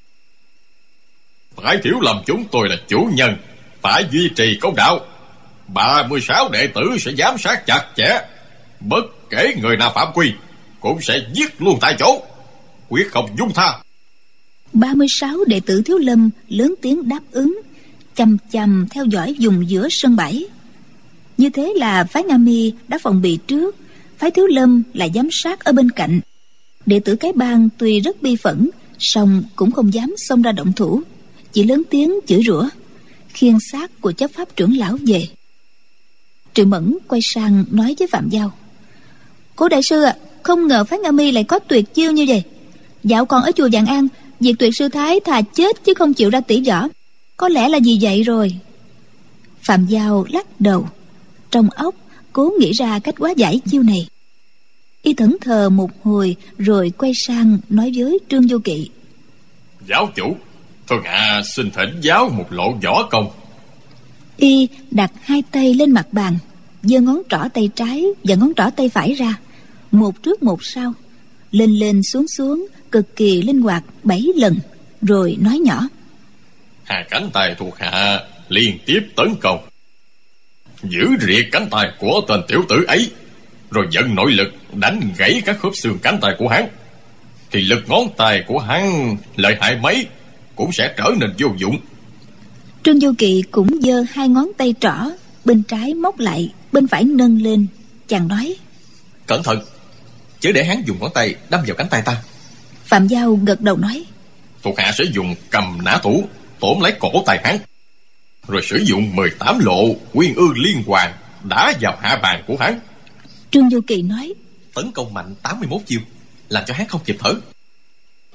Phải 1.55 1.77
hiểu 1.83 1.99
lầm 2.01 2.21
chúng 2.25 2.45
tôi 2.51 2.69
là 2.69 2.75
chủ 2.87 3.09
nhân, 3.13 3.35
phải 3.81 4.03
duy 4.11 4.29
trì 4.35 4.57
công 4.61 4.75
đạo 4.75 4.99
ba 5.67 6.07
mươi 6.07 6.21
sáu 6.21 6.49
đệ 6.49 6.67
tử 6.67 6.81
sẽ 6.99 7.11
giám 7.17 7.37
sát 7.37 7.65
chặt 7.65 7.85
chẽ. 7.97 8.21
Bất 8.79 9.29
kể 9.29 9.53
người 9.61 9.77
nào 9.77 9.91
phạm 9.95 10.07
quy, 10.13 10.31
cũng 10.79 11.01
sẽ 11.01 11.25
giết 11.33 11.61
luôn 11.61 11.77
tại 11.81 11.95
chỗ. 11.99 12.21
Quyết 12.89 13.11
không 13.11 13.29
dung 13.39 13.51
tha. 13.55 13.79
Ba 14.73 14.93
mươi 14.93 15.07
sáu 15.19 15.37
đệ 15.47 15.59
tử 15.59 15.81
thiếu 15.81 15.97
lâm 15.97 16.29
lớn 16.47 16.73
tiếng 16.81 17.09
đáp 17.09 17.19
ứng, 17.31 17.61
Chầm 18.15 18.37
chầm 18.51 18.85
theo 18.91 19.05
dõi 19.05 19.35
dùng 19.39 19.69
giữa 19.69 19.87
sân 19.91 20.15
bãi. 20.15 20.45
Như 21.37 21.49
thế 21.49 21.73
là 21.75 22.03
phái 22.03 22.23
nga 22.23 22.37
mi 22.37 22.73
đã 22.87 22.97
phòng 23.01 23.21
bị 23.21 23.39
trước. 23.47 23.75
Phái 24.17 24.31
thiếu 24.31 24.47
lâm 24.47 24.83
là 24.93 25.07
giám 25.15 25.27
sát 25.31 25.59
ở 25.59 25.71
bên 25.71 25.91
cạnh. 25.91 26.19
Đệ 26.85 26.99
tử 26.99 27.15
cái 27.15 27.31
bang 27.35 27.69
tuy 27.77 27.99
rất 27.99 28.21
bi 28.21 28.35
phẫn, 28.35 28.69
song 28.99 29.43
cũng 29.55 29.71
không 29.71 29.93
dám 29.93 30.13
xông 30.17 30.41
ra 30.41 30.51
động 30.51 30.73
thủ. 30.73 31.01
Chỉ 31.53 31.63
lớn 31.63 31.83
tiếng 31.89 32.19
chửi 32.27 32.41
rủa, 32.45 32.69
khiên 33.29 33.57
xác 33.71 34.01
của 34.01 34.11
chấp 34.11 34.31
pháp 34.31 34.55
trưởng 34.55 34.77
lão 34.77 34.97
về 35.07 35.27
triệu 36.53 36.65
mẫn 36.65 36.97
quay 37.07 37.21
sang 37.33 37.63
nói 37.71 37.95
với 37.99 38.07
phạm 38.07 38.29
giao. 38.29 38.51
Cố 39.55 39.69
đại 39.69 39.81
sư 39.83 40.01
ạ 40.03 40.15
à, 40.21 40.27
không 40.43 40.67
ngờ 40.67 40.83
phái 40.83 40.99
nga 40.99 41.11
mi 41.11 41.31
lại 41.31 41.43
có 41.43 41.59
tuyệt 41.59 41.93
chiêu 41.93 42.11
như 42.11 42.25
vậy. 42.27 42.43
Dạo 43.03 43.25
còn 43.25 43.43
ở 43.43 43.51
chùa 43.51 43.69
vạn 43.71 43.85
an 43.85 44.07
việc 44.39 44.53
tuyệt 44.59 44.75
sư 44.75 44.89
thái 44.89 45.19
thà 45.19 45.41
chết 45.41 45.83
chứ 45.83 45.93
không 45.93 46.13
chịu 46.13 46.29
ra 46.29 46.41
tỷ 46.41 46.63
võ. 46.69 46.87
Có 47.37 47.49
lẽ 47.49 47.69
là 47.69 47.79
vì 47.85 47.97
vậy 48.01 48.23
rồi. 48.23 48.55
Phạm 49.61 49.85
giao 49.85 50.25
lắc 50.29 50.61
đầu. 50.61 50.87
Trong 51.51 51.69
óc 51.69 51.95
cố 52.33 52.53
nghĩ 52.59 52.71
ra 52.71 52.99
cách 52.99 53.15
quá 53.17 53.33
giải 53.37 53.59
chiêu 53.71 53.83
này. 53.83 54.07
Y 55.01 55.13
thẫn 55.13 55.37
thờ 55.41 55.69
một 55.69 55.91
hồi 56.03 56.35
rồi 56.57 56.91
quay 56.97 57.11
sang 57.15 57.57
nói 57.69 57.91
với 57.95 58.19
trương 58.29 58.47
vô 58.47 58.57
kỵ. 58.63 58.89
Giáo 59.87 60.09
chủ 60.15 60.35
Thuộc 60.91 61.05
hạ 61.05 61.41
xin 61.45 61.71
thỉnh 61.71 62.01
giáo 62.01 62.29
một 62.29 62.45
lộ 62.49 62.71
võ 62.83 63.07
công. 63.11 63.29
Y 64.41 64.67
đặt 64.91 65.11
hai 65.21 65.43
tay 65.51 65.73
lên 65.73 65.91
mặt 65.91 66.07
bàn, 66.11 66.37
giơ 66.83 66.99
ngón 66.99 67.21
trỏ 67.29 67.37
tay 67.53 67.69
trái 67.75 68.05
và 68.23 68.35
ngón 68.35 68.51
trỏ 68.55 68.63
tay 68.77 68.89
phải 68.89 69.13
ra, 69.13 69.35
Một 69.91 70.23
trước 70.23 70.43
một 70.43 70.63
sau, 70.63 70.93
Lên 71.51 71.71
lên 71.71 72.03
xuống 72.03 72.25
xuống, 72.37 72.67
Cực 72.91 73.15
kỳ 73.15 73.41
linh 73.41 73.61
hoạt 73.61 73.83
bảy 74.03 74.27
lần, 74.35 74.59
Rồi 75.01 75.37
nói 75.39 75.59
nhỏ. 75.59 75.87
Hai 76.83 77.05
cánh 77.09 77.29
tay 77.33 77.55
thuộc 77.57 77.77
hạ 77.77 78.19
liên 78.49 78.77
tiếp 78.85 79.01
tấn 79.15 79.35
công. 79.41 79.67
Giữ 80.83 81.07
riệt 81.19 81.45
cánh 81.51 81.67
tay 81.71 81.91
của 81.99 82.21
tên 82.27 82.41
tiểu 82.47 82.65
tử 82.69 82.83
ấy, 82.87 83.11
Rồi 83.71 83.87
dẫn 83.91 84.15
nội 84.15 84.31
lực 84.31 84.53
đánh 84.73 85.01
gãy 85.17 85.41
các 85.45 85.59
khớp 85.59 85.71
xương 85.75 85.97
cánh 86.03 86.19
tay 86.21 86.35
của 86.37 86.47
hắn. 86.47 86.67
Thì 87.51 87.61
lực 87.61 87.83
ngón 87.87 88.07
tay 88.17 88.43
của 88.47 88.59
hắn, 88.59 89.17
lợi 89.35 89.57
hại 89.61 89.75
mấy, 89.75 90.07
Cũng 90.55 90.71
sẽ 90.71 90.93
trở 90.97 91.11
nên 91.19 91.33
vô 91.37 91.47
dụng. 91.57 91.77
Trương 92.83 92.99
Du 92.99 93.13
Kỳ 93.17 93.43
cũng 93.51 93.81
giơ 93.81 94.03
hai 94.09 94.29
ngón 94.29 94.51
tay 94.57 94.73
trỏ 94.79 94.93
Bên 95.45 95.63
trái 95.63 95.93
móc 95.93 96.19
lại 96.19 96.53
Bên 96.71 96.87
phải 96.87 97.03
nâng 97.03 97.41
lên. 97.41 97.67
Chàng 98.07 98.27
nói 98.27 98.55
Cẩn 99.25 99.43
thận 99.43 99.59
Chứ 100.39 100.51
để 100.51 100.63
hắn 100.63 100.83
dùng 100.85 100.99
ngón 100.99 101.11
tay 101.13 101.35
đâm 101.49 101.61
vào 101.67 101.75
cánh 101.75 101.87
tay 101.89 102.01
ta. 102.05 102.23
Phạm 102.85 103.07
Giao 103.07 103.39
gật 103.45 103.61
đầu 103.61 103.77
nói 103.77 104.05
Thuộc 104.63 104.79
hạ 104.79 104.91
sẽ 104.97 105.03
dùng 105.13 105.35
cầm 105.49 105.77
nã 105.85 105.99
thủ 106.03 106.23
Tổn 106.59 106.79
lấy 106.81 106.93
cổ 106.99 107.23
tay 107.25 107.39
hắn 107.43 107.57
Rồi 108.47 108.61
sử 108.63 108.77
dụng 108.77 109.15
18 109.15 109.59
lộ 109.59 109.93
Quyên 110.13 110.33
ư 110.35 110.53
liên 110.55 110.83
hoàn 110.87 111.13
Đá 111.43 111.73
vào 111.81 111.97
hạ 112.01 112.19
bàn 112.23 112.43
của 112.47 112.57
hắn. 112.59 112.79
Trương 113.51 113.69
Du 113.69 113.81
Kỳ 113.87 114.01
nói 114.01 114.33
Tấn 114.73 114.91
công 114.91 115.13
mạnh 115.13 115.35
81 115.43 115.81
chiêu 115.85 115.99
Làm 116.49 116.63
cho 116.67 116.73
hắn 116.73 116.87
không 116.87 117.01
kịp 117.05 117.15
thở. 117.19 117.33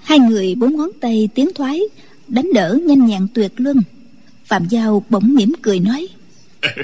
Hai 0.02 0.18
người 0.18 0.54
bốn 0.54 0.76
ngón 0.76 0.90
tay 1.00 1.28
tiến 1.34 1.48
thoái 1.54 1.80
Đánh 2.28 2.48
đỡ 2.54 2.78
nhanh 2.86 3.06
nhẹn 3.06 3.26
tuyệt 3.34 3.52
luân 3.56 3.76
Phạm 4.46 4.68
Giao 4.68 5.04
bỗng 5.08 5.34
mỉm 5.34 5.52
cười 5.62 5.80
nói. 5.80 6.08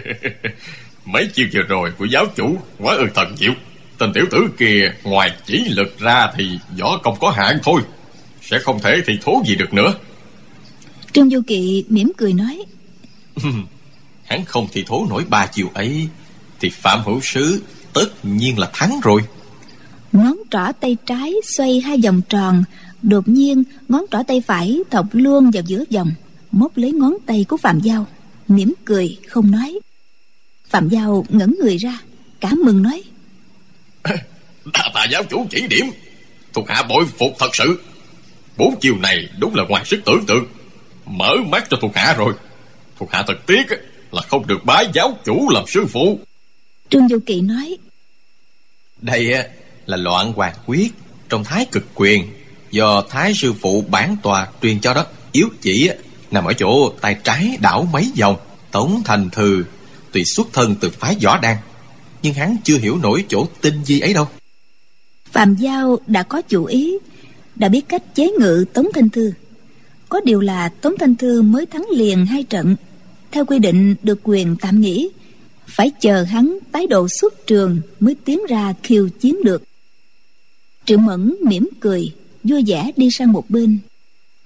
Mấy 1.04 1.26
chiêu 1.26 1.46
vừa 1.52 1.62
rồi 1.62 1.92
của 1.98 2.04
giáo 2.04 2.26
chủ 2.36 2.56
Quá 2.78 2.94
ư 2.94 3.06
thần 3.14 3.36
diệu. 3.36 3.52
Tên 3.98 4.12
tiểu 4.12 4.24
tử 4.30 4.48
kia 4.58 4.94
ngoài 5.02 5.32
chỉ 5.46 5.64
lực 5.68 5.98
ra 5.98 6.30
Thì 6.36 6.58
võ 6.78 6.98
công 6.98 7.18
có 7.20 7.30
hạn 7.30 7.58
thôi. 7.62 7.80
Sẽ 8.42 8.58
không 8.58 8.80
thể 8.82 9.02
thì 9.06 9.18
thố 9.22 9.42
gì 9.46 9.54
được 9.54 9.74
nữa. 9.74 9.94
Trương 11.12 11.30
Du 11.30 11.40
Kỵ 11.46 11.84
mỉm 11.88 12.12
cười 12.16 12.32
nói. 12.32 12.62
Hắn 14.24 14.44
không 14.44 14.66
thì 14.72 14.84
thố 14.86 15.06
nổi 15.10 15.24
ba 15.28 15.46
chiều 15.46 15.70
ấy 15.74 16.08
Thì 16.60 16.68
Phạm 16.70 17.00
Hữu 17.04 17.20
Sứ 17.22 17.62
tất 17.92 18.08
nhiên 18.22 18.58
là 18.58 18.70
thắng 18.72 19.00
rồi. 19.02 19.20
Ngón 20.12 20.36
trỏ 20.50 20.72
tay 20.80 20.96
trái 21.06 21.34
xoay 21.56 21.80
hai 21.80 21.98
vòng 22.04 22.20
tròn 22.28 22.64
Đột 23.02 23.28
nhiên 23.28 23.64
ngón 23.88 24.04
trỏ 24.10 24.18
tay 24.28 24.42
phải 24.46 24.80
thọc 24.90 25.06
luôn 25.12 25.50
vào 25.50 25.62
giữa 25.66 25.84
vòng 25.94 26.12
Móc 26.52 26.76
lấy 26.76 26.92
ngón 26.92 27.16
tay 27.26 27.44
của 27.48 27.56
Phạm 27.56 27.80
Giao 27.80 28.06
mỉm 28.48 28.74
cười 28.84 29.18
không 29.28 29.50
nói. 29.50 29.78
Phạm 30.68 30.88
Giao 30.88 31.26
ngẩn 31.28 31.56
người 31.60 31.76
ra 31.76 31.98
Cảm 32.42 32.60
mừng 32.64 32.82
nói. 32.82 33.02
Đa 34.72 34.90
tạ 34.94 35.04
giáo 35.12 35.22
chủ 35.30 35.46
chỉ 35.50 35.66
điểm. 35.66 35.86
Thuộc 36.52 36.68
hạ 36.68 36.82
bội 36.82 37.04
phục 37.18 37.32
thật 37.38 37.50
sự. 37.56 37.80
Bốn 38.56 38.74
chiều 38.80 38.98
này 38.98 39.28
đúng 39.38 39.54
là 39.54 39.64
ngoài 39.68 39.84
sức 39.84 40.00
tưởng 40.04 40.24
tượng. 40.26 40.46
Mở 41.06 41.34
mắt 41.48 41.66
cho 41.70 41.76
thuộc 41.80 41.96
hạ 41.96 42.14
rồi. 42.18 42.34
Thuộc 42.98 43.12
hạ 43.12 43.24
thật 43.26 43.46
tiếc 43.46 43.66
là 44.12 44.22
không 44.22 44.46
được 44.46 44.64
bái 44.64 44.86
giáo 44.94 45.18
chủ 45.24 45.48
làm 45.50 45.64
sư 45.66 45.86
phụ. 45.86 46.18
Trương 46.88 47.08
Du 47.08 47.18
Kỳ 47.26 47.40
nói 47.40 47.76
Đây 49.00 49.34
là 49.86 49.96
loạn 49.96 50.32
hoàng 50.32 50.54
quyết 50.66 50.92
Trong 51.28 51.44
thái 51.44 51.66
cực 51.72 51.84
quyền 51.94 52.26
Do 52.70 53.02
thái 53.10 53.32
sư 53.34 53.52
phụ 53.60 53.84
bản 53.88 54.16
tòa 54.22 54.48
truyền 54.62 54.80
cho 54.80 54.94
đó. 54.94 55.06
Yếu 55.32 55.48
chỉ 55.60 55.90
nằm 56.32 56.44
ở 56.44 56.52
chỗ 56.52 56.92
tay 57.00 57.16
trái 57.24 57.58
đảo 57.60 57.88
mấy 57.92 58.12
vòng, 58.20 58.36
Tống 58.70 59.02
thành 59.04 59.30
thư 59.30 59.64
Tuy 60.12 60.24
xuất 60.24 60.46
thân 60.52 60.74
từ 60.80 60.90
phái 60.90 61.16
võ 61.24 61.38
đan, 61.38 61.56
Nhưng 62.22 62.34
hắn 62.34 62.56
chưa 62.64 62.78
hiểu 62.78 62.98
nổi 63.02 63.24
chỗ 63.28 63.46
tinh 63.60 63.84
di 63.84 64.00
ấy 64.00 64.14
đâu. 64.14 64.28
Phạm 65.32 65.54
Giao 65.54 65.98
đã 66.06 66.22
có 66.22 66.42
chủ 66.42 66.64
ý, 66.64 66.98
Đã 67.56 67.68
biết 67.68 67.88
cách 67.88 68.14
chế 68.14 68.30
ngự 68.40 68.64
Tống 68.72 68.86
Thanh 68.94 69.08
Thư. 69.10 69.32
Có 70.08 70.20
điều 70.24 70.40
là 70.40 70.68
Tống 70.68 70.94
Thanh 70.98 71.16
Thư 71.16 71.42
mới 71.42 71.66
thắng 71.66 71.86
liền 71.94 72.26
hai 72.26 72.42
trận. 72.42 72.76
Theo 73.30 73.44
quy 73.44 73.58
định 73.58 73.94
được 74.02 74.20
quyền 74.22 74.56
tạm 74.60 74.80
nghỉ, 74.80 75.10
Phải 75.66 75.90
chờ 76.00 76.22
hắn 76.22 76.58
tái 76.72 76.86
độ 76.86 77.06
xuất 77.20 77.46
trường 77.46 77.80
Mới 78.00 78.16
tiến 78.24 78.40
ra 78.48 78.74
khiêu 78.82 79.08
chiến 79.08 79.44
được. 79.44 79.62
Triệu 80.84 80.98
Mẫn 80.98 81.34
mỉm 81.46 81.68
cười, 81.80 82.12
Vui 82.44 82.64
vẻ 82.66 82.90
đi 82.96 83.08
sang 83.10 83.32
một 83.32 83.50
bên. 83.50 83.78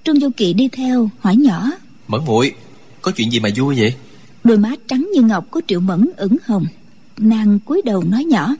Trương 0.06 0.20
Du 0.20 0.30
Kỳ 0.36 0.52
đi 0.52 0.68
theo 0.68 1.10
hỏi 1.20 1.36
nhỏ. 1.36 1.70
Mẫn 2.08 2.20
muội 2.24 2.54
Có 3.02 3.12
chuyện 3.16 3.32
gì 3.32 3.40
mà 3.40 3.48
vui 3.56 3.76
vậy? 3.78 3.94
Đôi 4.44 4.58
má 4.58 4.70
trắng 4.88 5.10
như 5.14 5.22
ngọc 5.22 5.46
của 5.50 5.60
Triệu 5.66 5.80
Mẫn 5.80 6.10
ửng 6.16 6.36
hồng. 6.44 6.66
Nàng 7.16 7.58
cúi 7.58 7.82
đầu 7.84 8.04
nói 8.04 8.24
nhỏ. 8.24 8.54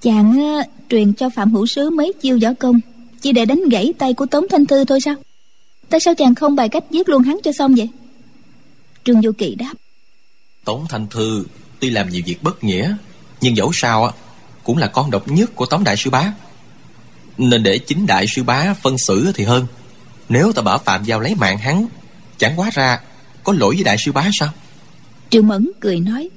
Chàng 0.00 0.58
uh, 0.60 0.66
truyền 0.88 1.12
cho 1.12 1.30
Phạm 1.30 1.52
Hữu 1.52 1.66
Sứ 1.66 1.90
mấy 1.90 2.12
chiêu 2.20 2.38
võ 2.42 2.48
công. 2.58 2.80
Chỉ 3.20 3.32
để 3.32 3.44
đánh 3.44 3.68
gãy 3.70 3.92
tay 3.98 4.14
của 4.14 4.26
Tống 4.26 4.44
Thanh 4.50 4.66
Thư 4.66 4.84
thôi 4.84 4.98
sao? 5.04 5.14
Tại 5.88 6.00
sao 6.00 6.14
chàng 6.14 6.34
không 6.34 6.56
bài 6.56 6.68
cách 6.68 6.84
giết 6.90 7.08
luôn 7.08 7.22
hắn 7.22 7.38
cho 7.44 7.52
xong 7.52 7.74
vậy? 7.74 7.88
Trương 9.04 9.22
Du 9.22 9.32
Kỳ 9.32 9.54
đáp. 9.54 9.74
Tống 10.64 10.86
Thanh 10.88 11.06
Thư 11.06 11.44
tuy 11.80 11.90
làm 11.90 12.10
nhiều 12.10 12.22
việc 12.26 12.42
bất 12.42 12.64
nghĩa 12.64 12.96
Nhưng 13.40 13.56
dẫu 13.56 13.70
sao 13.74 14.12
Cũng 14.64 14.78
là 14.78 14.86
con 14.86 15.10
độc 15.10 15.28
nhất 15.28 15.54
của 15.54 15.66
Tống 15.66 15.84
Đại 15.84 15.96
Sư 15.96 16.10
Bá. 16.10 16.32
Nên 17.38 17.62
để 17.62 17.78
chính 17.78 18.06
Đại 18.06 18.26
Sư 18.34 18.42
Bá 18.42 18.74
phân 18.82 18.98
xử 18.98 19.32
thì 19.34 19.44
hơn 19.44 19.66
Nếu 20.28 20.52
ta 20.52 20.62
bảo 20.62 20.78
Phạm 20.78 21.04
Giao 21.04 21.20
lấy 21.20 21.34
mạng 21.34 21.58
hắn 21.58 21.86
Chẳng 22.38 22.60
quá 22.60 22.70
ra 22.72 23.00
Có 23.44 23.52
lỗi 23.52 23.74
với 23.74 23.84
Đại 23.84 23.96
Sư 24.04 24.12
Bá 24.12 24.30
sao? 24.32 24.48
Triệu 25.30 25.42
Mẫn 25.42 25.70
cười 25.80 26.00
nói 26.00 26.28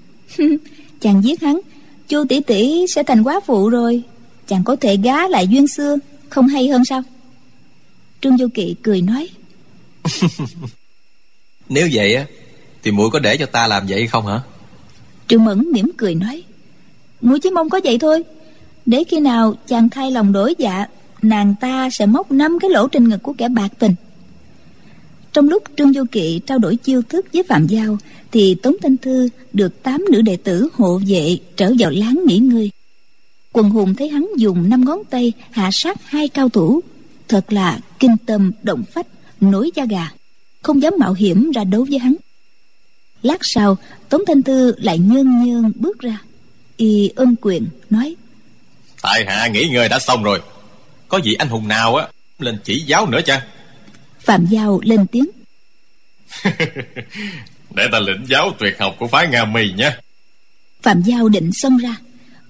Chàng 1.01 1.23
giết 1.23 1.41
hắn 1.41 1.59
Chu 2.07 2.25
tỷ 2.29 2.41
tỷ 2.41 2.85
sẽ 2.95 3.03
thành 3.03 3.23
quá 3.23 3.39
phụ 3.45 3.69
rồi. 3.69 4.03
Chàng 4.47 4.63
có 4.63 4.75
thể 4.81 4.97
gá 4.97 5.27
lại 5.27 5.47
duyên 5.47 5.67
xưa 5.67 5.97
Không 6.29 6.47
hay 6.47 6.67
hơn 6.67 6.85
sao? 6.85 7.01
Trương 8.21 8.37
Du 8.37 8.47
Kỵ 8.53 8.75
cười 8.83 9.01
nói 9.01 9.29
Nếu 11.69 11.89
vậy 11.91 12.15
á 12.15 12.25
Thì 12.83 12.91
muội 12.91 13.09
có 13.09 13.19
để 13.19 13.37
cho 13.37 13.45
ta 13.45 13.67
làm 13.67 13.85
vậy 13.87 14.07
không 14.07 14.27
hả? 14.27 14.41
Trương 15.27 15.45
Mẫn 15.45 15.71
mỉm 15.71 15.91
cười 15.97 16.15
nói 16.15 16.43
Muội 17.21 17.39
chỉ 17.39 17.49
mong 17.49 17.69
có 17.69 17.79
vậy 17.83 17.97
thôi. 17.99 18.23
Để 18.85 19.03
khi 19.03 19.19
nào 19.19 19.55
chàng 19.67 19.89
thay 19.89 20.11
lòng 20.11 20.31
đổi 20.31 20.55
dạ 20.57 20.85
Nàng 21.27 21.55
ta 21.61 21.89
sẽ 21.89 22.05
móc 22.05 22.31
năm 22.31 22.57
cái 22.61 22.69
lỗ 22.69 22.87
trên 22.87 23.09
ngực 23.09 23.23
của 23.23 23.33
kẻ 23.37 23.49
bạc 23.49 23.67
tình. 23.79 23.95
Trong 25.33 25.49
lúc 25.49 25.63
Trương 25.77 25.93
Du 25.93 26.03
Kỵ 26.11 26.41
trao 26.45 26.59
đổi 26.59 26.75
chiêu 26.75 27.01
thức 27.01 27.25
với 27.33 27.43
Phạm 27.43 27.67
Giao 27.67 27.97
Thì 28.31 28.55
Tống 28.55 28.75
Thanh 28.81 28.97
Thư 28.97 29.29
được 29.53 29.83
tám 29.83 30.05
nữ 30.11 30.21
đệ 30.21 30.37
tử 30.37 30.69
hộ 30.73 31.01
vệ 31.07 31.37
trở 31.55 31.71
vào 31.79 31.91
láng 31.91 32.19
nghỉ 32.25 32.37
ngơi. 32.37 32.71
Quần 33.53 33.69
hùng 33.69 33.95
thấy 33.95 34.09
hắn 34.09 34.27
dùng 34.37 34.69
năm 34.69 34.85
ngón 34.85 35.03
tay 35.09 35.33
hạ 35.51 35.69
sát 35.71 35.97
hai 36.05 36.27
cao 36.27 36.49
thủ 36.49 36.81
Thật 37.27 37.53
là 37.53 37.79
kinh 37.99 38.17
tâm 38.25 38.51
động 38.63 38.83
phách, 38.93 39.07
nổi 39.41 39.71
da 39.75 39.85
gà 39.85 40.09
Không 40.61 40.81
dám 40.81 40.93
mạo 40.99 41.13
hiểm 41.13 41.51
ra 41.51 41.63
đấu 41.63 41.85
với 41.89 41.99
hắn. 41.99 42.15
Lát 43.21 43.39
sau 43.41 43.77
Tống 44.09 44.21
Thanh 44.27 44.43
Thư 44.43 44.73
lại 44.77 44.99
nhơn 44.99 45.45
nhơn 45.45 45.71
bước 45.75 45.99
ra 45.99 46.21
Y 46.77 47.09
ôm 47.15 47.35
quyền 47.41 47.67
nói 47.89 48.15
Tại 49.01 49.25
hạ 49.27 49.47
nghỉ 49.47 49.69
ngơi 49.69 49.89
đã 49.89 49.99
xong 49.99 50.23
rồi. 50.23 50.41
Có 51.07 51.19
vị 51.23 51.33
anh 51.33 51.47
hùng 51.47 51.67
nào 51.67 51.95
á 51.95 52.07
Lên 52.39 52.59
chỉ 52.63 52.79
giáo 52.79 53.05
nữa 53.05 53.21
chăng 53.25 53.41
Phạm 54.19 54.45
Giao 54.45 54.79
lên 54.83 55.07
tiếng. 55.07 55.25
Để 57.75 57.87
ta 57.91 57.99
lĩnh 57.99 58.25
giáo 58.27 58.51
tuyệt 58.59 58.79
học 58.79 58.95
của 58.99 59.07
phái 59.07 59.27
Nga 59.27 59.45
Mì 59.45 59.71
nhé 59.71 59.91
Phạm 60.81 61.01
Giao 61.01 61.29
định 61.29 61.51
xông 61.53 61.77
ra 61.77 61.95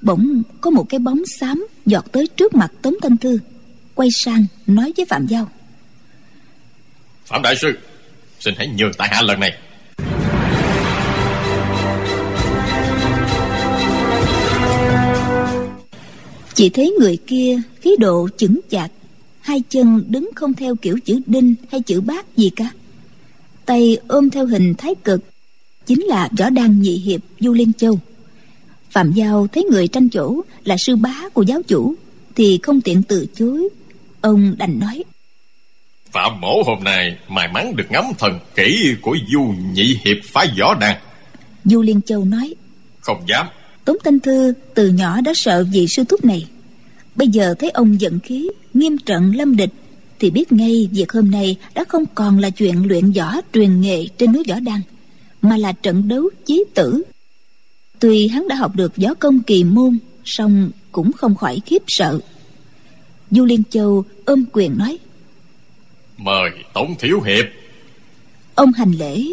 Bỗng 0.02 0.42
có 0.62 0.70
một 0.70 0.86
cái 0.90 1.00
bóng 1.00 1.22
xám 1.40 1.68
Giọt 1.86 2.06
tới 2.12 2.28
trước 2.38 2.56
mặt 2.56 2.72
Tống 2.82 2.94
Thanh 3.02 3.18
Thư 3.18 3.40
Quay 3.96 4.10
sang 4.12 4.46
nói 4.68 4.94
với 4.98 5.06
Phạm 5.10 5.28
Giao. 5.28 5.50
Phạm 7.26 7.42
Đại 7.42 7.56
Sư 7.56 7.78
Xin 8.40 8.54
hãy 8.58 8.68
nhường 8.68 8.94
tại 8.98 9.08
hạ 9.12 9.22
lần 9.22 9.40
này 9.40 9.58
Chỉ 16.58 16.70
thấy 16.70 16.96
người 17.00 17.18
kia 17.28 17.62
khí 17.82 17.96
độ 18.00 18.30
chững 18.38 18.60
chạc 18.70 18.92
Hai 19.42 19.64
chân 19.70 20.04
đứng 20.08 20.30
không 20.36 20.54
theo 20.54 20.76
kiểu 20.76 21.00
chữ 21.06 21.20
đinh 21.26 21.56
hay 21.72 21.82
chữ 21.82 22.02
bát 22.02 22.38
gì 22.38 22.50
cả. 22.50 22.72
Tay 23.66 23.98
ôm 24.08 24.30
theo 24.30 24.46
hình 24.46 24.74
thái 24.78 24.96
cực 25.04 25.22
Chính 25.86 26.04
là 26.04 26.30
võ 26.40 26.50
đăng 26.50 26.82
nhị 26.82 26.98
hiệp 26.98 27.22
Du 27.40 27.54
Liên 27.54 27.74
Châu. 27.74 28.00
Phạm 28.92 29.12
Giao 29.12 29.48
thấy 29.48 29.64
người 29.64 29.88
tranh 29.88 30.10
chỗ 30.10 30.42
là 30.64 30.76
sư 30.80 30.96
bá 30.96 31.30
của 31.34 31.42
giáo 31.42 31.62
chủ 31.68 31.96
Thì 32.36 32.60
không 32.64 32.82
tiện 32.82 33.04
từ 33.04 33.28
chối. 33.36 33.70
Ông 34.22 34.56
đành 34.58 34.80
nói 34.80 35.04
Phạm 36.12 36.42
mổ 36.42 36.64
hôm 36.66 36.84
nay 36.84 37.18
may 37.28 37.48
mắn 37.48 37.76
được 37.76 37.86
ngắm 37.90 38.06
thần 38.20 38.40
kỹ 38.56 38.96
của 39.02 39.18
Du 39.34 39.54
nhị 39.74 39.98
hiệp 40.06 40.18
phái 40.24 40.48
võ 40.60 40.76
đàn 40.76 41.02
Du 41.66 41.82
Liên 41.82 42.02
Châu 42.02 42.26
nói 42.26 42.56
Không 43.00 43.24
dám 43.28 43.48
Tống 43.88 43.98
Thanh 44.04 44.20
Thư 44.20 44.54
từ 44.74 44.88
nhỏ 44.88 45.22
đã 45.22 45.32
sợ 45.36 45.66
vị 45.72 45.86
sư 45.88 46.04
thúc 46.04 46.26
này. 46.26 46.48
Bây 47.16 47.28
giờ 47.28 47.56
thấy 47.60 47.70
ông 47.70 48.02
giận 48.02 48.20
khí 48.20 48.50
Nghiêm 48.74 48.98
trận 48.98 49.36
lâm 49.36 49.56
địch 49.56 49.70
thì 50.20 50.30
biết 50.30 50.52
ngay 50.52 50.90
việc 50.92 51.12
hôm 51.12 51.32
nay 51.32 51.58
đã 51.76 51.84
không 51.84 52.04
còn 52.16 52.40
là 52.40 52.50
chuyện 52.50 52.88
luyện 52.88 53.12
võ 53.12 53.36
truyền 53.54 53.82
nghệ 53.82 54.06
trên 54.18 54.32
núi 54.32 54.44
võ 54.50 54.60
đăng 54.60 54.82
mà 55.42 55.58
là 55.58 55.72
trận 55.72 56.08
đấu 56.08 56.30
chí 56.46 56.64
tử. 56.74 57.04
Tuy 58.00 58.28
hắn 58.28 58.48
đã 58.48 58.56
học 58.56 58.76
được 58.76 58.98
võ 58.98 59.14
công 59.14 59.40
kỳ 59.40 59.64
môn 59.64 59.98
song 60.26 60.72
cũng 60.92 61.12
không 61.12 61.36
khỏi 61.36 61.62
khiếp 61.66 61.84
sợ. 61.88 62.20
Du 63.32 63.46
liên 63.46 63.64
châu 63.70 64.04
ôm 64.26 64.44
quyền 64.54 64.78
nói 64.78 64.98
mời 66.18 66.50
tổng 66.74 66.96
thiếu 67.00 67.22
hiệp. 67.22 67.46
Ông 68.56 68.74
hành 68.74 68.92
lễ 68.92 69.24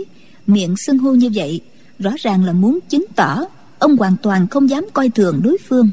miệng 0.46 0.74
xưng 0.86 0.98
hô 0.98 1.14
như 1.14 1.30
vậy 1.34 1.60
rõ 1.98 2.10
ràng 2.18 2.44
là 2.44 2.52
muốn 2.52 2.78
chứng 2.88 3.04
tỏ 3.16 3.44
ông 3.78 3.96
hoàn 3.96 4.16
toàn 4.22 4.48
không 4.48 4.70
dám 4.70 4.84
coi 4.92 5.08
thường 5.08 5.40
đối 5.44 5.56
phương, 5.68 5.90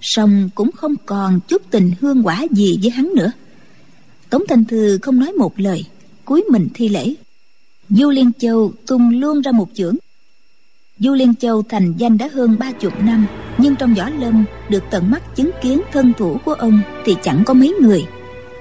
song 0.00 0.50
cũng 0.54 0.72
không 0.72 0.94
còn 1.06 1.40
chút 1.48 1.62
tình 1.70 1.92
hương 2.00 2.26
quả 2.26 2.42
gì 2.50 2.78
với 2.82 2.90
hắn 2.90 3.12
nữa. 3.14 3.32
Tống 4.30 4.42
thanh 4.48 4.64
thư 4.64 4.98
không 5.02 5.20
nói 5.20 5.32
một 5.32 5.60
lời, 5.60 5.84
cúi 6.24 6.44
mình 6.50 6.68
thi 6.74 6.88
lễ. 6.88 7.14
Du 7.88 8.10
liên 8.10 8.32
châu 8.38 8.72
tung 8.86 9.20
luôn 9.20 9.40
ra 9.40 9.52
một 9.52 9.68
chưởng. 9.74 9.96
Du 10.98 11.14
liên 11.14 11.34
châu 11.34 11.62
thành 11.62 11.94
danh 11.96 12.18
đã 12.18 12.28
hơn 12.32 12.56
ba 12.58 12.72
chục 12.72 12.92
năm, 13.02 13.26
nhưng 13.58 13.76
trong 13.76 13.94
võ 13.94 14.08
lâm 14.10 14.44
được 14.68 14.82
tận 14.90 15.10
mắt 15.10 15.36
chứng 15.36 15.50
kiến 15.62 15.80
thân 15.92 16.12
thủ 16.18 16.36
của 16.44 16.54
ông 16.54 16.80
thì 17.04 17.16
chẳng 17.22 17.42
có 17.46 17.54
mấy 17.54 17.74
người. 17.80 18.04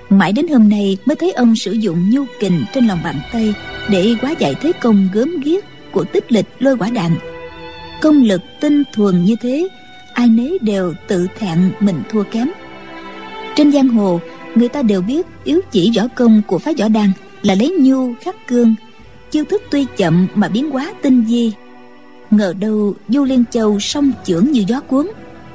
Mãi 0.09 0.34
đến 0.34 0.47
hôm 0.47 0.70
nay 0.70 0.97
mới 1.05 1.16
thấy 1.16 1.32
ông 1.32 1.55
sử 1.55 1.72
dụng 1.72 2.09
nhu 2.09 2.24
kình 2.39 2.64
trên 2.74 2.88
lòng 2.88 2.99
bàn 3.03 3.16
tay 3.34 3.53
để 3.89 4.16
quá 4.22 4.34
giải 4.39 4.55
thế 4.61 4.72
công 4.82 5.09
gớm 5.14 5.39
ghiếc 5.43 5.64
của 5.91 6.03
tích 6.03 6.32
lịch 6.32 6.45
lôi 6.59 6.78
quả 6.78 6.89
đạn 6.89 7.11
công 8.04 8.24
lực 8.24 8.41
tinh 8.60 8.84
thuần 8.93 9.26
như 9.26 9.36
thế, 9.36 9.68
ai 10.14 10.28
nấy 10.28 10.58
đều 10.62 10.93
tự 11.08 11.28
thẹn 11.39 11.72
mình 11.80 12.01
thua 12.10 12.24
kém. 12.24 12.47
Trên 13.56 13.72
giang 13.72 13.89
hồ, 13.89 14.22
người 14.56 14.68
ta 14.70 14.82
đều 14.82 15.01
biết 15.01 15.26
yếu 15.43 15.62
chỉ 15.72 15.91
võ 15.97 16.08
công 16.16 16.41
của 16.47 16.60
phái 16.60 16.74
võ 16.74 16.88
đan 16.88 17.12
là 17.41 17.56
lấy 17.56 17.76
nhu 17.80 18.14
khắc 18.14 18.47
cương, 18.47 18.76
chiêu 19.32 19.43
thức 19.45 19.62
tuy 19.72 19.86
chậm 19.97 20.28
mà 20.36 20.47
biến 20.47 20.70
hóa 20.70 20.93
tinh 21.01 21.26
di 21.28 21.54
ngờ 22.32 22.54
đâu 22.60 22.95
du 23.10 23.24
liên 23.24 23.43
châu 23.51 23.80
song 23.80 24.12
chưởng 24.26 24.51
như 24.51 24.64
gió 24.68 24.80
cuốn, 24.80 25.08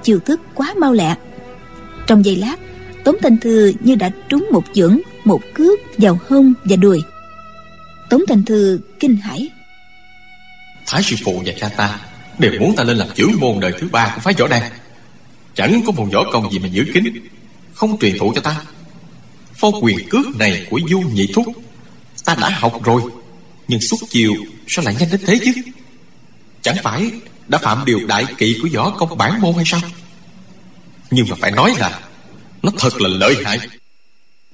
chiêu 0.02 0.18
thức 0.20 0.40
quá 0.54 0.74
mau 0.80 0.92
lẹ. 0.92 1.14
Trong 2.06 2.24
giây 2.24 2.36
lát, 2.36 2.56
tống 3.04 3.16
thanh 3.22 3.36
thư 3.38 3.72
như 3.80 3.94
đã 3.94 4.10
trúng 4.28 4.48
một 4.52 4.64
chưởng, 4.72 5.00
một 5.24 5.40
cước 5.54 5.78
vào 5.98 6.18
hông 6.28 6.54
và 6.64 6.76
đùi. 6.76 7.02
Tống 8.10 8.22
thanh 8.28 8.44
thư 8.44 8.80
kinh 9.00 9.16
hãi. 9.16 9.48
Thái 10.86 11.02
sư 11.02 11.16
phụ 11.24 11.42
và 11.46 11.52
cha 11.60 11.68
ta 11.68 11.98
đều 12.38 12.52
muốn 12.60 12.76
ta 12.76 12.84
lên 12.84 12.96
làm 12.96 13.08
trưởng 13.14 13.32
môn 13.40 13.60
đời 13.60 13.72
thứ 13.80 13.88
ba 13.92 14.12
của 14.14 14.20
phái 14.20 14.34
võ 14.38 14.48
đan. 14.48 14.62
Chẳng 15.54 15.80
có 15.86 15.92
một 15.92 16.06
võ 16.12 16.24
công 16.32 16.52
gì 16.52 16.58
mà 16.58 16.68
giữ 16.68 16.84
kín, 16.94 17.04
không 17.74 17.98
truyền 17.98 18.18
thụ 18.18 18.32
cho 18.34 18.40
ta. 18.40 18.62
Phó 19.54 19.70
quyền 19.82 20.08
cước 20.08 20.26
này 20.38 20.66
của 20.70 20.80
du 20.90 21.00
nhị 21.00 21.26
thúc, 21.34 21.46
ta 22.24 22.36
đã 22.40 22.50
học 22.50 22.84
rồi, 22.84 23.02
nhưng 23.68 23.80
suốt 23.80 23.96
chiều 24.10 24.32
sao 24.66 24.84
lại 24.84 24.96
nhanh 25.00 25.08
đến 25.10 25.20
thế 25.26 25.38
chứ? 25.44 25.52
Chẳng 26.62 26.76
phải 26.82 27.10
đã 27.48 27.58
phạm 27.58 27.84
điều 27.84 28.00
đại 28.06 28.26
kỵ 28.38 28.56
của 28.62 28.68
võ 28.74 28.90
công 28.90 29.18
bản 29.18 29.40
môn 29.40 29.54
hay 29.54 29.64
sao? 29.66 29.80
Nhưng 31.10 31.26
mà 31.30 31.36
phải 31.40 31.50
nói 31.50 31.74
là 31.78 32.00
nó 32.62 32.70
thật 32.78 33.00
là 33.00 33.08
lợi 33.08 33.36
hại. 33.44 33.58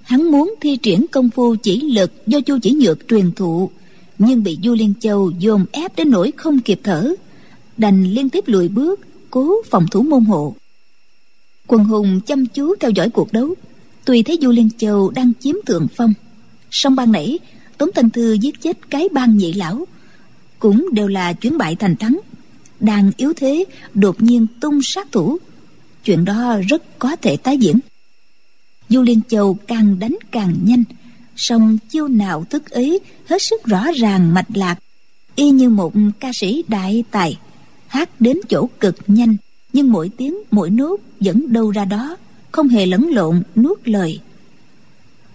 Hắn 0.02 0.30
muốn 0.30 0.54
thi 0.60 0.76
triển 0.76 1.06
công 1.12 1.30
phu 1.30 1.56
chỉ 1.56 1.80
lực 1.80 2.26
do 2.26 2.40
chu 2.40 2.58
chỉ 2.62 2.72
nhược 2.72 2.98
truyền 3.08 3.32
thụ, 3.32 3.70
nhưng 4.18 4.42
bị 4.42 4.58
du 4.62 4.74
liên 4.74 4.94
châu 5.00 5.30
dồn 5.38 5.64
ép 5.72 5.96
đến 5.96 6.10
nỗi 6.10 6.32
không 6.36 6.60
kịp 6.60 6.80
thở 6.84 7.14
đành 7.76 8.04
liên 8.04 8.30
tiếp 8.30 8.44
lùi 8.46 8.68
bước, 8.68 9.00
cố 9.30 9.62
phòng 9.70 9.86
thủ 9.90 10.02
môn 10.02 10.24
hộ. 10.24 10.54
Quần 11.66 11.84
hùng 11.84 12.20
chăm 12.26 12.46
chú 12.46 12.74
theo 12.80 12.90
dõi 12.90 13.10
cuộc 13.10 13.32
đấu. 13.32 13.54
Tuy 14.04 14.22
thấy 14.22 14.38
du 14.42 14.50
liên 14.50 14.68
châu 14.78 15.10
đang 15.10 15.32
chiếm 15.40 15.54
thượng 15.66 15.86
phong. 15.96 16.14
Song 16.70 16.96
ban 16.96 17.12
nãy, 17.12 17.38
tống 17.78 17.90
thanh 17.94 18.10
thư 18.10 18.32
giết 18.32 18.62
chết 18.62 18.90
cái 18.90 19.08
ban 19.12 19.36
nhị 19.36 19.52
lão, 19.52 19.86
cũng 20.58 20.88
đều 20.92 21.08
là 21.08 21.32
chuyến 21.32 21.58
bại 21.58 21.76
thành 21.76 21.96
thắng. 21.96 22.20
Đang 22.80 23.10
yếu 23.16 23.32
thế, 23.36 23.64
đột 23.94 24.22
nhiên 24.22 24.46
tung 24.60 24.80
sát 24.82 25.12
thủ. 25.12 25.38
Chuyện 26.04 26.24
đó 26.24 26.56
rất 26.68 26.98
có 26.98 27.16
thể 27.16 27.36
tái 27.36 27.58
diễn. 27.58 27.78
Du 28.88 29.02
liên 29.02 29.20
châu 29.28 29.54
càng 29.54 29.98
đánh 29.98 30.16
càng 30.30 30.56
nhanh, 30.62 30.84
song 31.36 31.78
chiêu 31.88 32.08
nào 32.08 32.44
thức 32.50 32.70
ấy 32.70 33.00
hết 33.26 33.38
sức 33.50 33.64
rõ 33.64 33.86
ràng 33.96 34.34
mạch 34.34 34.56
lạc, 34.56 34.78
y 35.34 35.50
như 35.50 35.68
một 35.68 35.92
ca 36.20 36.30
sĩ 36.34 36.64
đại 36.68 37.04
tài 37.10 37.38
hát 37.94 38.20
đến 38.20 38.36
chỗ 38.48 38.68
cực 38.80 38.96
nhanh 39.06 39.36
nhưng 39.72 39.92
mỗi 39.92 40.10
tiếng 40.16 40.34
mỗi 40.50 40.70
nốt 40.70 40.96
vẫn 41.20 41.52
đâu 41.52 41.70
ra 41.70 41.84
đó 41.84 42.16
không 42.52 42.68
hề 42.68 42.86
lẫn 42.86 43.10
lộn 43.12 43.42
nuốt 43.56 43.78
lời. 43.84 44.20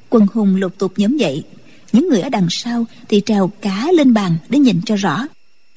Quân 0.09 0.27
hùng 0.33 0.55
lục 0.55 0.73
tục 0.77 0.93
nhóm 0.97 1.17
dậy. 1.17 1.43
Những 1.91 2.09
người 2.09 2.21
ở 2.21 2.29
đằng 2.29 2.47
sau 2.49 2.85
thì 3.09 3.21
trèo 3.25 3.51
cá 3.61 3.87
lên 3.91 4.13
bàn 4.13 4.37
để 4.49 4.59
nhìn 4.59 4.81
cho 4.85 4.95
rõ. 4.95 5.25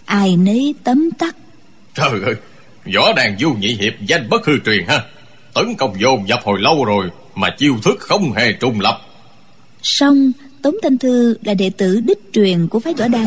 Ai 0.04 0.36
nấy 0.36 0.74
tấm 0.84 1.10
tắc. 1.10 1.36
Trời 1.94 2.20
ơi 2.24 2.34
võ 2.94 3.12
đàn 3.12 3.38
du 3.38 3.54
nhị 3.54 3.74
hiệp 3.80 3.92
danh 4.06 4.28
bất 4.30 4.46
hư 4.46 4.52
truyền 4.64 4.84
ha. 4.88 5.04
Tấn 5.54 5.74
công 5.78 6.00
dồn 6.00 6.28
dập 6.28 6.40
hồi 6.44 6.60
lâu 6.60 6.84
rồi 6.84 7.10
mà 7.34 7.48
chiêu 7.58 7.74
thức 7.84 7.96
không 8.00 8.32
hề 8.32 8.52
trùng 8.52 8.80
lập. 8.80 9.00
Song 9.82 10.32
tống 10.62 10.74
thanh 10.82 10.98
thư 10.98 11.36
là 11.44 11.54
đệ 11.54 11.70
tử 11.70 12.00
đích 12.00 12.32
truyền 12.32 12.68
của 12.68 12.80
phái 12.80 12.94
võ 12.94 13.08
đan. 13.08 13.26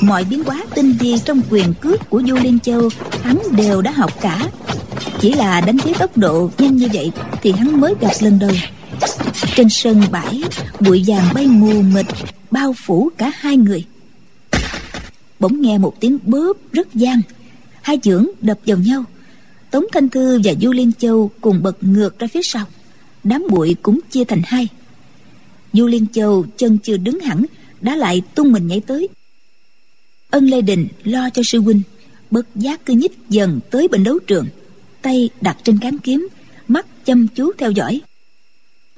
Mọi 0.00 0.24
biến 0.24 0.44
hóa 0.44 0.64
tinh 0.74 0.92
vi 0.92 1.14
trong 1.24 1.42
quyền 1.50 1.74
cước 1.80 2.10
của 2.10 2.22
du 2.28 2.34
liên 2.34 2.58
châu, 2.58 2.88
hắn 3.22 3.38
đều 3.56 3.82
đã 3.82 3.90
học 3.90 4.20
cả. 4.20 4.50
Chỉ 5.20 5.32
là 5.32 5.60
đánh 5.60 5.76
với 5.76 5.94
tốc 5.98 6.16
độ 6.18 6.50
nhanh 6.58 6.76
như 6.76 6.88
vậy 6.92 7.12
thì 7.42 7.52
hắn 7.52 7.80
mới 7.80 7.94
gặp 8.00 8.12
lần 8.20 8.38
đầu. 8.38 8.52
Trên 9.56 9.68
sân 9.68 10.02
bãi, 10.10 10.42
bụi 10.80 11.04
vàng 11.06 11.34
bay 11.34 11.46
mù 11.46 11.82
mịt, 11.82 12.06
bao 12.50 12.74
phủ 12.86 13.10
cả 13.18 13.32
hai 13.34 13.56
người. 13.56 13.84
Bỗng 15.40 15.60
nghe 15.60 15.78
một 15.78 16.00
tiếng 16.00 16.18
bóp 16.24 16.56
rất 16.72 16.94
gian 16.94 17.20
hai 17.82 17.98
chưởng 18.02 18.26
đập 18.40 18.58
vào 18.66 18.78
nhau. 18.78 19.04
Tống 19.70 19.84
thanh 19.92 20.08
thư 20.08 20.40
và 20.44 20.52
du 20.60 20.72
liên 20.72 20.92
châu 20.98 21.30
cùng 21.40 21.62
bật 21.62 21.76
ngược 21.80 22.18
ra 22.18 22.26
phía 22.32 22.40
sau. 22.42 22.64
Đám 23.24 23.46
bụi 23.50 23.76
cũng 23.82 24.00
chia 24.10 24.24
thành 24.24 24.42
hai 24.44 24.68
du 25.72 25.86
liên 25.86 26.06
châu 26.12 26.46
chân 26.56 26.78
chưa 26.78 26.96
đứng 26.96 27.20
hẳn, 27.20 27.44
đã 27.80 27.96
lại 27.96 28.22
tung 28.34 28.52
mình 28.52 28.66
nhảy 28.66 28.80
tới. 28.80 29.08
Ân 30.30 30.46
lê 30.46 30.60
đình 30.60 30.88
lo 31.04 31.30
cho 31.30 31.42
sư 31.44 31.60
huynh, 31.60 31.82
bất 32.30 32.46
giác 32.56 32.86
cứ 32.86 32.94
nhích 32.94 33.18
dần 33.28 33.60
tới 33.70 33.88
bên 33.88 34.04
đấu 34.04 34.18
trường, 34.18 34.46
tay 35.02 35.30
đặt 35.40 35.56
trên 35.64 35.78
cán 35.78 35.98
kiếm, 35.98 36.28
mắt 36.68 36.86
chăm 37.04 37.28
chú 37.28 37.52
theo 37.58 37.70
dõi. 37.70 38.00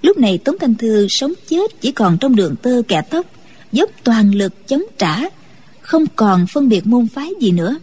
Lúc 0.03 0.19
này 0.19 0.39
tống 0.39 0.57
thanh 0.61 0.75
thư 0.75 1.07
sống 1.11 1.33
chết 1.49 1.81
chỉ 1.81 1.93
còn 1.93 2.19
trong 2.21 2.37
đường 2.37 2.55
tơ 2.63 2.83
kẻ 2.89 3.03
tóc, 3.11 3.27
dốc 3.73 3.91
toàn 4.05 4.35
lực 4.35 4.69
chống 4.69 4.83
trả, 4.99 5.17
không 5.81 6.05
còn 6.17 6.47
phân 6.53 6.69
biệt 6.69 6.87
môn 6.87 7.09
phái 7.09 7.31
gì 7.41 7.51
nữa. 7.51 7.77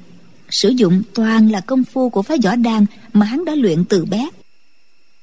Sử 0.50 0.70
dụng 0.70 1.02
toàn 1.14 1.52
là 1.52 1.62
công 1.62 1.84
phu 1.84 2.10
của 2.10 2.22
phái 2.22 2.38
võ 2.44 2.56
đan 2.56 2.86
mà 3.14 3.26
hắn 3.26 3.46
đã 3.46 3.56
luyện 3.56 3.86
từ 3.86 4.06
bé. 4.06 4.30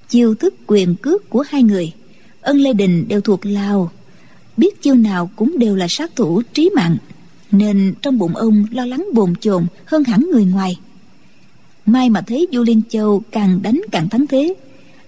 Chiêu 0.09 0.35
thức 0.35 0.55
quyền 0.67 0.97
cước 0.97 1.31
của 1.31 1.45
hai 1.49 1.63
người 1.63 1.93
ân 2.47 2.61
lê 2.61 2.73
đình 2.73 3.09
đều 3.09 3.21
thuộc 3.21 3.47
lào. 3.47 3.91
Biết 4.57 4.83
chiêu 4.83 4.95
nào 4.95 5.31
cũng 5.37 5.59
đều 5.59 5.77
là 5.77 5.87
sát 5.89 6.17
thủ 6.17 6.43
trí 6.53 6.71
mạng, 6.77 6.97
nên 7.51 7.95
trong 8.03 8.19
bụng 8.19 8.37
ông 8.37 8.67
lo 8.71 8.87
lắng 8.87 9.09
bồn 9.15 9.35
chồn 9.41 9.67
hơn 9.85 10.05
hẳn 10.05 10.27
người 10.33 10.45
ngoài. 10.45 10.77
Mai 11.87 12.11
mà 12.11 12.21
thấy 12.21 12.47
du 12.53 12.63
liên 12.63 12.83
châu 12.89 13.23
càng 13.31 13.63
đánh 13.63 13.81
càng 13.93 14.09
thắng 14.09 14.27
thế, 14.27 14.55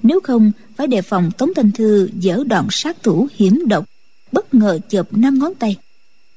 nếu 0.03 0.21
không 0.21 0.53
phải 0.77 0.87
đề 0.87 1.03
phòng 1.03 1.31
tống 1.39 1.55
thanh 1.55 1.73
thư 1.73 2.11
dở 2.19 2.45
đoạn 2.47 2.67
sát 2.71 3.03
thủ 3.03 3.29
hiểm 3.35 3.63
độc, 3.67 3.85
bất 4.33 4.55
ngờ 4.55 4.79
chộp 4.89 5.17
năm 5.17 5.39
ngón 5.39 5.55
tay. 5.55 5.77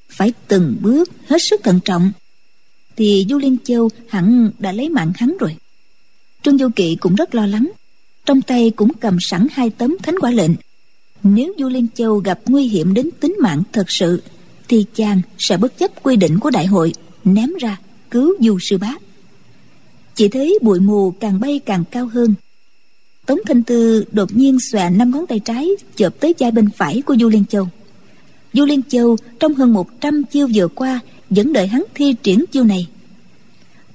Phải 0.10 0.34
từng 0.48 0.76
bước 0.82 1.10
hết 1.28 1.38
sức 1.50 1.62
thận 1.64 1.80
trọng, 1.86 2.12
thì 2.96 3.26
du 3.30 3.38
liên 3.38 3.58
châu 3.64 3.90
hẳn 4.08 4.52
đã 4.60 4.72
lấy 4.72 4.90
mạng 4.90 5.12
hắn 5.16 5.38
rồi. 5.40 5.56
Trương 6.44 6.58
du 6.58 6.70
kỵ 6.76 6.96
cũng 6.96 7.16
rất 7.16 7.36
lo 7.36 7.46
lắng, 7.46 7.72
trong 8.26 8.42
tay 8.42 8.72
cũng 8.76 8.92
cầm 9.00 9.18
sẵn 9.22 9.48
hai 9.52 9.70
tấm 9.70 9.98
thánh 10.04 10.16
quả 10.20 10.32
lệnh 10.32 10.52
nếu 11.24 11.54
du 11.60 11.70
liên 11.70 11.88
châu 11.94 12.18
gặp 12.18 12.40
nguy 12.46 12.68
hiểm 12.68 12.94
đến 12.94 13.10
tính 13.20 13.36
mạng 13.42 13.64
thật 13.74 13.86
sự, 13.88 14.22
thì 14.68 14.86
chàng 14.96 15.22
sẽ 15.38 15.58
bất 15.58 15.78
chấp 15.78 16.04
quy 16.04 16.16
định 16.16 16.40
của 16.40 16.50
đại 16.50 16.66
hội, 16.66 16.94
ném 17.24 17.50
ra 17.60 17.78
cứu 18.12 18.34
du 18.40 18.58
sư 18.70 18.78
bá. 18.78 18.96
Chỉ 20.16 20.28
thấy 20.28 20.60
bụi 20.62 20.80
mù 20.80 21.12
càng 21.12 21.40
bay 21.40 21.60
càng 21.66 21.84
cao 21.92 22.08
hơn. 22.08 22.34
Tống 23.26 23.40
thanh 23.46 23.64
tư 23.64 24.06
đột 24.12 24.36
nhiên 24.36 24.58
xòe 24.72 24.90
năm 24.90 25.12
ngón 25.12 25.28
tay 25.28 25.40
trái 25.40 25.70
chộp 25.96 26.20
tới 26.20 26.34
vai 26.40 26.52
bên 26.52 26.70
phải 26.78 27.02
của 27.02 27.16
du 27.20 27.30
liên 27.30 27.46
châu. 27.46 27.68
Du 28.54 28.66
liên 28.66 28.82
châu 28.90 29.18
trong 29.40 29.54
hơn 29.54 29.74
một 29.74 30.02
trăm 30.02 30.24
chiêu 30.24 30.48
vừa 30.54 30.68
qua 30.68 31.00
vẫn 31.30 31.54
đợi 31.54 31.68
hắn 31.68 31.84
thi 31.96 32.16
triển 32.24 32.46
chiêu 32.52 32.64
này. 32.64 32.88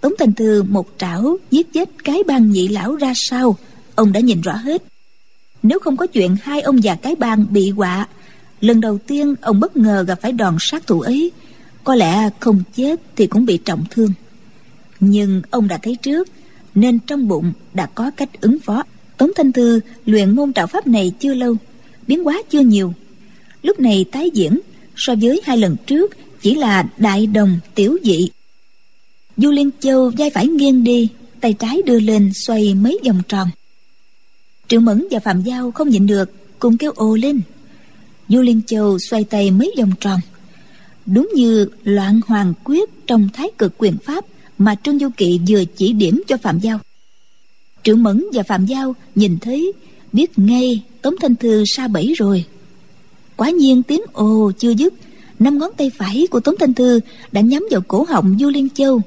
Tống 0.01 0.13
thanh 0.19 0.33
tư 0.33 0.63
một 0.63 0.89
trảo 0.99 1.37
giết 1.51 1.73
chết 1.73 1.91
cái 2.05 2.23
bang 2.27 2.51
nhị 2.51 2.69
lão 2.69 2.97
ra 2.97 3.13
sao, 3.17 3.57
ông 3.95 4.13
đã 4.13 4.21
nhìn 4.21 4.41
rõ 4.41 4.55
hết 4.55 4.83
nếu 5.69 5.79
không 5.79 5.97
có 5.97 6.07
chuyện 6.07 6.37
hai 6.43 6.61
ông 6.61 6.85
già 6.85 6.95
cái 6.95 7.15
bang 7.15 7.47
bị 7.51 7.73
quạ 7.77 8.07
lần 8.61 8.81
đầu 8.81 8.99
tiên 8.99 9.35
ông 9.41 9.61
bất 9.61 9.77
ngờ 9.77 10.05
gặp 10.09 10.19
phải 10.23 10.33
đòn 10.33 10.57
sát 10.61 10.87
thủ 10.87 11.01
ấy. 11.01 11.31
Có 11.85 11.95
lẽ 11.95 12.31
không 12.41 12.63
chết 12.77 13.01
thì 13.17 13.27
cũng 13.27 13.47
bị 13.47 13.59
trọng 13.59 13.85
thương. 13.91 14.13
Nhưng 15.01 15.43
ông 15.51 15.69
đã 15.69 15.79
thấy 15.83 15.97
trước, 15.97 16.29
nên 16.75 16.99
trong 16.99 17.29
bụng 17.29 17.53
đã 17.75 17.87
có 17.87 18.11
cách 18.11 18.41
ứng 18.41 18.59
phó. 18.59 18.83
Tống 19.17 19.31
thanh 19.37 19.53
thư 19.53 19.81
luyện 20.05 20.37
môn 20.37 20.53
đạo 20.55 20.67
pháp 20.67 20.87
này 20.87 21.13
chưa 21.21 21.35
lâu, 21.35 21.57
biến 22.07 22.25
hóa 22.25 22.43
chưa 22.51 22.61
nhiều. 22.61 22.95
Lúc 23.63 23.81
này 23.81 24.05
tái 24.13 24.31
diễn, 24.31 24.61
so 24.97 25.15
với 25.21 25.41
hai 25.45 25.59
lần 25.59 25.77
trước, 25.87 26.17
chỉ 26.43 26.55
là 26.55 26.85
đại 26.97 27.27
đồng 27.27 27.59
tiểu 27.75 27.99
dị. 28.03 28.31
Du 29.37 29.51
liên 29.51 29.71
châu 29.81 30.11
vai 30.19 30.31
phải 30.31 30.47
nghiêng 30.47 30.85
đi, 30.85 31.09
tay 31.41 31.53
trái 31.53 31.83
đưa 31.87 32.01
lên 32.01 32.33
xoay 32.35 32.75
mấy 32.75 32.99
vòng 33.07 33.23
tròn 33.29 33.49
triệu 34.69 34.81
mẫn 34.81 35.07
và 35.11 35.21
phạm 35.21 35.43
giao 35.43 35.71
không 35.71 35.89
nhịn 35.89 36.07
được, 36.07 36.31
cùng 36.59 36.77
kêu 36.77 36.93
ồ 36.93 37.17
lên. 37.17 37.41
Du 38.29 38.41
liên 38.41 38.61
châu 38.67 38.99
xoay 38.99 39.25
tay 39.25 39.51
mấy 39.51 39.75
vòng 39.79 39.93
tròn. 40.01 40.21
Đúng 41.07 41.31
như 41.35 41.69
loạn 41.85 42.21
hoàng 42.27 42.53
quyết 42.65 43.07
trong 43.07 43.29
thái 43.33 43.49
cực 43.59 43.75
quyền 43.79 43.97
pháp 43.99 44.25
mà 44.59 44.75
trương 44.75 44.99
du 44.99 45.09
kỵ 45.17 45.41
vừa 45.49 45.65
chỉ 45.65 45.93
điểm 45.93 46.23
cho 46.27 46.37
phạm 46.37 46.59
giao. 46.59 46.79
Triệu 47.83 47.97
mẫn 47.97 48.25
và 48.33 48.43
phạm 48.43 48.67
giao 48.67 48.95
nhìn 49.15 49.39
thấy, 49.39 49.73
biết 50.13 50.39
ngay 50.39 50.83
tống 51.03 51.15
thanh 51.21 51.37
thư 51.37 51.65
sa 51.67 51.89
bẫy 51.89 52.15
rồi. 52.17 52.45
Quả 53.37 53.51
nhiên 53.51 53.83
tiếng 53.83 54.03
ồ 54.13 54.53
chưa 54.59 54.71
dứt, 54.71 54.95
năm 55.39 55.59
ngón 55.59 55.71
tay 55.77 55.91
phải 55.99 56.27
của 56.31 56.41
tống 56.41 56.55
thanh 56.59 56.75
thư 56.75 57.01
đã 57.33 57.41
nhắm 57.41 57.67
vào 57.71 57.81
cổ 57.89 58.07
họng 58.09 58.37
du 58.41 58.49
liên 58.49 58.69
châu. 58.75 59.01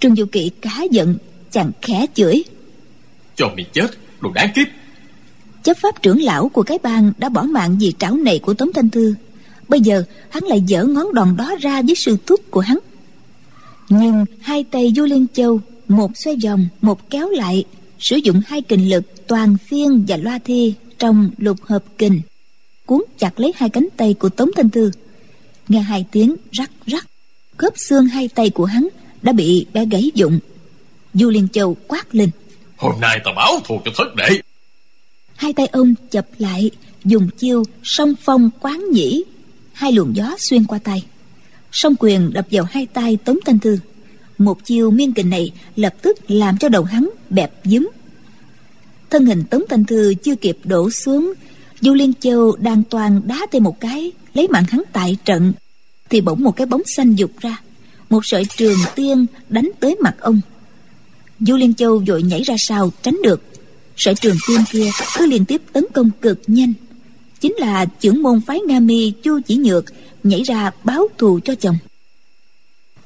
Trương 0.00 0.16
du 0.16 0.24
kỵ 0.32 0.50
cá 0.60 0.82
giận, 0.90 1.16
chàng 1.50 1.70
khẽ 1.82 2.06
chửi. 2.14 2.42
Cho 3.36 3.48
mày 3.56 3.66
chết 3.72 3.86
đồ 4.20 4.32
đáng 4.32 4.50
kiếp 4.54 4.66
chấp 5.66 5.76
pháp 5.78 6.02
trưởng 6.02 6.22
lão 6.22 6.48
của 6.48 6.62
cái 6.62 6.78
bang 6.82 7.12
đã 7.18 7.28
bỏ 7.28 7.42
mạng 7.42 7.76
vì 7.80 7.94
trảo 7.98 8.16
này 8.16 8.38
của 8.38 8.54
tống 8.54 8.72
thanh 8.72 8.90
thư. 8.90 9.14
Bây 9.68 9.80
giờ, 9.80 10.02
hắn 10.30 10.44
lại 10.44 10.60
dở 10.66 10.84
ngón 10.84 11.14
đòn 11.14 11.36
đó 11.36 11.54
ra 11.60 11.82
với 11.82 11.94
sư 12.04 12.16
thúc 12.26 12.40
của 12.50 12.60
hắn. 12.60 12.78
Nhưng 13.88 14.24
hai 14.40 14.64
tay 14.64 14.92
du 14.96 15.04
liên 15.04 15.26
châu, 15.32 15.60
một 15.88 16.10
xoay 16.14 16.36
vòng, 16.44 16.68
một 16.80 17.10
kéo 17.10 17.28
lại, 17.28 17.64
sử 17.98 18.16
dụng 18.16 18.40
hai 18.46 18.62
kình 18.62 18.90
lực 18.90 19.26
toàn 19.26 19.56
phiên 19.66 20.04
và 20.08 20.16
loa 20.16 20.38
thi 20.44 20.74
trong 20.98 21.30
lục 21.38 21.56
hợp 21.62 21.84
kình, 21.98 22.20
cuốn 22.86 23.02
chặt 23.18 23.40
lấy 23.40 23.52
hai 23.56 23.68
cánh 23.68 23.88
tay 23.96 24.14
của 24.14 24.28
tống 24.28 24.50
thanh 24.56 24.70
thư. 24.70 24.90
Nghe 25.68 25.80
hai 25.80 26.06
tiếng 26.10 26.36
rắc 26.52 26.70
rắc, 26.86 27.06
khớp 27.56 27.72
xương 27.76 28.06
hai 28.06 28.28
tay 28.28 28.50
của 28.50 28.64
hắn 28.64 28.88
đã 29.22 29.32
bị 29.32 29.66
bé 29.72 29.86
gãy 29.86 30.10
dụng. 30.14 30.38
Du 31.14 31.30
liên 31.30 31.48
châu 31.52 31.76
quát 31.88 32.14
lên 32.14 32.30
hôm 32.76 33.00
nay 33.00 33.20
ta 33.24 33.32
báo 33.36 33.52
thù 33.64 33.80
cho 33.84 33.90
thất 33.96 34.14
đệ. 34.14 34.28
Hai 35.36 35.52
tay 35.52 35.66
ông 35.66 35.94
chập 36.10 36.26
lại, 36.38 36.70
dùng 37.04 37.28
chiêu 37.38 37.64
song 37.82 38.14
phong 38.22 38.50
quán 38.60 38.84
nhĩ. 38.92 39.24
Hai 39.72 39.92
luồng 39.92 40.16
gió 40.16 40.34
xuyên 40.38 40.64
qua 40.64 40.78
tay. 40.84 41.02
Song 41.72 41.94
quyền 41.98 42.32
đập 42.32 42.46
vào 42.50 42.64
hai 42.70 42.86
tay 42.86 43.18
tống 43.24 43.38
thanh 43.44 43.58
thư. 43.58 43.78
Một 44.38 44.64
chiêu 44.64 44.90
miên 44.90 45.12
kình 45.12 45.30
này 45.30 45.52
lập 45.76 45.94
tức 46.02 46.30
làm 46.30 46.58
cho 46.58 46.68
đầu 46.68 46.84
hắn 46.84 47.10
bẹp 47.30 47.52
dúm 47.64 47.88
thân 49.10 49.26
hình 49.26 49.44
tống 49.44 49.62
thanh 49.68 49.84
thư 49.84 50.14
chưa 50.14 50.34
kịp 50.36 50.58
đổ 50.64 50.90
xuống, 50.90 51.32
du 51.80 51.94
liên 51.94 52.12
châu 52.20 52.56
đang 52.56 52.82
toàn 52.90 53.20
đá 53.24 53.38
thêm 53.52 53.62
một 53.64 53.80
cái, 53.80 54.12
lấy 54.34 54.48
mạng 54.48 54.64
hắn 54.68 54.82
tại 54.92 55.16
trận, 55.24 55.52
thì 56.10 56.20
bỗng 56.20 56.42
một 56.42 56.56
cái 56.56 56.66
bóng 56.66 56.82
xanh 56.96 57.14
dục 57.14 57.30
ra. 57.40 57.60
Một 58.10 58.20
sợi 58.22 58.44
trường 58.56 58.78
tiên 58.94 59.26
đánh 59.48 59.70
tới 59.80 59.96
mặt 60.00 60.14
ông 60.20 60.40
du 61.40 61.56
liên 61.56 61.74
châu 61.74 62.02
vội 62.06 62.22
nhảy 62.22 62.42
ra 62.42 62.54
sau, 62.58 62.92
tránh 63.02 63.16
được. 63.22 63.42
Sợi 63.96 64.14
trường 64.14 64.36
tiên 64.48 64.60
kia 64.72 64.90
cứ 65.16 65.26
liên 65.26 65.44
tiếp 65.44 65.62
tấn 65.72 65.84
công 65.94 66.10
cực 66.20 66.40
nhanh. 66.46 66.72
Chính 67.40 67.54
là 67.58 67.84
trưởng 67.84 68.22
môn 68.22 68.40
phái 68.46 68.60
nga 68.60 68.80
mi 68.80 69.10
chu 69.10 69.40
chỉ 69.46 69.56
nhược 69.56 69.84
nhảy 70.22 70.42
ra 70.42 70.70
báo 70.84 71.08
thù 71.18 71.40
cho 71.44 71.54
chồng. 71.54 71.76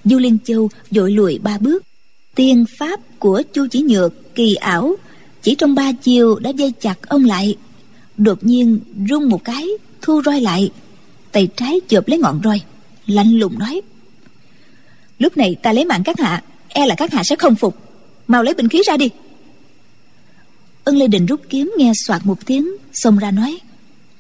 Du 0.05 0.19
liên 0.19 0.39
châu 0.45 0.71
vội 0.91 1.13
lùi 1.13 1.39
ba 1.39 1.59
bước. 1.59 1.85
Tiên 2.35 2.65
pháp 2.79 3.01
của 3.19 3.43
chu 3.53 3.67
chỉ 3.71 3.83
nhược 3.83 4.35
kỳ 4.35 4.55
ảo, 4.55 4.97
chỉ 5.43 5.55
trong 5.55 5.75
ba 5.75 5.93
chiều 5.93 6.39
đã 6.39 6.51
dây 6.51 6.73
chặt 6.81 7.09
ông 7.09 7.25
lại. 7.25 7.57
Đột 8.17 8.45
nhiên 8.45 8.81
rung 9.09 9.29
một 9.29 9.45
cái, 9.45 9.69
thu 10.03 10.23
roi 10.25 10.41
lại. 10.41 10.71
Tay 11.33 11.49
trái 11.57 11.81
chộp 11.89 12.09
lấy 12.09 12.19
ngọn 12.19 12.41
roi, 12.45 12.61
lạnh 13.07 13.39
lùng 13.39 13.59
nói, 13.59 13.81
lúc 15.19 15.37
này 15.37 15.57
ta 15.63 15.73
lấy 15.73 15.85
mạng 15.85 16.03
các 16.05 16.21
hạ 16.21 16.43
e 16.69 16.87
là 16.87 16.95
các 16.95 17.13
hạ 17.13 17.23
sẽ 17.25 17.37
không 17.37 17.55
phục 17.55 17.90
mau 18.31 18.43
lấy 18.43 18.55
binh 18.55 18.69
khí 18.69 18.83
ra 18.87 18.97
đi. 18.97 19.11
Ân 20.85 20.97
lê 20.97 21.07
đình 21.07 21.27
rút 21.27 21.41
kiếm 21.49 21.73
nghe 21.77 21.93
soạt 22.07 22.27
một 22.27 22.47
tiếng 22.47 22.69
xông 22.93 23.19
ra 23.19 23.31
nói. 23.31 23.59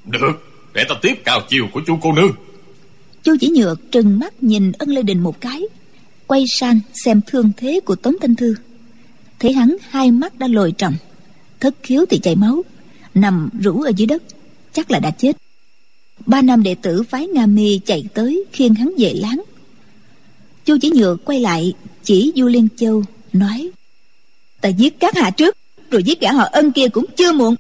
Được 0.04 0.32
để 0.74 0.84
ta 0.88 0.94
tiếp 1.02 1.14
cao 1.24 1.40
chiều 1.48 1.66
của 1.72 1.80
chu 1.86 1.98
cô 2.02 2.12
nương. 2.12 2.32
Chu 3.22 3.36
chỉ 3.40 3.48
nhược 3.48 3.92
trừng 3.92 4.18
mắt 4.18 4.42
nhìn 4.42 4.72
ân 4.72 4.88
lê 4.88 5.02
đình 5.02 5.20
một 5.20 5.40
cái 5.40 5.62
quay 6.26 6.44
sang 6.60 6.80
xem 7.04 7.20
thương 7.26 7.52
thế 7.56 7.80
của 7.84 7.96
tống 7.96 8.14
thanh 8.20 8.36
thư. 8.36 8.54
Thấy 9.38 9.52
hắn 9.52 9.76
hai 9.88 10.10
mắt 10.10 10.38
đã 10.38 10.46
lồi 10.46 10.72
tròng 10.78 10.94
thất 11.60 11.74
khiếu 11.82 12.04
thì 12.10 12.18
chảy 12.18 12.36
máu 12.36 12.62
nằm 13.14 13.48
rũ 13.60 13.82
ở 13.82 13.92
dưới 13.96 14.06
đất 14.06 14.22
chắc 14.72 14.90
là 14.90 14.98
đã 14.98 15.10
chết. 15.10 15.36
Ba 16.26 16.42
nam 16.42 16.62
đệ 16.62 16.74
tử 16.74 17.02
phái 17.02 17.26
nga 17.26 17.46
mi 17.46 17.80
chạy 17.84 18.04
tới 18.14 18.44
khiêng 18.52 18.74
hắn 18.74 18.92
về 18.98 19.14
láng. 19.14 19.42
Chu 20.64 20.76
chỉ 20.82 20.90
nhược 20.90 21.24
quay 21.24 21.40
lại 21.40 21.72
chỉ 22.04 22.32
du 22.36 22.46
liên 22.46 22.68
châu 22.76 23.04
nói 23.32 23.70
ta 24.60 24.68
giết 24.68 25.00
các 25.00 25.16
hạ 25.16 25.30
trước 25.30 25.56
rồi 25.90 26.02
giết 26.02 26.20
gã 26.20 26.32
họ 26.32 26.44
ân 26.52 26.72
kia 26.72 26.88
cũng 26.88 27.04
chưa 27.16 27.32
muộn. 27.32 27.54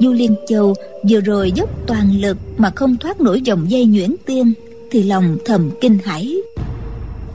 Du 0.00 0.12
liên 0.12 0.34
châu 0.48 0.74
vừa 1.08 1.20
rồi 1.20 1.52
dốc 1.54 1.70
toàn 1.86 2.20
lực 2.20 2.36
mà 2.58 2.70
không 2.76 2.96
thoát 2.96 3.20
nổi 3.20 3.40
dòng 3.40 3.70
dây 3.70 3.84
nhuyễn 3.84 4.14
tiên 4.26 4.52
thì 4.90 5.02
lòng 5.02 5.38
thầm 5.44 5.70
kinh 5.80 5.98
hãi. 6.04 6.36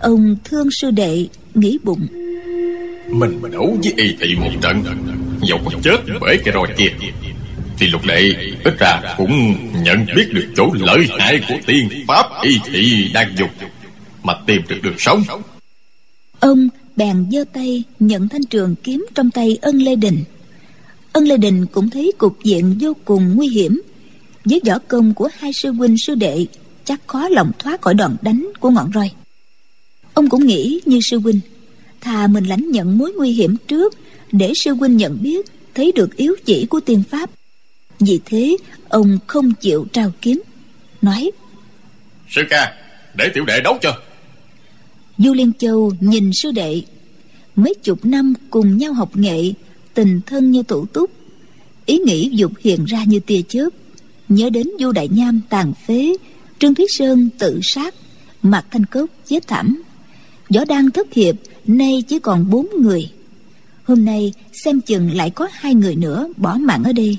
Ông 0.02 0.36
thương 0.44 0.68
sư 0.82 0.92
đệ 0.92 1.28
nghĩ 1.54 1.78
bụng. 1.84 2.08
Mình 3.08 3.42
đấu 3.52 3.78
với 3.84 3.94
y 3.98 4.16
thị 4.20 4.36
một 4.36 4.52
trận 4.62 4.84
có 5.66 5.72
chết 5.84 5.98
bởi 6.22 6.38
cái 6.46 6.54
roi 6.54 6.68
kia 6.78 7.10
thì 7.80 7.88
lục 7.88 8.02
lệ 8.06 8.22
ít 8.64 8.74
ra 8.80 9.02
cũng 9.18 9.56
nhận 9.84 10.06
biết 10.16 10.28
được 10.34 10.48
chỗ 10.56 10.70
lợi 10.74 11.08
hại 11.20 11.40
của 11.50 11.56
tiên 11.66 11.90
pháp 12.08 12.26
y 12.42 12.60
thị 12.66 13.12
đang 13.14 13.38
dùng 13.38 13.50
mà 14.24 14.34
tìm 14.48 14.62
được 14.68 14.78
đường 14.84 14.96
sống. 14.98 15.24
Ông 16.40 16.68
bèn 16.98 17.26
giơ 17.32 17.44
tay 17.54 17.84
nhận 18.00 18.30
thanh 18.30 18.44
trường 18.44 18.76
kiếm 18.84 19.06
trong 19.16 19.32
tay 19.32 19.58
ân 19.62 19.82
lê 19.82 19.96
đình. 19.96 20.24
Ân 21.14 21.28
lê 21.28 21.38
đình 21.38 21.66
cũng 21.66 21.90
thấy 21.90 22.12
cục 22.18 22.44
diện 22.44 22.78
vô 22.82 22.94
cùng 23.06 23.36
nguy 23.36 23.48
hiểm. 23.48 23.82
Với 24.46 24.62
võ 24.68 24.80
công 24.80 25.14
của 25.14 25.30
hai 25.38 25.54
sư 25.54 25.72
huynh 25.72 25.96
sư 25.98 26.16
đệ, 26.16 26.46
chắc 26.86 27.08
khó 27.08 27.28
lòng 27.30 27.52
thoát 27.60 27.82
khỏi 27.82 27.94
đòn 27.94 28.16
đánh 28.22 28.48
của 28.60 28.70
ngọn 28.70 28.92
roi. 28.94 29.12
Ông 30.14 30.30
cũng 30.30 30.48
nghĩ 30.48 30.80
như 30.86 31.00
sư 31.10 31.20
huynh, 31.20 31.40
thà 32.02 32.28
mình 32.28 32.46
lãnh 32.46 32.72
nhận 32.72 32.98
mối 32.98 33.14
nguy 33.14 33.32
hiểm 33.32 33.56
trước 33.68 33.94
để 34.32 34.54
sư 34.56 34.74
huynh 34.74 34.98
nhận 34.98 35.18
biết, 35.22 35.46
thấy 35.76 35.92
được 35.96 36.16
yếu 36.16 36.36
chỉ 36.46 36.66
của 36.66 36.80
tiên 36.80 37.04
pháp. 37.10 37.30
Vì 38.00 38.20
thế, 38.26 38.58
ông 38.90 39.20
không 39.28 39.54
chịu 39.54 39.88
trao 39.94 40.12
kiếm, 40.22 40.42
nói, 41.02 41.32
sư 42.30 42.42
ca, 42.50 42.74
để 43.16 43.30
tiểu 43.34 43.46
đệ 43.46 43.62
đấu 43.62 43.78
cho 43.82 43.98
du 45.18 45.34
liên 45.34 45.52
châu 45.60 45.92
nhìn 46.00 46.32
sư 46.34 46.52
đệ. 46.52 46.82
Mấy 47.56 47.74
chục 47.84 48.06
năm 48.06 48.34
cùng 48.50 48.78
nhau 48.78 48.94
học 48.94 49.18
nghệ, 49.18 49.54
tình 49.94 50.22
thân 50.26 50.52
như 50.52 50.64
tủ 50.64 50.86
túc. 50.86 51.12
Ý 51.86 51.98
nghĩ 51.98 52.30
dục 52.34 52.52
hiện 52.60 52.86
ra 52.86 53.04
như 53.04 53.20
tia 53.20 53.42
chớp. 53.48 53.70
Nhớ 54.30 54.50
đến 54.50 54.68
du 54.80 54.92
đại 54.92 55.08
nham 55.08 55.42
tàn 55.50 55.74
phế, 55.88 56.14
trương 56.60 56.76
thúy 56.76 56.86
sơn 56.90 57.30
tự 57.40 57.60
sát 57.64 57.96
mặt 58.42 58.66
thanh 58.72 58.86
cốc 58.86 59.10
chết 59.28 59.48
thảm. 59.48 59.84
Võ 60.50 60.66
đang 60.66 60.92
thất 60.92 61.14
hiệp, 61.14 61.36
nay 61.66 62.04
chỉ 62.08 62.20
còn 62.20 62.50
bốn 62.50 62.68
người. 62.82 63.12
Hôm 63.84 64.06
nay 64.06 64.34
xem 64.54 64.82
chừng 64.82 65.12
lại 65.12 65.30
có 65.30 65.48
hai 65.52 65.76
người 65.76 65.96
nữa 65.96 66.28
bỏ 66.38 66.58
mạng 66.58 66.84
ở 66.84 66.94
đây. 66.94 67.18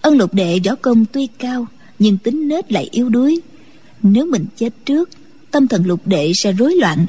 Ân 0.00 0.18
lục 0.18 0.34
đệ 0.34 0.58
võ 0.64 0.74
công 0.74 1.04
tuy 1.12 1.28
cao, 1.38 1.66
nhưng 1.98 2.18
tính 2.18 2.48
nết 2.48 2.72
lại 2.72 2.88
yếu 2.90 3.08
đuối. 3.08 3.40
Nếu 4.02 4.26
mình 4.26 4.46
chết 4.56 4.70
trước 4.84 5.10
tâm 5.52 5.68
thần 5.68 5.86
lục 5.86 6.06
đệ 6.06 6.32
sẽ 6.34 6.52
rối 6.52 6.74
loạn, 6.80 7.06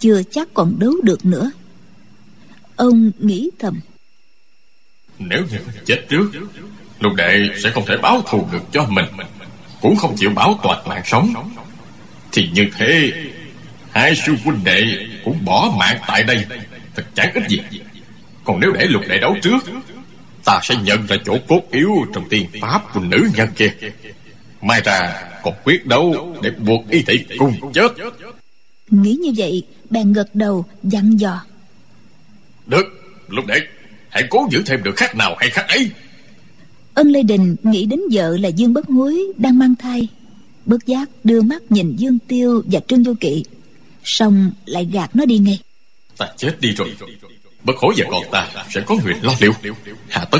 chưa 0.00 0.22
chắc 0.30 0.48
còn 0.54 0.78
đấu 0.78 0.92
được 1.02 1.24
nữa. 1.24 1.50
Ông 2.76 3.10
nghĩ 3.18 3.50
thầm. 3.58 3.80
Nếu 5.18 5.42
như 5.50 5.58
chết 5.86 6.06
trước, 6.08 6.30
lục 7.00 7.12
đệ 7.16 7.48
sẽ 7.62 7.70
không 7.70 7.86
thể 7.86 7.96
báo 7.96 8.22
thù 8.28 8.48
được 8.52 8.62
cho 8.72 8.86
mình, 8.88 9.04
cũng 9.80 9.96
không 9.96 10.16
chịu 10.16 10.30
bảo 10.30 10.60
toàn 10.62 10.88
mạng 10.88 11.02
sống. 11.04 11.34
Thì 12.32 12.48
như 12.52 12.66
thế, 12.78 13.12
hai 13.90 14.16
sư 14.16 14.34
huynh 14.44 14.64
đệ 14.64 15.06
cũng 15.24 15.44
bỏ 15.44 15.74
mạng 15.78 15.98
tại 16.08 16.24
đây, 16.24 16.44
thật 16.94 17.04
chẳng 17.14 17.32
ích 17.34 17.48
gì. 17.48 17.60
Còn 18.44 18.60
nếu 18.60 18.72
để 18.72 18.86
lục 18.86 19.02
đệ 19.08 19.18
đấu 19.18 19.36
trước, 19.42 19.58
ta 20.44 20.60
sẽ 20.62 20.76
nhận 20.76 21.06
ra 21.06 21.16
chỗ 21.24 21.38
cốt 21.48 21.62
yếu 21.70 21.90
trong 22.14 22.28
tiên 22.28 22.46
pháp 22.60 22.94
của 22.94 23.00
nữ 23.00 23.28
nhân 23.36 23.48
kia 23.56 23.72
mai 24.62 24.80
ra 24.84 25.22
còn 25.42 25.54
quyết 25.64 25.86
đấu 25.86 26.36
để 26.42 26.50
buộc 26.50 26.90
y 26.90 27.02
thị 27.02 27.24
cùng 27.38 27.72
chết. 27.72 27.92
Nghĩ 28.90 29.12
như 29.12 29.30
vậy 29.36 29.62
bèn 29.90 30.12
gật 30.12 30.34
đầu 30.34 30.64
dặn 30.82 31.20
dò. 31.20 31.42
Được 32.66 32.86
lục 33.28 33.46
đệ 33.46 33.60
hãy 34.08 34.24
cố 34.30 34.48
giữ 34.50 34.62
thêm 34.66 34.82
được 34.82 34.96
khác 34.96 35.16
nào 35.16 35.36
hay 35.38 35.50
khác 35.50 35.68
ấy. 35.68 35.90
Ân 36.94 37.08
lê 37.08 37.22
đình 37.22 37.56
nghĩ 37.62 37.86
đến 37.86 38.00
vợ 38.12 38.36
là 38.36 38.48
dương 38.48 38.72
bất 38.74 38.86
hối 38.86 39.22
đang 39.36 39.58
mang 39.58 39.74
thai. 39.74 40.08
Bất 40.66 40.86
giác 40.86 41.08
đưa 41.24 41.42
mắt 41.42 41.62
nhìn 41.70 41.96
dương 41.96 42.18
tiêu 42.28 42.62
và 42.66 42.80
trương 42.88 43.02
vô 43.02 43.14
kỵ. 43.20 43.44
Xong 44.04 44.52
lại 44.66 44.88
gạt 44.92 45.16
nó 45.16 45.24
đi 45.24 45.38
ngay. 45.38 45.58
Ta 46.16 46.28
chết 46.36 46.60
đi 46.60 46.72
rồi. 46.72 46.96
Bất 47.64 47.76
hối 47.76 47.94
và 47.96 48.04
con 48.10 48.22
ta 48.32 48.48
sẽ 48.74 48.80
có 48.86 48.96
người 49.04 49.14
lo 49.22 49.34
liệu. 49.40 49.52
Hạ 50.08 50.24
tất 50.24 50.38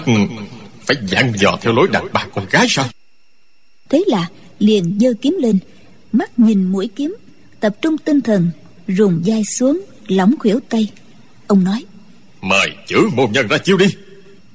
phải 0.87 0.97
dặn 1.07 1.33
dò 1.37 1.59
theo 1.61 1.73
lối 1.73 1.89
đàn 1.93 2.07
bà 2.13 2.27
con 2.35 2.47
gái 2.51 2.67
sao 2.69 2.89
thế 3.89 4.05
là 4.07 4.29
liền 4.59 4.99
giơ 5.01 5.13
kiếm 5.23 5.37
lên 5.41 5.59
mắt 6.13 6.39
nhìn 6.39 6.65
mũi 6.65 6.91
kiếm 6.97 7.17
tập 7.61 7.77
trung 7.83 7.99
tinh 7.99 8.21
thần 8.21 8.51
rùng 8.89 9.23
vai 9.27 9.43
xuống 9.59 9.81
lỏng 10.09 10.35
khuỷu 10.39 10.61
tay. 10.69 10.91
Ông 11.47 11.65
nói 11.65 11.85
mời 12.41 12.71
chữ 12.87 13.09
môn 13.17 13.33
nhân 13.33 13.47
ra 13.49 13.59
chiêu 13.59 13.77
đi. 13.77 13.87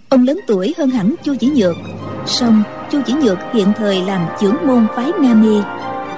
Ông 0.10 0.24
lớn 0.28 0.40
tuổi 0.48 0.74
hơn 0.78 0.90
hẳn 0.90 1.16
chu 1.24 1.36
chỉ 1.40 1.48
nhược. 1.48 1.76
Song 2.28 2.64
chu 2.92 3.02
chỉ 3.06 3.14
nhược 3.14 3.38
hiện 3.54 3.68
thời 3.78 4.02
làm 4.02 4.28
trưởng 4.42 4.56
môn 4.68 4.88
phái 4.96 5.12
nga 5.22 5.34
mi 5.34 5.58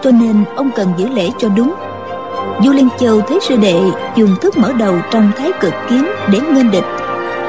cho 0.04 0.12
nên 0.12 0.44
ông 0.56 0.72
cần 0.76 0.94
giữ 0.98 1.08
lễ 1.10 1.30
cho 1.40 1.50
đúng. 1.50 1.74
Du 2.64 2.72
liên 2.72 2.90
châu 3.00 3.22
thấy 3.22 3.40
sư 3.48 3.56
đệ 3.56 3.82
dùng 4.18 4.36
thức 4.42 4.58
mở 4.58 4.74
đầu 4.80 5.00
trong 5.12 5.32
thái 5.38 5.52
cực 5.62 5.74
kiếm 5.90 6.06
để 6.32 6.40
nghênh 6.40 6.72
địch 6.72 6.84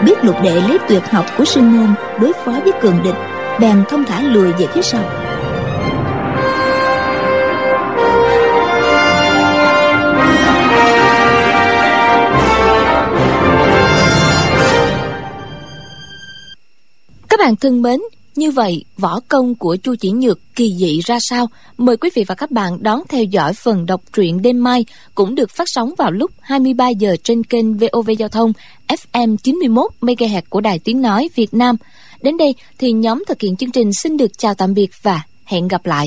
biết 0.05 0.25
lục 0.25 0.37
đệ 0.43 0.55
lấy 0.55 0.79
tuyệt 0.89 1.03
học 1.11 1.27
của 1.39 1.45
sư 1.45 1.61
môn 1.61 1.95
đối 2.21 2.33
phó 2.33 2.53
với 2.53 2.73
cường 2.83 3.03
địch 3.05 3.15
bèn 3.61 3.85
thông 3.89 4.05
thả 4.05 4.23
lùi 4.23 4.53
về 4.53 4.67
phía 4.75 4.83
sau 4.83 5.24
bạn 17.45 17.57
thân 17.57 17.83
mến, 17.83 18.01
như 18.37 18.51
vậy 18.51 18.85
võ 18.97 19.21
công 19.21 19.55
của 19.55 19.77
Chu 19.77 19.95
Chỉ 19.95 20.11
Nhược 20.11 20.41
kỳ 20.55 20.75
dị 20.79 21.01
ra 21.05 21.19
sao? 21.21 21.47
Mời 21.79 21.97
quý 21.97 22.11
vị 22.15 22.25
và 22.25 22.35
các 22.35 22.51
bạn 22.51 22.83
đón 22.83 23.03
theo 23.09 23.25
dõi 23.25 23.53
phần 23.53 23.87
đọc 23.87 24.01
truyện 24.13 24.43
đêm 24.43 24.65
mai 24.65 24.85
cũng 25.15 25.35
được 25.35 25.51
phát 25.51 25.65
sóng 25.67 25.95
vào 25.99 26.11
lúc 26.11 26.31
23 26.41 26.89
giờ 26.89 27.17
trên 27.25 27.45
kênh 27.45 27.77
VOV 27.77 28.11
Giao 28.19 28.29
thông 28.29 28.53
FM 28.89 29.37
91 29.37 29.91
MHz 30.01 30.43
của 30.49 30.61
Đài 30.61 30.79
Tiếng 30.79 31.03
nói 31.03 31.29
Việt 31.35 31.55
Nam. 31.55 31.77
Đến 32.23 32.37
đây 32.37 32.55
thì 32.79 32.93
nhóm 32.93 33.25
thực 33.29 33.41
hiện 33.41 33.57
chương 33.57 33.71
trình 33.71 33.93
xin 33.93 34.17
được 34.17 34.39
chào 34.39 34.55
tạm 34.55 34.75
biệt 34.75 34.91
và 35.03 35.23
hẹn 35.45 35.69
gặp 35.69 35.87
lại. 35.87 36.03